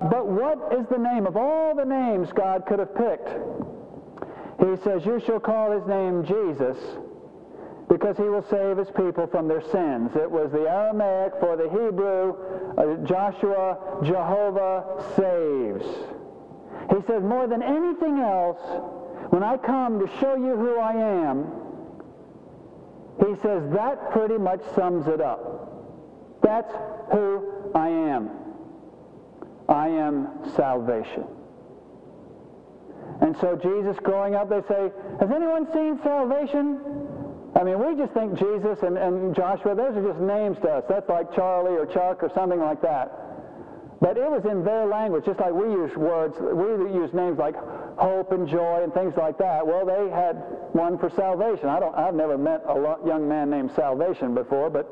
But 0.00 0.26
what 0.26 0.72
is 0.72 0.86
the 0.90 0.98
name 0.98 1.26
of 1.26 1.36
all 1.36 1.74
the 1.74 1.84
names 1.84 2.30
God 2.32 2.64
could 2.66 2.78
have 2.78 2.94
picked? 2.94 3.28
He 4.58 4.76
says, 4.82 5.04
You 5.04 5.20
shall 5.20 5.40
call 5.40 5.72
his 5.72 5.86
name 5.86 6.24
Jesus 6.24 6.76
because 7.90 8.16
he 8.16 8.22
will 8.22 8.44
save 8.48 8.76
his 8.76 8.88
people 8.90 9.26
from 9.26 9.48
their 9.48 9.60
sins. 9.60 10.14
It 10.14 10.30
was 10.30 10.52
the 10.52 10.70
Aramaic 10.70 11.32
for 11.40 11.56
the 11.56 11.68
Hebrew, 11.68 12.36
uh, 12.78 13.04
Joshua, 13.04 14.00
Jehovah 14.04 15.02
saves. 15.16 15.84
He 16.88 17.02
says, 17.06 17.22
more 17.22 17.48
than 17.48 17.62
anything 17.62 18.20
else, 18.20 18.60
when 19.30 19.42
I 19.42 19.56
come 19.56 19.98
to 19.98 20.06
show 20.20 20.36
you 20.36 20.56
who 20.56 20.78
I 20.78 20.92
am, 20.92 21.46
he 23.18 23.34
says 23.42 23.62
that 23.72 24.12
pretty 24.12 24.38
much 24.38 24.60
sums 24.74 25.08
it 25.08 25.20
up. 25.20 26.40
That's 26.42 26.72
who 27.12 27.70
I 27.74 27.88
am. 27.88 28.30
I 29.70 29.88
am 29.88 30.28
salvation. 30.56 31.24
And 33.22 33.36
so 33.40 33.56
Jesus 33.56 33.96
growing 34.02 34.34
up, 34.34 34.50
they 34.50 34.62
say, 34.68 34.90
has 35.20 35.30
anyone 35.30 35.66
seen 35.72 35.98
salvation? 36.02 36.80
I 37.54 37.62
mean, 37.62 37.78
we 37.78 37.96
just 37.96 38.12
think 38.12 38.38
Jesus 38.38 38.78
and, 38.82 38.96
and 38.96 39.34
Joshua, 39.34 39.74
those 39.74 39.96
are 39.96 40.02
just 40.02 40.20
names 40.20 40.56
to 40.62 40.70
us. 40.70 40.84
That's 40.88 41.08
like 41.08 41.34
Charlie 41.34 41.76
or 41.76 41.86
Chuck 41.86 42.22
or 42.22 42.30
something 42.34 42.60
like 42.60 42.82
that. 42.82 43.12
But 44.00 44.16
it 44.16 44.30
was 44.30 44.44
in 44.46 44.64
their 44.64 44.86
language, 44.86 45.26
just 45.26 45.38
like 45.38 45.52
we 45.52 45.66
use 45.70 45.94
words, 45.94 46.34
we 46.40 46.90
use 46.90 47.12
names 47.12 47.38
like 47.38 47.54
hope 47.98 48.32
and 48.32 48.48
joy 48.48 48.82
and 48.82 48.94
things 48.94 49.12
like 49.16 49.36
that. 49.38 49.66
Well, 49.66 49.84
they 49.84 50.08
had 50.08 50.36
one 50.72 50.96
for 50.96 51.10
salvation. 51.10 51.68
I 51.68 51.78
don't, 51.80 51.94
I've 51.94 52.14
never 52.14 52.38
met 52.38 52.62
a 52.66 52.96
young 53.06 53.28
man 53.28 53.50
named 53.50 53.72
Salvation 53.76 54.34
before, 54.34 54.70
but 54.70 54.88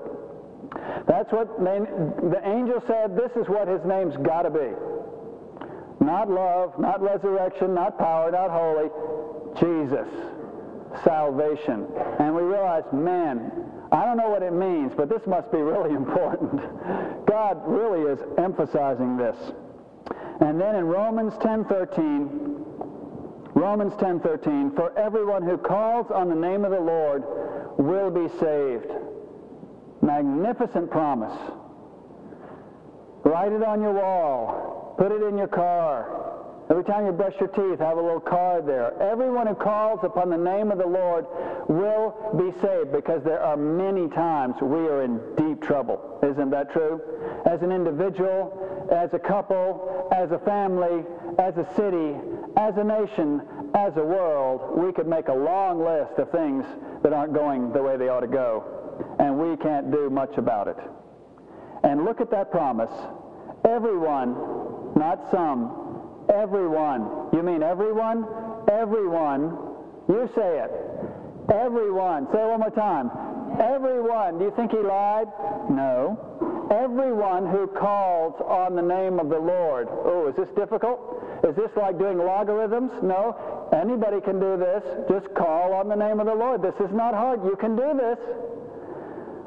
that's 1.06 1.32
what 1.32 1.58
the 1.58 2.40
angel 2.44 2.82
said, 2.86 3.16
this 3.16 3.32
is 3.36 3.48
what 3.48 3.68
his 3.68 3.84
name's 3.84 4.16
got 4.18 4.42
to 4.42 4.50
be. 4.50 4.70
Not 6.04 6.30
love, 6.30 6.78
not 6.78 7.00
resurrection, 7.00 7.74
not 7.74 7.98
power, 7.98 8.30
not 8.30 8.50
holy. 8.50 8.90
Jesus. 9.58 10.08
Salvation. 11.04 11.86
And 12.18 12.34
we 12.34 12.42
realize, 12.42 12.84
man, 12.92 13.50
I 13.90 14.04
don't 14.04 14.16
know 14.16 14.28
what 14.28 14.42
it 14.42 14.52
means, 14.52 14.92
but 14.96 15.08
this 15.08 15.22
must 15.26 15.50
be 15.50 15.58
really 15.58 15.94
important. 16.02 16.60
God 17.26 17.60
really 17.66 18.10
is 18.10 18.18
emphasizing 18.36 19.16
this. 19.16 19.36
And 20.40 20.60
then 20.60 20.76
in 20.76 20.84
Romans 20.84 21.34
10:13, 21.34 22.64
Romans 23.54 23.92
10:13, 23.94 24.76
for 24.76 24.96
everyone 24.96 25.42
who 25.42 25.58
calls 25.58 26.10
on 26.10 26.28
the 26.28 26.34
name 26.34 26.64
of 26.64 26.70
the 26.70 26.80
Lord 26.80 27.24
will 27.78 28.10
be 28.10 28.28
saved. 28.38 28.92
Magnificent 30.00 30.90
promise. 30.90 31.36
Write 33.24 33.52
it 33.52 33.62
on 33.62 33.82
your 33.82 33.92
wall. 33.92 34.94
Put 34.98 35.12
it 35.12 35.22
in 35.22 35.36
your 35.36 35.48
car. 35.48 36.28
Every 36.70 36.84
time 36.84 37.06
you 37.06 37.12
brush 37.12 37.32
your 37.40 37.48
teeth, 37.48 37.78
have 37.78 37.96
a 37.96 38.02
little 38.02 38.20
card 38.20 38.66
there. 38.66 38.92
Everyone 39.00 39.46
who 39.46 39.54
calls 39.54 40.00
upon 40.02 40.28
the 40.28 40.36
name 40.36 40.70
of 40.70 40.76
the 40.76 40.86
Lord 40.86 41.24
will 41.66 42.14
be 42.36 42.52
saved 42.60 42.92
because 42.92 43.24
there 43.24 43.40
are 43.40 43.56
many 43.56 44.06
times 44.08 44.54
we 44.60 44.80
are 44.80 45.02
in 45.02 45.18
deep 45.34 45.62
trouble. 45.62 46.20
Isn't 46.22 46.50
that 46.50 46.70
true? 46.72 47.00
As 47.46 47.62
an 47.62 47.72
individual, 47.72 48.88
as 48.92 49.14
a 49.14 49.18
couple, 49.18 50.08
as 50.12 50.30
a 50.30 50.38
family, 50.40 51.04
as 51.38 51.56
a 51.56 51.66
city, 51.74 52.14
as 52.58 52.76
a 52.76 52.84
nation, 52.84 53.40
as 53.74 53.96
a 53.96 54.04
world, 54.04 54.76
we 54.76 54.92
could 54.92 55.06
make 55.06 55.28
a 55.28 55.34
long 55.34 55.82
list 55.82 56.18
of 56.18 56.30
things 56.30 56.66
that 57.02 57.14
aren't 57.14 57.32
going 57.32 57.72
the 57.72 57.82
way 57.82 57.96
they 57.96 58.08
ought 58.08 58.20
to 58.20 58.26
go. 58.26 58.77
And 59.18 59.38
we 59.38 59.56
can't 59.56 59.90
do 59.90 60.10
much 60.10 60.36
about 60.36 60.68
it. 60.68 60.76
And 61.82 62.04
look 62.04 62.20
at 62.20 62.30
that 62.30 62.50
promise. 62.50 62.92
Everyone, 63.64 64.34
not 64.96 65.30
some, 65.30 65.88
Everyone. 66.28 67.28
You 67.32 67.42
mean 67.42 67.62
everyone? 67.62 68.26
Everyone. 68.70 69.56
You 70.08 70.28
say 70.34 70.60
it. 70.60 70.70
Everyone. 71.52 72.26
Say 72.32 72.38
it 72.38 72.48
one 72.48 72.60
more 72.60 72.70
time. 72.70 73.10
Everyone. 73.58 74.38
Do 74.38 74.44
you 74.44 74.52
think 74.54 74.72
he 74.72 74.78
lied? 74.78 75.28
No. 75.70 76.20
Everyone 76.70 77.46
who 77.46 77.66
calls 77.66 78.34
on 78.44 78.76
the 78.76 78.82
name 78.82 79.18
of 79.18 79.30
the 79.30 79.38
Lord. 79.38 79.88
Oh, 79.90 80.28
is 80.28 80.36
this 80.36 80.48
difficult? 80.54 81.00
Is 81.42 81.56
this 81.56 81.70
like 81.76 81.98
doing 81.98 82.18
logarithms? 82.18 82.92
No. 83.02 83.32
Anybody 83.72 84.20
can 84.20 84.38
do 84.38 84.58
this. 84.58 84.84
Just 85.08 85.32
call 85.34 85.72
on 85.72 85.88
the 85.88 85.96
name 85.96 86.20
of 86.20 86.26
the 86.26 86.34
Lord. 86.34 86.60
This 86.60 86.76
is 86.76 86.92
not 86.92 87.14
hard. 87.14 87.42
You 87.42 87.56
can 87.56 87.74
do 87.74 87.96
this. 87.96 88.18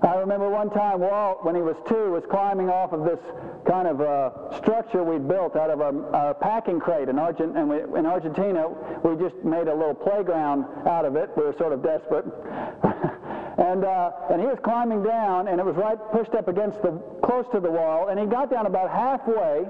I 0.04 0.16
remember 0.16 0.50
one 0.50 0.72
time 0.72 1.00
Walt, 1.00 1.46
when 1.46 1.54
he 1.54 1.62
was 1.62 1.76
two, 1.88 2.12
was 2.12 2.24
climbing 2.30 2.70
off 2.70 2.92
of 2.92 3.06
this 3.06 3.20
kind 3.68 3.88
of 3.88 4.02
uh, 4.02 4.58
structure 4.58 5.04
we'd 5.04 5.28
built 5.28 5.56
out 5.56 5.70
of 5.70 5.80
our, 5.80 6.16
our 6.16 6.34
packing 6.34 6.80
crate 6.80 7.08
in, 7.08 7.20
Argent- 7.20 7.56
and 7.56 7.70
we, 7.70 7.84
in 7.98 8.08
Argentina. 8.08 8.68
We 9.04 9.16
just 9.18 9.36
made 9.44 9.68
a 9.68 9.76
little 9.76 9.94
playground 9.94 10.66
out 10.88 11.06
of 11.06 11.16
it. 11.16 11.30
We 11.38 11.44
were 11.44 11.54
sort 11.54 11.72
of 11.72 11.84
desperate. 11.84 12.26
and, 13.62 13.86
uh, 13.86 14.12
and 14.32 14.42
he 14.42 14.48
was 14.48 14.58
climbing 14.64 15.04
down, 15.04 15.48
and 15.48 15.60
it 15.60 15.66
was 15.66 15.76
right 15.76 16.00
pushed 16.12 16.34
up 16.34 16.48
against 16.48 16.82
the, 16.82 16.92
close 17.24 17.46
to 17.52 17.60
the 17.60 17.70
wall, 17.70 18.08
and 18.08 18.20
he 18.20 18.26
got 18.26 18.50
down 18.50 18.66
about 18.66 18.90
halfway, 18.90 19.68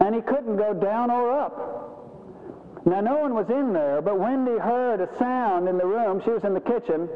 and 0.00 0.14
he 0.14 0.20
couldn't 0.20 0.56
go 0.56 0.74
down 0.74 1.10
or 1.10 1.32
up. 1.32 2.84
Now, 2.84 3.00
no 3.00 3.16
one 3.16 3.34
was 3.34 3.48
in 3.48 3.72
there, 3.72 4.02
but 4.02 4.20
Wendy 4.20 4.58
heard 4.58 5.00
a 5.00 5.08
sound 5.18 5.66
in 5.66 5.78
the 5.78 5.86
room. 5.86 6.20
She 6.22 6.30
was 6.30 6.44
in 6.44 6.52
the 6.52 6.60
kitchen 6.60 7.08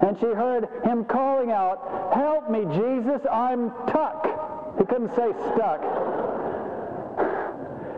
and 0.00 0.18
she 0.20 0.26
heard 0.26 0.68
him 0.84 1.04
calling 1.04 1.50
out, 1.50 2.12
Help 2.14 2.50
me, 2.50 2.64
Jesus, 2.76 3.20
I'm 3.30 3.70
tuck. 3.88 4.78
He 4.78 4.84
couldn't 4.84 5.14
say 5.16 5.32
stuck. 5.54 5.82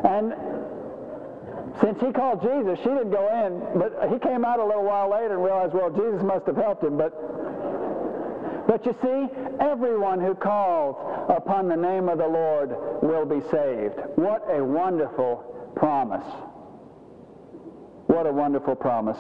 And 0.05 0.35
since 1.81 2.01
he 2.01 2.13
called 2.13 2.43
Jesus, 2.43 2.79
she 2.79 2.89
didn't 2.89 3.11
go 3.11 3.29
in, 3.47 3.79
but 3.79 4.11
he 4.11 4.19
came 4.19 4.45
out 4.45 4.61
a 4.61 4.65
little 4.65 4.85
while 4.85 5.11
later 5.11 5.35
and 5.35 5.45
realized, 5.45 5.73
well, 5.73 5.91
Jesus 5.91 6.23
must 6.23 6.47
have 6.47 6.57
helped 6.57 6.85
him. 6.85 6.97
But, 6.97 7.13
but 8.67 8.85
you 8.85 8.95
see, 9.03 9.29
everyone 9.61 10.21
who 10.21 10.35
calls 10.35 10.97
upon 11.29 11.69
the 11.69 11.77
name 11.77 12.09
of 12.09 12.19
the 12.19 12.27
Lord 12.27 12.71
will 13.03 13.25
be 13.25 13.41
saved. 13.51 13.99
What 14.17 14.45
a 14.51 14.63
wonderful 14.65 15.73
promise. 15.77 16.27
What 18.07 18.27
a 18.27 18.33
wonderful 18.33 18.75
promise. 18.75 19.19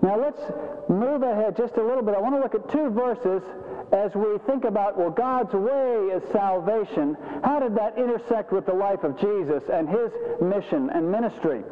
Now 0.00 0.18
let's 0.18 0.40
move 0.88 1.22
ahead 1.22 1.56
just 1.56 1.76
a 1.76 1.82
little 1.82 2.02
bit. 2.02 2.14
I 2.14 2.20
want 2.20 2.34
to 2.34 2.40
look 2.40 2.54
at 2.54 2.70
two 2.70 2.90
verses 2.90 3.42
as 3.92 4.14
we 4.14 4.38
think 4.46 4.64
about, 4.64 4.96
well, 4.96 5.10
God's 5.10 5.52
way 5.52 6.08
is 6.14 6.22
salvation. 6.32 7.16
How 7.44 7.60
did 7.60 7.74
that 7.74 7.98
intersect 7.98 8.52
with 8.52 8.64
the 8.64 8.72
life 8.72 9.04
of 9.04 9.20
Jesus 9.20 9.62
and 9.70 9.88
his 9.88 10.10
mission 10.40 10.88
and 10.90 11.10
ministry? 11.10 11.62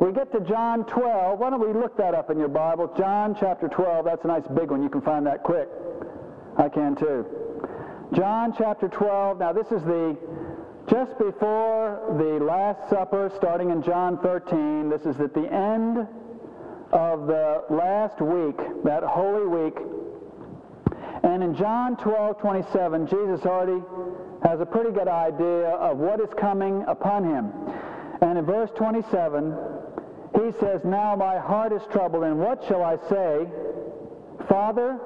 We 0.00 0.12
get 0.12 0.32
to 0.32 0.40
John 0.40 0.84
12. 0.86 1.38
Why 1.38 1.50
don't 1.50 1.60
we 1.60 1.78
look 1.78 1.96
that 1.98 2.14
up 2.14 2.30
in 2.30 2.38
your 2.38 2.48
Bible? 2.48 2.92
John 2.96 3.36
chapter 3.38 3.68
12. 3.68 4.04
That's 4.04 4.24
a 4.24 4.28
nice 4.28 4.46
big 4.54 4.70
one. 4.70 4.82
You 4.82 4.88
can 4.88 5.02
find 5.02 5.26
that 5.26 5.42
quick. 5.42 5.68
I 6.56 6.68
can 6.68 6.96
too. 6.96 7.26
John 8.12 8.54
chapter 8.56 8.88
12. 8.88 9.38
Now 9.38 9.52
this 9.52 9.66
is 9.66 9.82
the 9.84 10.16
just 10.88 11.16
before 11.18 12.16
the 12.18 12.44
Last 12.44 12.90
Supper, 12.90 13.30
starting 13.36 13.70
in 13.70 13.82
John 13.82 14.18
13. 14.18 14.88
This 14.88 15.02
is 15.02 15.20
at 15.20 15.32
the 15.34 15.52
end 15.52 16.08
of 16.92 17.26
the 17.26 17.64
last 17.70 18.20
week, 18.20 18.56
that 18.84 19.02
Holy 19.02 19.46
Week. 19.46 19.76
And 21.22 21.42
in 21.42 21.54
John 21.54 21.96
12, 21.96 22.38
27, 22.38 23.06
Jesus 23.06 23.46
already 23.46 23.82
has 24.42 24.60
a 24.60 24.66
pretty 24.66 24.90
good 24.90 25.08
idea 25.08 25.70
of 25.70 25.98
what 25.98 26.20
is 26.20 26.28
coming 26.36 26.84
upon 26.86 27.24
him. 27.24 27.52
And 28.20 28.38
in 28.38 28.44
verse 28.44 28.70
27, 28.76 29.56
he 30.34 30.52
says, 30.60 30.80
Now 30.84 31.16
my 31.16 31.38
heart 31.38 31.72
is 31.72 31.82
troubled, 31.90 32.24
and 32.24 32.38
what 32.38 32.62
shall 32.66 32.82
I 32.82 32.96
say? 33.08 33.46
Father, 34.48 34.98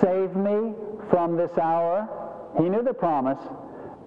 save 0.00 0.36
me 0.36 0.74
from 1.10 1.36
this 1.36 1.56
hour. 1.58 2.08
He 2.58 2.68
knew 2.68 2.82
the 2.82 2.94
promise. 2.94 3.38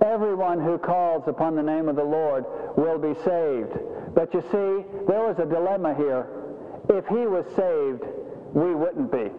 Everyone 0.01 0.59
who 0.61 0.77
calls 0.77 1.23
upon 1.27 1.55
the 1.55 1.63
name 1.63 1.89
of 1.89 1.95
the 1.95 2.03
Lord 2.03 2.45
will 2.77 2.97
be 2.97 3.13
saved. 3.25 3.77
But 4.13 4.33
you 4.33 4.41
see, 4.41 4.85
there 5.07 5.27
was 5.27 5.37
a 5.39 5.45
dilemma 5.45 5.93
here 5.95 6.38
if 6.89 7.05
he 7.07 7.25
was 7.27 7.45
saved, 7.55 8.03
we 8.53 8.73
wouldn't 8.73 9.11
be. 9.11 9.29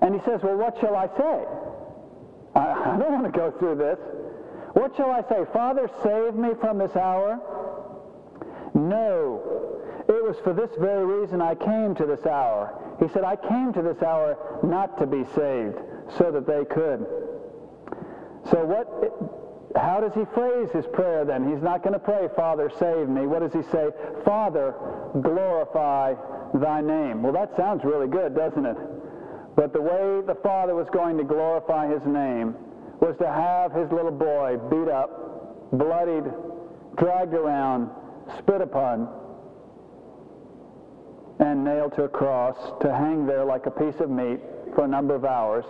And 0.00 0.14
he 0.14 0.20
says, 0.24 0.40
well, 0.42 0.56
what 0.56 0.78
shall 0.80 0.96
I 0.96 1.06
say? 1.16 1.44
I, 2.54 2.60
I 2.94 2.98
don't 2.98 3.12
want 3.12 3.24
to 3.24 3.38
go 3.38 3.50
through 3.58 3.76
this. 3.76 3.98
What 4.74 4.96
shall 4.96 5.10
I 5.10 5.22
say? 5.28 5.44
Father, 5.52 5.88
save 6.02 6.34
me 6.34 6.50
from 6.60 6.78
this 6.78 6.96
hour? 6.96 7.40
No. 8.74 9.64
It 10.08 10.22
was 10.22 10.36
for 10.42 10.52
this 10.52 10.70
very 10.78 11.06
reason 11.06 11.40
I 11.40 11.54
came 11.54 11.94
to 11.94 12.04
this 12.04 12.26
hour. 12.26 12.96
He 13.00 13.08
said, 13.08 13.24
I 13.24 13.36
came 13.36 13.72
to 13.72 13.82
this 13.82 14.02
hour 14.02 14.36
not 14.62 14.98
to 14.98 15.06
be 15.06 15.24
saved, 15.34 15.78
so 16.18 16.30
that 16.30 16.46
they 16.46 16.64
could. 16.64 17.06
So 18.50 18.64
what 18.64 19.43
how 19.76 20.00
does 20.00 20.12
he 20.14 20.24
phrase 20.34 20.68
his 20.72 20.86
prayer 20.92 21.24
then? 21.24 21.50
He's 21.52 21.62
not 21.62 21.82
going 21.82 21.94
to 21.94 21.98
pray, 21.98 22.28
Father, 22.36 22.70
save 22.78 23.08
me. 23.08 23.26
What 23.26 23.40
does 23.40 23.52
he 23.52 23.62
say? 23.70 23.90
Father, 24.24 24.74
glorify 25.20 26.14
thy 26.54 26.80
name. 26.80 27.22
Well, 27.22 27.32
that 27.32 27.56
sounds 27.56 27.84
really 27.84 28.06
good, 28.06 28.36
doesn't 28.36 28.64
it? 28.64 28.76
But 29.56 29.72
the 29.72 29.80
way 29.80 30.20
the 30.26 30.36
Father 30.42 30.74
was 30.74 30.86
going 30.92 31.16
to 31.18 31.24
glorify 31.24 31.88
his 31.88 32.04
name 32.06 32.54
was 33.00 33.16
to 33.18 33.26
have 33.26 33.72
his 33.72 33.90
little 33.90 34.12
boy 34.12 34.58
beat 34.70 34.88
up, 34.88 35.70
bloodied, 35.72 36.24
dragged 36.96 37.34
around, 37.34 37.90
spit 38.38 38.60
upon, 38.60 39.08
and 41.40 41.64
nailed 41.64 41.94
to 41.96 42.04
a 42.04 42.08
cross 42.08 42.56
to 42.80 42.94
hang 42.94 43.26
there 43.26 43.44
like 43.44 43.66
a 43.66 43.70
piece 43.70 43.98
of 44.00 44.08
meat 44.08 44.40
for 44.74 44.84
a 44.84 44.88
number 44.88 45.14
of 45.14 45.24
hours 45.24 45.64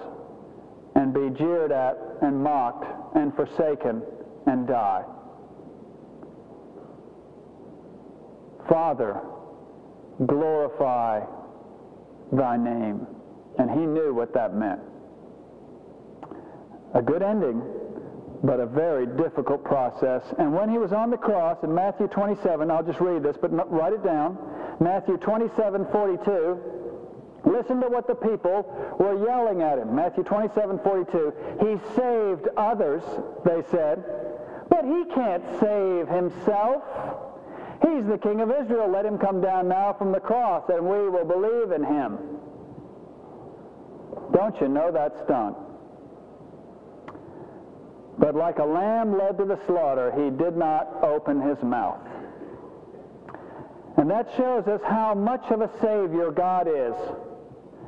and 0.94 1.14
be 1.14 1.30
jeered 1.30 1.72
at 1.72 1.98
and 2.20 2.42
mocked 2.42 2.84
and 3.14 3.34
forsaken 3.34 4.02
and 4.46 4.66
die. 4.66 5.04
Father, 8.68 9.20
glorify 10.26 11.20
thy 12.32 12.56
name. 12.56 13.06
And 13.58 13.70
he 13.70 13.86
knew 13.86 14.12
what 14.12 14.34
that 14.34 14.54
meant. 14.54 14.80
A 16.94 17.02
good 17.02 17.22
ending, 17.22 17.62
but 18.42 18.60
a 18.60 18.66
very 18.66 19.06
difficult 19.06 19.64
process. 19.64 20.22
And 20.38 20.52
when 20.52 20.68
he 20.68 20.78
was 20.78 20.92
on 20.92 21.10
the 21.10 21.16
cross 21.16 21.58
in 21.62 21.74
Matthew 21.74 22.08
27, 22.08 22.70
I'll 22.70 22.82
just 22.82 23.00
read 23.00 23.22
this, 23.22 23.36
but 23.40 23.50
write 23.70 23.92
it 23.92 24.04
down. 24.04 24.38
Matthew 24.80 25.16
27, 25.18 25.86
42. 25.92 26.58
Listen 27.44 27.80
to 27.80 27.88
what 27.88 28.06
the 28.06 28.14
people 28.14 28.96
were 28.98 29.22
yelling 29.26 29.60
at 29.62 29.78
him. 29.78 29.94
Matthew 29.94 30.24
27, 30.24 30.78
42. 30.78 31.32
He 31.60 31.94
saved 31.94 32.48
others, 32.56 33.02
they 33.44 33.62
said, 33.70 34.02
but 34.70 34.84
he 34.84 35.04
can't 35.14 35.44
save 35.60 36.08
himself. 36.08 36.82
He's 37.82 38.06
the 38.06 38.18
king 38.18 38.40
of 38.40 38.50
Israel. 38.50 38.88
Let 38.88 39.04
him 39.04 39.18
come 39.18 39.40
down 39.42 39.68
now 39.68 39.92
from 39.92 40.12
the 40.12 40.20
cross, 40.20 40.64
and 40.68 40.84
we 40.84 41.08
will 41.08 41.24
believe 41.24 41.70
in 41.70 41.84
him. 41.84 42.18
Don't 44.32 44.58
you 44.60 44.68
know 44.68 44.90
that 44.90 45.12
stunk? 45.24 45.56
But 48.18 48.34
like 48.34 48.58
a 48.58 48.64
lamb 48.64 49.18
led 49.18 49.36
to 49.38 49.44
the 49.44 49.58
slaughter, 49.66 50.12
he 50.16 50.30
did 50.30 50.56
not 50.56 50.88
open 51.02 51.40
his 51.40 51.62
mouth. 51.62 52.00
And 53.96 54.10
that 54.10 54.28
shows 54.36 54.66
us 54.66 54.80
how 54.84 55.14
much 55.14 55.44
of 55.50 55.60
a 55.60 55.70
Savior 55.80 56.30
God 56.30 56.68
is. 56.68 56.94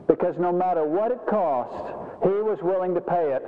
Because 0.06 0.36
no 0.38 0.52
matter 0.52 0.84
what 0.84 1.10
it 1.10 1.20
cost, 1.28 1.94
he 2.22 2.28
was 2.28 2.58
willing 2.62 2.94
to 2.94 3.00
pay 3.00 3.32
it 3.32 3.42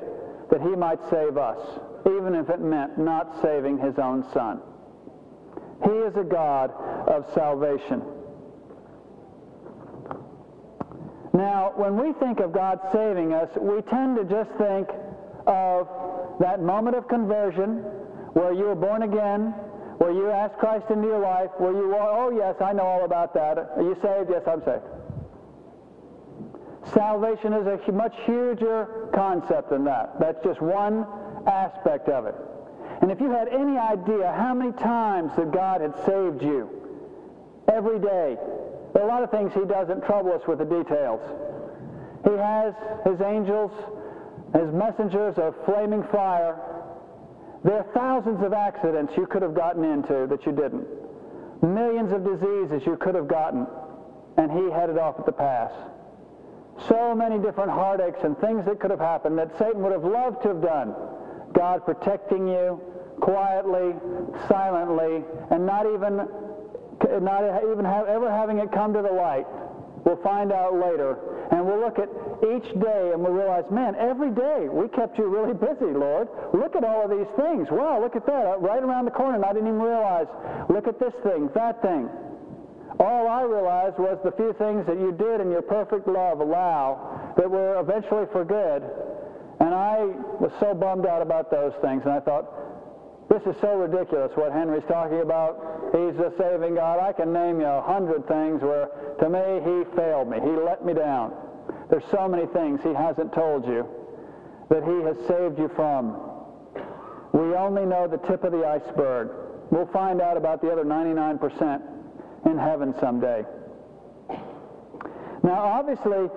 that 0.50 0.61
he 0.61 0.74
might 0.74 0.98
save 1.11 1.36
us, 1.36 1.59
even 2.06 2.34
if 2.34 2.48
it 2.48 2.61
meant 2.61 2.98
not 2.98 3.40
saving 3.42 3.78
his 3.78 3.98
own 3.98 4.24
son. 4.32 4.61
He 5.84 5.90
is 5.90 6.14
a 6.16 6.24
God 6.24 6.70
of 7.06 7.24
salvation. 7.34 8.02
Now, 11.32 11.72
when 11.76 11.96
we 11.96 12.12
think 12.14 12.40
of 12.40 12.52
God 12.52 12.80
saving 12.92 13.32
us, 13.32 13.48
we 13.61 13.80
tend 13.82 14.16
to 14.16 14.24
just 14.24 14.50
think 14.59 14.88
of 15.46 15.86
that 16.40 16.61
moment 16.61 16.96
of 16.96 17.06
conversion 17.06 17.78
where 18.32 18.52
you 18.52 18.64
were 18.64 18.74
born 18.74 19.02
again, 19.02 19.54
where 19.98 20.11
you 20.11 20.30
asked 20.30 20.59
Christ 20.59 20.86
into 20.90 21.06
your 21.06 21.20
life, 21.20 21.50
where 21.59 21.72
you, 21.72 21.94
are, 21.94 22.26
oh 22.26 22.30
yes, 22.30 22.56
I 22.61 22.72
know 22.72 22.82
all 22.82 23.04
about 23.04 23.34
that. 23.34 23.59
Are 23.59 23.82
you 23.82 23.96
saved? 24.02 24.30
Yes, 24.30 24.42
I'm 24.46 24.62
saved. 24.64 24.82
Salvation 26.93 27.53
is 27.53 27.66
a 27.66 27.93
much 27.93 28.14
huger 28.24 29.11
concept 29.14 29.70
than 29.70 29.84
that. 29.84 30.18
That's 30.18 30.43
just 30.45 30.61
one 30.61 31.07
aspect 31.47 32.09
of 32.09 32.26
it. 32.26 32.34
And 33.01 33.11
if 33.11 33.20
you 33.20 33.30
had 33.30 33.49
any 33.49 33.78
idea 33.78 34.32
how 34.36 34.55
many 34.55 34.72
times 34.72 35.32
that 35.36 35.53
God 35.53 35.80
had 35.80 35.95
saved 36.05 36.43
you 36.43 36.68
every 37.72 37.99
day, 37.99 38.36
there 38.93 39.03
are 39.03 39.09
a 39.09 39.09
lot 39.09 39.22
of 39.22 39.30
things 39.30 39.53
he 39.55 39.64
doesn't 39.64 40.05
trouble 40.05 40.32
us 40.32 40.43
with 40.49 40.59
the 40.59 40.64
details. 40.64 41.20
He 42.24 42.32
has 42.36 42.74
his 43.05 43.20
angels, 43.20 43.70
his 44.55 44.72
messengers 44.72 45.36
of 45.39 45.55
flaming 45.64 46.03
fire. 46.05 46.59
There 47.64 47.76
are 47.76 47.86
thousands 47.95 48.43
of 48.43 48.53
accidents 48.53 49.12
you 49.16 49.26
could 49.26 49.43
have 49.43 49.55
gotten 49.55 49.84
into 49.84 50.26
that 50.26 50.47
you 50.47 50.53
didn't. 50.53 50.86
Millions 51.62 52.12
of 52.12 52.24
diseases 52.24 52.82
you 52.86 52.97
could 52.97 53.14
have 53.14 53.28
gotten, 53.28 53.66
and 54.36 54.51
he 54.51 54.70
headed 54.70 54.97
off 54.97 55.18
at 55.18 55.26
the 55.26 55.32
pass. 55.32 55.72
So 56.87 57.14
many 57.14 57.39
different 57.39 57.70
heartaches 57.70 58.22
and 58.22 58.39
things 58.39 58.64
that 58.66 58.79
could 58.79 58.91
have 58.91 59.01
happened 59.01 59.39
that 59.39 59.57
Satan 59.59 59.83
would 59.83 59.93
have 59.93 60.05
loved 60.05 60.43
to 60.43 60.49
have 60.49 60.62
done. 60.62 60.95
God 61.53 61.85
protecting 61.85 62.47
you 62.47 62.81
quietly, 63.20 63.95
silently, 64.49 65.24
and 65.51 65.66
not 65.66 65.87
even 65.87 66.29
not 67.20 67.45
even 67.62 67.85
have, 67.85 68.07
ever 68.07 68.31
having 68.31 68.59
it 68.59 68.72
come 68.72 68.93
to 68.93 69.03
the 69.03 69.11
light. 69.11 69.47
We'll 70.05 70.16
find 70.22 70.53
out 70.53 70.74
later. 70.74 71.18
And 71.51 71.64
we'll 71.64 71.81
look 71.81 71.99
at 71.99 72.09
each 72.45 72.68
day 72.81 73.11
and 73.12 73.22
we'll 73.22 73.33
realize, 73.33 73.64
man, 73.70 73.95
every 73.97 74.31
day 74.31 74.68
we 74.68 74.89
kept 74.89 75.18
you 75.18 75.26
really 75.26 75.55
busy, 75.55 75.93
Lord. 75.93 76.29
Look 76.53 76.76
at 76.76 76.85
all 76.85 77.05
of 77.05 77.11
these 77.11 77.29
things. 77.37 77.68
Wow, 77.70 78.01
look 78.01 78.16
at 78.16 78.26
that. 78.26 78.47
Uh, 78.47 78.59
right 78.59 78.83
around 78.83 79.07
the 79.07 79.11
corner, 79.11 79.37
and 79.37 79.45
I 79.45 79.53
didn't 79.53 79.68
even 79.68 79.81
realize. 79.81 80.26
Look 80.68 80.87
at 80.87 80.99
this 80.99 81.14
thing, 81.22 81.51
that 81.55 81.81
thing. 81.83 82.09
All 83.01 83.28
I 83.28 83.42
realized 83.42 83.99
was 83.99 84.18
the 84.24 84.32
few 84.32 84.53
things 84.55 84.84
that 84.86 84.99
you 84.99 85.12
did 85.12 85.40
in 85.40 85.51
your 85.51 85.62
perfect 85.62 86.09
love 86.09 86.40
allow 86.40 87.32
that 87.36 87.49
were 87.49 87.78
eventually 87.78 88.26
for 88.32 88.44
good. 88.44 88.82
And 89.61 89.74
I 89.74 90.05
was 90.40 90.51
so 90.59 90.74
bummed 90.74 91.07
out 91.07 91.22
about 91.22 91.51
those 91.51 91.72
things. 91.80 92.03
And 92.03 92.12
I 92.12 92.20
thought, 92.20 92.51
this 93.28 93.42
is 93.42 93.55
so 93.61 93.76
ridiculous 93.76 94.32
what 94.34 94.53
Henry's 94.53 94.82
talking 94.88 95.20
about. 95.20 95.92
He's 95.92 96.16
the 96.16 96.32
saving 96.38 96.74
God. 96.74 96.99
I 96.99 97.12
can 97.12 97.32
name 97.32 97.61
you 97.61 97.66
a 97.66 97.82
hundred 97.82 98.26
things 98.26 98.62
where, 98.62 98.88
to 99.20 99.28
me, 99.30 99.62
he 99.62 99.84
failed 99.94 100.28
me. 100.28 100.40
He 100.40 100.51
let 100.51 100.84
me 100.84 100.92
down. 100.92 101.32
There's 101.90 102.07
so 102.11 102.26
many 102.26 102.46
things 102.46 102.80
he 102.82 102.94
hasn't 102.94 103.32
told 103.32 103.64
you 103.66 103.86
that 104.70 104.82
he 104.82 105.03
has 105.07 105.16
saved 105.28 105.59
you 105.59 105.70
from. 105.76 106.18
We 107.32 107.55
only 107.55 107.86
know 107.86 108.09
the 108.09 108.18
tip 108.26 108.42
of 108.42 108.53
the 108.53 108.66
iceberg. 108.66 109.30
We'll 109.70 109.86
find 109.92 110.20
out 110.20 110.36
about 110.36 110.62
the 110.62 110.70
other 110.70 110.84
99% 110.84 111.82
in 112.49 112.59
heaven 112.59 112.94
someday. 113.01 113.44
Now, 115.42 115.64
obviously, 115.64 116.28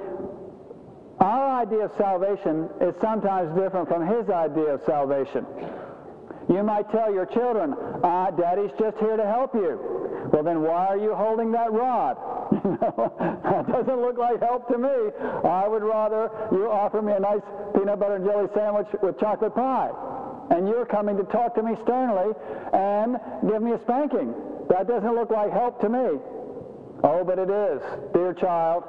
our 1.20 1.62
idea 1.62 1.86
of 1.86 1.92
salvation 1.98 2.70
is 2.82 2.94
sometimes 3.02 3.56
different 3.58 3.88
from 3.88 4.06
his 4.08 4.30
idea 4.30 4.76
of 4.76 4.82
salvation. 4.86 5.46
You 6.50 6.64
might 6.64 6.90
tell 6.92 7.14
your 7.14 7.26
children, 7.26 7.76
uh, 8.04 8.32
Daddy's 8.32 8.72
just 8.80 8.98
here 8.98 9.16
to 9.16 9.26
help 9.26 9.54
you. 9.54 9.80
Well, 10.34 10.44
then 10.44 10.62
why 10.62 10.88
are 10.88 10.98
you 10.98 11.16
holding 11.16 11.52
that 11.52 11.72
rod? 11.72 12.18
that 12.52 13.68
doesn't 13.68 14.02
look 14.02 14.18
like 14.18 14.42
help 14.42 14.68
to 14.68 14.78
me. 14.78 14.90
I 15.44 15.68
would 15.68 15.84
rather 15.84 16.30
you 16.52 16.70
offer 16.70 17.02
me 17.02 17.14
a 17.14 17.20
nice 17.20 17.42
peanut 17.76 18.00
butter 18.00 18.16
and 18.16 18.26
jelly 18.26 18.48
sandwich 18.54 18.88
with 19.02 19.20
chocolate 19.20 19.56
pie. 19.56 19.92
And 20.50 20.68
you're 20.68 20.86
coming 20.86 21.16
to 21.18 21.24
talk 21.24 21.56
to 21.56 21.64
me 21.64 21.76
sternly 21.84 22.34
and 22.74 23.18
give 23.48 23.62
me 23.62 23.72
a 23.72 23.80
spanking. 23.84 24.34
That 24.72 24.88
doesn't 24.88 25.14
look 25.14 25.30
like 25.30 25.52
help 25.52 25.82
to 25.82 25.90
me. 25.90 26.20
Oh, 27.04 27.24
but 27.26 27.38
it 27.38 27.50
is, 27.50 27.82
dear 28.14 28.34
child. 28.34 28.84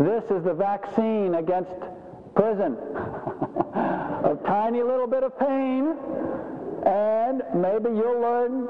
This 0.00 0.24
is 0.30 0.44
the 0.44 0.54
vaccine 0.54 1.34
against 1.34 1.70
prison. 2.34 2.74
a 3.74 4.36
tiny 4.46 4.82
little 4.82 5.06
bit 5.06 5.22
of 5.22 5.38
pain 5.38 5.94
and 6.86 7.42
maybe 7.52 7.90
you'll 7.90 8.20
learn 8.20 8.66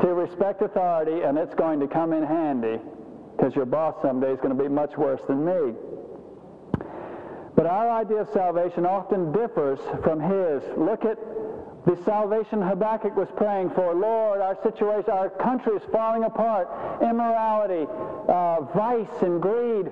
to 0.00 0.14
respect 0.14 0.62
authority, 0.62 1.22
and 1.22 1.38
it's 1.38 1.54
going 1.54 1.78
to 1.80 1.86
come 1.86 2.12
in 2.12 2.22
handy 2.22 2.80
because 3.36 3.54
your 3.54 3.66
boss 3.66 3.94
someday 4.02 4.32
is 4.32 4.40
going 4.40 4.56
to 4.56 4.62
be 4.62 4.68
much 4.68 4.96
worse 4.96 5.20
than 5.28 5.44
me. 5.44 5.74
But 7.54 7.66
our 7.66 7.90
idea 7.90 8.18
of 8.22 8.28
salvation 8.32 8.86
often 8.86 9.32
differs 9.32 9.78
from 10.02 10.20
his. 10.20 10.62
Look 10.76 11.04
at 11.04 11.18
the 11.86 11.96
salvation 12.04 12.60
Habakkuk 12.60 13.16
was 13.16 13.28
praying 13.36 13.70
for. 13.70 13.94
Lord, 13.94 14.40
our 14.40 14.58
situation, 14.62 15.10
our 15.10 15.30
country 15.30 15.76
is 15.76 15.82
falling 15.92 16.24
apart. 16.24 16.68
Immorality, 17.00 17.86
uh, 18.28 18.62
vice, 18.74 19.22
and 19.22 19.40
greed. 19.40 19.86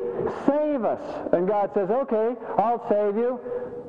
Save 0.45 0.85
us. 0.85 1.01
And 1.33 1.47
God 1.47 1.71
says, 1.73 1.89
okay, 1.91 2.35
I'll 2.59 2.85
save 2.89 3.17
you. 3.17 3.39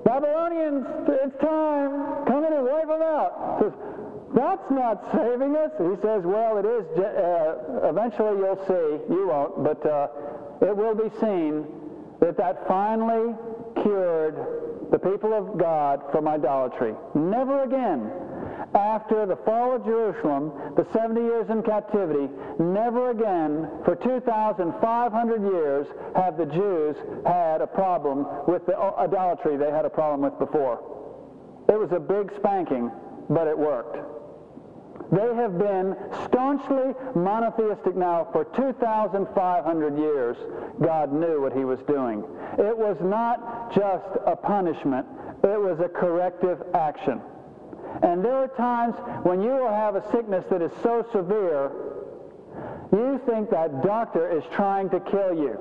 Babylonians, 0.06 0.86
it's 1.10 1.36
time. 1.42 2.26
Come 2.28 2.46
in 2.46 2.54
and 2.54 2.64
wipe 2.64 2.88
them 2.88 3.02
out. 3.02 3.58
Says, 3.60 3.74
that's 4.36 4.70
not 4.70 5.02
saving 5.12 5.56
us. 5.56 5.72
He 5.80 6.00
says, 6.06 6.22
well, 6.24 6.58
it 6.58 6.66
is. 6.66 6.86
Uh, 7.00 7.90
eventually 7.90 8.38
you'll 8.38 8.62
see. 8.68 9.14
You 9.14 9.30
won't, 9.30 9.64
but 9.64 9.84
uh, 9.84 10.08
it 10.62 10.78
will 10.78 10.94
be 10.94 11.10
seen 11.20 11.66
that 12.20 12.38
that 12.38 12.68
finally 12.68 13.34
cured 13.82 14.65
the 14.92 15.00
people 15.00 15.34
of 15.34 15.58
God 15.58 16.02
from 16.12 16.28
idolatry. 16.28 16.94
Never 17.14 17.64
again 17.64 18.12
after 18.76 19.26
the 19.26 19.38
fall 19.38 19.76
of 19.76 19.86
Jerusalem, 19.86 20.52
the 20.76 20.86
70 20.92 21.22
years 21.22 21.50
in 21.50 21.64
captivity, 21.64 22.28
never 22.60 23.12
again 23.12 23.70
for 23.86 23.96
2,500 23.96 25.42
years 25.42 25.88
have 26.16 26.38
the 26.38 26.46
Jews 26.46 26.96
had 27.26 27.62
a 27.62 27.68
problem 27.68 28.26
with 28.48 28.66
the 28.66 28.78
uh, 28.78 28.94
idolatry 28.98 29.56
they 29.56 29.72
had 29.72 29.86
a 29.86 29.90
problem 29.90 30.22
with 30.22 30.38
before. 30.40 30.84
It 31.70 31.80
was 31.80 31.92
a 31.92 32.00
big 32.00 32.32
spanking, 32.38 32.92
but 33.30 33.48
it 33.48 33.58
worked. 33.58 33.98
They 35.12 35.36
have 35.36 35.58
been 35.58 35.96
staunchly 36.26 36.94
monotheistic 37.16 37.96
now 37.96 38.28
for 38.32 38.46
2,500 38.46 39.98
years. 39.98 40.38
God 40.82 41.14
knew 41.14 41.42
what 41.42 41.54
he 41.54 41.64
was 41.64 41.80
doing. 41.88 42.24
It 42.58 42.76
was 42.78 42.98
not 43.02 43.74
just 43.74 44.18
a 44.26 44.36
punishment, 44.36 45.06
it 45.44 45.60
was 45.60 45.80
a 45.80 45.90
corrective 45.90 46.62
action. 46.74 47.22
And 48.02 48.26
there 48.26 48.36
are 48.36 48.48
times 48.48 48.96
when 49.24 49.42
you 49.42 49.52
will 49.52 49.70
have 49.70 49.96
a 49.96 50.12
sickness 50.12 50.44
that 50.50 50.62
is 50.62 50.72
so 50.84 51.06
severe, 51.12 51.72
you 52.92 53.22
think 53.26 53.50
that 53.52 53.84
doctor 53.84 54.30
is 54.30 54.44
trying 54.54 54.90
to 54.90 55.00
kill 55.00 55.34
you 55.34 55.58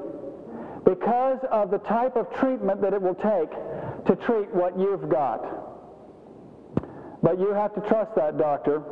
because 0.85 1.39
of 1.51 1.71
the 1.71 1.79
type 1.79 2.17
of 2.17 2.33
treatment 2.35 2.81
that 2.83 2.93
it 2.93 3.01
will 3.01 3.15
take 3.15 3.51
to 4.07 4.17
treat 4.27 4.53
what 4.55 4.79
you've 4.79 5.09
got. 5.09 5.43
But 7.23 7.39
you 7.39 7.55
have 7.55 7.75
to 7.75 7.81
trust 7.83 8.15
that 8.17 8.37
doctor 8.37 8.83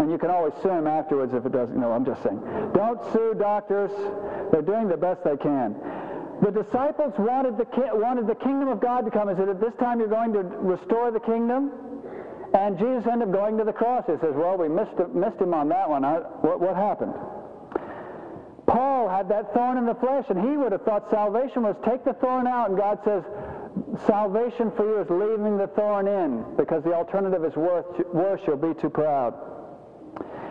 and 0.00 0.10
you 0.10 0.18
can 0.18 0.30
always 0.30 0.52
sue 0.62 0.70
him 0.70 0.86
afterwards 0.86 1.32
if 1.34 1.46
it 1.46 1.52
doesn't. 1.52 1.76
No, 1.76 1.92
I'm 1.92 2.04
just 2.04 2.22
saying. 2.22 2.40
Don't 2.74 3.00
sue 3.12 3.34
doctors. 3.38 3.90
They're 4.50 4.62
doing 4.62 4.88
the 4.88 4.96
best 4.96 5.22
they 5.24 5.36
can. 5.36 5.76
The 6.42 6.50
disciples 6.50 7.14
wanted 7.16 7.56
the, 7.56 7.66
wanted 7.94 8.26
the 8.26 8.34
kingdom 8.34 8.68
of 8.68 8.80
God 8.80 9.04
to 9.04 9.10
come. 9.10 9.28
Is 9.28 9.38
it 9.38 9.48
at 9.48 9.60
this 9.60 9.74
time 9.78 10.00
you're 10.00 10.08
going 10.08 10.32
to 10.32 10.42
restore 10.42 11.10
the 11.10 11.20
kingdom? 11.20 11.70
And 12.54 12.78
Jesus 12.78 13.06
ended 13.06 13.28
up 13.28 13.34
going 13.34 13.56
to 13.58 13.64
the 13.64 13.72
cross. 13.72 14.04
He 14.06 14.12
says, 14.20 14.34
well, 14.34 14.56
we 14.56 14.68
missed, 14.68 14.98
missed 15.14 15.40
him 15.40 15.54
on 15.54 15.68
that 15.70 15.88
one. 15.88 16.04
I, 16.04 16.18
what, 16.42 16.60
what 16.60 16.76
happened? 16.76 17.14
Paul 18.66 19.08
had 19.08 19.28
that 19.28 19.52
thorn 19.54 19.78
in 19.78 19.86
the 19.86 19.94
flesh, 19.94 20.24
and 20.28 20.40
he 20.40 20.56
would 20.56 20.72
have 20.72 20.82
thought 20.82 21.10
salvation 21.10 21.62
was 21.62 21.76
take 21.84 22.04
the 22.04 22.14
thorn 22.14 22.46
out, 22.46 22.70
and 22.70 22.78
God 22.78 22.98
says, 23.04 23.22
salvation 24.06 24.72
for 24.76 24.86
you 24.86 25.00
is 25.02 25.10
leaving 25.10 25.58
the 25.58 25.66
thorn 25.68 26.08
in, 26.08 26.44
because 26.56 26.82
the 26.82 26.94
alternative 26.94 27.44
is 27.44 27.54
worse 27.56 28.40
you'll 28.46 28.56
be 28.56 28.74
too 28.80 28.90
proud. 28.90 29.34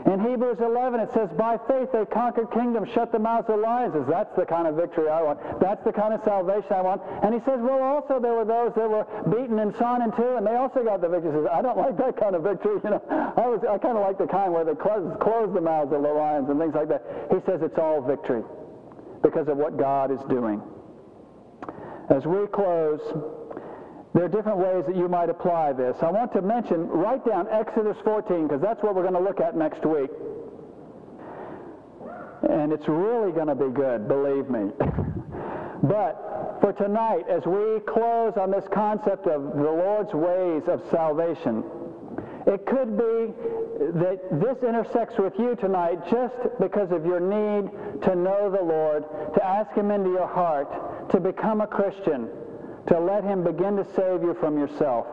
In 0.06 0.20
Hebrews 0.20 0.60
11, 0.60 0.99
it 0.99 1.10
says, 1.14 1.30
By 1.38 1.58
faith 1.68 1.89
they 1.93 2.06
conquered 2.06 2.51
kingdoms, 2.51 2.89
shut 2.93 3.12
the 3.12 3.20
mouths 3.20 3.47
of 3.47 3.60
lions. 3.60 3.95
That's 4.10 4.36
the 4.36 4.45
kind 4.45 4.68
of 4.68 4.76
victory 4.76 5.08
I 5.08 5.22
want. 5.22 5.39
That's 5.62 5.84
the 5.86 5.93
kind 5.93 6.14
of 6.14 6.22
salvation 6.24 6.74
I 6.74 6.82
want. 6.82 7.01
And 7.24 7.34
he 7.34 7.39
says, 7.41 7.60
Well, 7.62 7.82
also 7.82 8.20
there 8.20 8.34
were 8.34 8.43
those 8.43 8.76
that 8.76 8.89
were 8.89 9.08
beaten 9.32 9.60
and 9.60 9.74
sawn 9.78 10.01
in 10.01 10.12
two, 10.12 10.36
and 10.36 10.45
they 10.45 10.56
also 10.56 10.84
got 10.84 10.99
the 10.99 11.08
victory. 11.08 11.32
He 11.32 11.38
says, 11.38 11.47
I 11.51 11.62
don't 11.62 11.78
like 11.78 11.95
that 11.97 12.18
kind 12.18 12.36
of 12.36 12.43
victory. 12.43 12.82
You 12.84 12.89
know, 12.99 13.01
I, 13.38 13.47
was, 13.47 13.64
I 13.64 13.78
kind 13.78 13.97
of 13.97 14.04
like 14.04 14.18
the 14.18 14.28
kind 14.28 14.51
where 14.51 14.66
they 14.66 14.76
close, 14.76 15.08
close 15.22 15.54
the 15.54 15.62
mouths 15.62 15.93
of 15.93 16.04
the 16.04 16.12
lions 16.12 16.49
and 16.49 16.60
things 16.60 16.76
like 16.76 16.89
that. 16.89 17.04
He 17.32 17.39
says 17.45 17.62
it's 17.64 17.78
all 17.78 18.01
victory 18.01 18.43
because 19.22 19.47
of 19.47 19.56
what 19.56 19.78
God 19.78 20.12
is 20.12 20.20
doing. 20.28 20.62
As 22.10 22.26
we 22.26 22.45
close, 22.47 22.99
there 24.14 24.26
are 24.26 24.30
different 24.30 24.59
ways 24.59 24.86
that 24.86 24.95
you 24.95 25.07
might 25.07 25.30
apply 25.30 25.74
this. 25.74 25.97
I 26.01 26.11
want 26.11 26.34
to 26.34 26.41
mention, 26.41 26.88
write 26.88 27.26
down 27.26 27.47
Exodus 27.49 27.97
14, 28.03 28.47
because 28.47 28.61
that's 28.61 28.82
what 28.84 28.95
we're 28.95 29.01
going 29.01 29.16
to 29.16 29.20
look 29.20 29.39
at 29.39 29.57
next 29.57 29.86
week. 29.86 30.11
And 32.47 32.72
it's 32.72 32.88
really 32.88 33.32
going 33.32 33.47
to 33.47 33.55
be 33.55 33.70
good, 33.70 34.07
believe 34.07 34.49
me. 34.49 34.70
but 35.84 36.57
for 36.61 36.74
tonight, 36.74 37.26
as 37.28 37.43
we 37.45 37.80
close 37.88 38.34
on 38.38 38.51
this 38.51 38.66
concept 38.72 39.26
of 39.26 39.55
the 39.55 39.72
Lord's 39.72 40.14
ways 40.14 40.61
of 40.68 40.84
salvation, 40.91 41.64
it 42.45 42.68
could 42.68 42.95
be 42.95 43.34
that 43.97 44.20
this 44.32 44.57
intersects 44.61 45.18
with 45.18 45.34
you 45.39 45.55
tonight 45.55 45.97
just 46.11 46.36
because 46.59 46.91
of 46.91 47.03
your 47.03 47.20
need 47.20 47.72
to 48.03 48.16
know 48.16 48.51
the 48.51 48.61
Lord, 48.61 49.05
to 49.34 49.43
ask 49.43 49.72
Him 49.72 49.89
into 49.89 50.11
your 50.11 50.28
heart, 50.28 51.09
to 51.09 51.20
become 51.20 51.61
a 51.61 51.68
Christian 51.68 52.30
to 52.88 52.99
let 52.99 53.23
him 53.23 53.43
begin 53.43 53.75
to 53.77 53.86
save 53.95 54.21
you 54.23 54.36
from 54.39 54.57
yourself. 54.57 55.07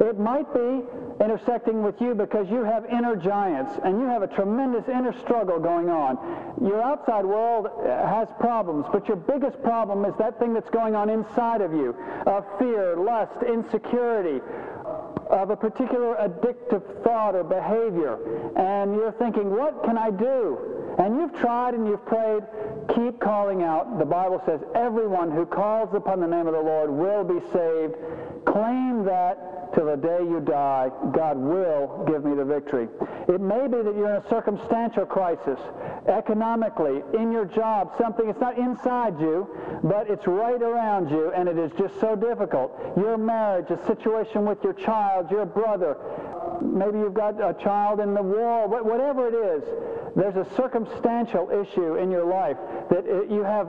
It 0.00 0.18
might 0.18 0.52
be 0.52 0.82
intersecting 1.20 1.82
with 1.82 2.00
you 2.00 2.14
because 2.14 2.48
you 2.50 2.62
have 2.64 2.84
inner 2.86 3.16
giants 3.16 3.72
and 3.82 3.98
you 3.98 4.06
have 4.06 4.22
a 4.22 4.26
tremendous 4.26 4.86
inner 4.88 5.18
struggle 5.20 5.58
going 5.58 5.88
on. 5.88 6.18
Your 6.60 6.82
outside 6.82 7.24
world 7.24 7.68
has 7.86 8.28
problems, 8.38 8.84
but 8.92 9.08
your 9.08 9.16
biggest 9.16 9.62
problem 9.62 10.04
is 10.04 10.14
that 10.18 10.38
thing 10.38 10.52
that's 10.52 10.68
going 10.70 10.94
on 10.94 11.08
inside 11.08 11.62
of 11.62 11.72
you 11.72 11.96
of 12.26 12.44
fear, 12.58 12.96
lust, 12.96 13.42
insecurity, 13.42 14.42
of 15.30 15.50
a 15.50 15.56
particular 15.56 16.14
addictive 16.16 17.02
thought 17.02 17.34
or 17.34 17.42
behavior. 17.42 18.18
And 18.56 18.94
you're 18.94 19.12
thinking, 19.12 19.50
what 19.50 19.82
can 19.84 19.96
I 19.96 20.10
do? 20.10 20.85
And 20.98 21.16
you've 21.16 21.34
tried 21.40 21.74
and 21.74 21.86
you've 21.86 22.04
prayed, 22.06 22.42
keep 22.94 23.20
calling 23.20 23.62
out. 23.62 23.98
The 23.98 24.04
Bible 24.04 24.42
says 24.46 24.60
everyone 24.74 25.30
who 25.30 25.44
calls 25.44 25.94
upon 25.94 26.20
the 26.20 26.26
name 26.26 26.46
of 26.46 26.54
the 26.54 26.60
Lord 26.60 26.90
will 26.90 27.24
be 27.24 27.40
saved. 27.52 27.94
Claim 28.46 29.04
that 29.04 29.74
till 29.74 29.86
the 29.86 29.96
day 29.96 30.20
you 30.20 30.40
die, 30.40 30.90
God 31.12 31.36
will 31.36 32.04
give 32.06 32.24
me 32.24 32.34
the 32.34 32.44
victory. 32.44 32.88
It 33.28 33.40
may 33.40 33.66
be 33.66 33.82
that 33.82 33.94
you're 33.96 34.14
in 34.14 34.22
a 34.22 34.28
circumstantial 34.28 35.04
crisis, 35.04 35.58
economically, 36.06 37.02
in 37.18 37.32
your 37.32 37.44
job, 37.44 37.92
something, 37.98 38.28
it's 38.28 38.40
not 38.40 38.56
inside 38.56 39.20
you, 39.20 39.48
but 39.82 40.08
it's 40.08 40.26
right 40.26 40.62
around 40.62 41.10
you, 41.10 41.32
and 41.32 41.48
it 41.48 41.58
is 41.58 41.72
just 41.78 41.98
so 42.00 42.16
difficult. 42.16 42.72
Your 42.96 43.18
marriage, 43.18 43.66
a 43.70 43.86
situation 43.86 44.46
with 44.46 44.62
your 44.62 44.72
child, 44.72 45.30
your 45.30 45.44
brother, 45.44 45.96
maybe 46.62 46.98
you've 46.98 47.14
got 47.14 47.40
a 47.40 47.54
child 47.62 48.00
in 48.00 48.14
the 48.14 48.22
war, 48.22 48.68
whatever 48.68 49.28
it 49.28 49.34
is, 49.34 49.62
there's 50.16 50.36
a 50.36 50.46
circumstantial 50.56 51.50
issue 51.50 51.96
in 51.96 52.10
your 52.10 52.24
life 52.24 52.56
that 52.90 53.04
it, 53.06 53.30
you 53.30 53.44
have, 53.44 53.68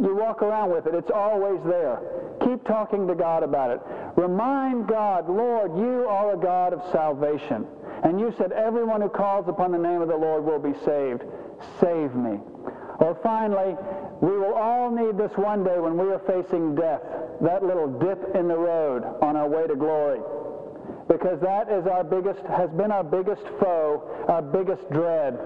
you 0.00 0.14
walk 0.14 0.42
around 0.42 0.70
with 0.70 0.86
it. 0.86 0.94
It's 0.94 1.10
always 1.10 1.60
there. 1.64 2.00
Keep 2.44 2.64
talking 2.64 3.08
to 3.08 3.14
God 3.14 3.42
about 3.42 3.70
it. 3.70 3.80
Remind 4.16 4.86
God, 4.86 5.28
Lord, 5.28 5.76
you 5.76 6.06
are 6.08 6.34
a 6.34 6.36
God 6.36 6.72
of 6.72 6.82
salvation. 6.92 7.66
And 8.04 8.20
you 8.20 8.32
said, 8.38 8.52
everyone 8.52 9.00
who 9.00 9.08
calls 9.08 9.48
upon 9.48 9.72
the 9.72 9.78
name 9.78 10.00
of 10.00 10.08
the 10.08 10.16
Lord 10.16 10.44
will 10.44 10.60
be 10.60 10.72
saved. 10.84 11.24
Save 11.80 12.14
me. 12.14 12.38
Or 13.00 13.18
finally, 13.22 13.74
we 14.20 14.38
will 14.38 14.54
all 14.54 14.90
need 14.90 15.18
this 15.18 15.32
one 15.36 15.64
day 15.64 15.78
when 15.78 15.98
we 15.98 16.12
are 16.12 16.20
facing 16.20 16.76
death, 16.76 17.02
that 17.40 17.64
little 17.64 17.88
dip 17.88 18.36
in 18.36 18.46
the 18.46 18.56
road 18.56 19.02
on 19.20 19.36
our 19.36 19.48
way 19.48 19.66
to 19.66 19.74
glory 19.74 20.20
because 21.08 21.40
that 21.40 21.70
is 21.70 21.86
our 21.86 22.04
biggest, 22.04 22.40
has 22.46 22.70
been 22.70 22.92
our 22.92 23.04
biggest 23.04 23.42
foe, 23.60 24.24
our 24.28 24.42
biggest 24.42 24.88
dread. 24.92 25.38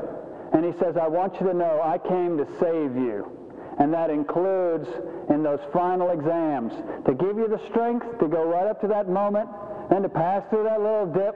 And 0.52 0.64
he 0.64 0.72
says, 0.78 0.96
I 1.00 1.08
want 1.08 1.40
you 1.40 1.46
to 1.46 1.54
know 1.54 1.80
I 1.82 1.98
came 1.98 2.36
to 2.36 2.46
save 2.60 2.96
you. 2.96 3.38
And 3.78 3.92
that 3.94 4.10
includes 4.10 4.86
in 5.30 5.42
those 5.42 5.60
final 5.72 6.10
exams 6.10 6.72
to 7.06 7.14
give 7.14 7.38
you 7.38 7.48
the 7.48 7.60
strength 7.70 8.18
to 8.18 8.28
go 8.28 8.44
right 8.44 8.66
up 8.66 8.80
to 8.82 8.88
that 8.88 9.08
moment 9.08 9.48
and 9.90 10.02
to 10.02 10.08
pass 10.08 10.42
through 10.50 10.64
that 10.64 10.80
little 10.80 11.06
dip, 11.06 11.34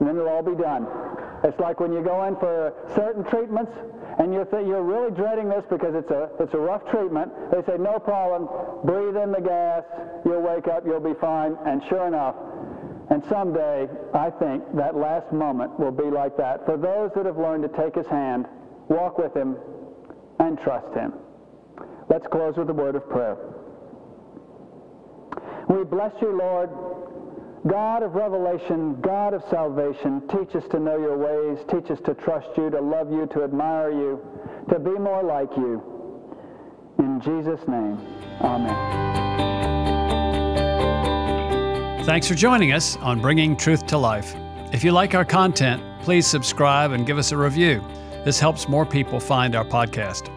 and 0.00 0.08
then 0.08 0.16
it'll 0.16 0.28
all 0.28 0.42
be 0.42 0.54
done. 0.54 0.86
It's 1.44 1.58
like 1.60 1.80
when 1.80 1.92
you 1.92 2.02
go 2.02 2.24
in 2.24 2.36
for 2.36 2.72
certain 2.94 3.24
treatments 3.24 3.72
and 4.18 4.32
you're, 4.32 4.46
th- 4.46 4.66
you're 4.66 4.82
really 4.82 5.10
dreading 5.10 5.48
this 5.48 5.64
because 5.68 5.94
it's 5.94 6.10
a, 6.10 6.30
it's 6.40 6.54
a 6.54 6.58
rough 6.58 6.82
treatment. 6.90 7.30
They 7.52 7.62
say, 7.70 7.78
no 7.78 7.98
problem, 7.98 8.48
breathe 8.84 9.16
in 9.16 9.32
the 9.32 9.40
gas, 9.40 9.84
you'll 10.24 10.40
wake 10.40 10.66
up, 10.66 10.84
you'll 10.86 11.00
be 11.00 11.14
fine. 11.20 11.56
And 11.66 11.82
sure 11.88 12.06
enough, 12.06 12.36
and 13.10 13.22
someday, 13.28 13.88
I 14.14 14.30
think, 14.30 14.64
that 14.74 14.96
last 14.96 15.32
moment 15.32 15.78
will 15.78 15.92
be 15.92 16.10
like 16.10 16.36
that 16.38 16.66
for 16.66 16.76
those 16.76 17.10
that 17.14 17.26
have 17.26 17.38
learned 17.38 17.62
to 17.62 17.68
take 17.68 17.94
his 17.94 18.06
hand, 18.06 18.46
walk 18.88 19.18
with 19.18 19.34
him, 19.34 19.56
and 20.40 20.58
trust 20.60 20.92
him. 20.94 21.12
Let's 22.08 22.26
close 22.26 22.56
with 22.56 22.68
a 22.70 22.72
word 22.72 22.96
of 22.96 23.08
prayer. 23.08 23.36
We 25.68 25.84
bless 25.84 26.12
you, 26.20 26.36
Lord. 26.36 26.70
God 27.66 28.04
of 28.04 28.14
revelation, 28.14 29.00
God 29.00 29.34
of 29.34 29.42
salvation, 29.50 30.22
teach 30.28 30.54
us 30.54 30.62
to 30.70 30.78
know 30.78 30.98
your 30.98 31.16
ways, 31.16 31.64
teach 31.68 31.90
us 31.90 31.98
to 32.04 32.14
trust 32.14 32.48
you, 32.56 32.70
to 32.70 32.80
love 32.80 33.10
you, 33.10 33.26
to 33.32 33.42
admire 33.42 33.90
you, 33.90 34.20
to 34.68 34.78
be 34.78 34.90
more 34.90 35.24
like 35.24 35.50
you. 35.56 35.82
In 36.98 37.20
Jesus' 37.20 37.66
name, 37.66 37.98
amen. 38.40 39.75
Thanks 42.06 42.28
for 42.28 42.36
joining 42.36 42.70
us 42.72 42.96
on 42.98 43.20
Bringing 43.20 43.56
Truth 43.56 43.88
to 43.88 43.98
Life. 43.98 44.36
If 44.70 44.84
you 44.84 44.92
like 44.92 45.16
our 45.16 45.24
content, 45.24 45.82
please 46.02 46.24
subscribe 46.24 46.92
and 46.92 47.04
give 47.04 47.18
us 47.18 47.32
a 47.32 47.36
review. 47.36 47.82
This 48.24 48.38
helps 48.38 48.68
more 48.68 48.86
people 48.86 49.18
find 49.18 49.56
our 49.56 49.64
podcast. 49.64 50.30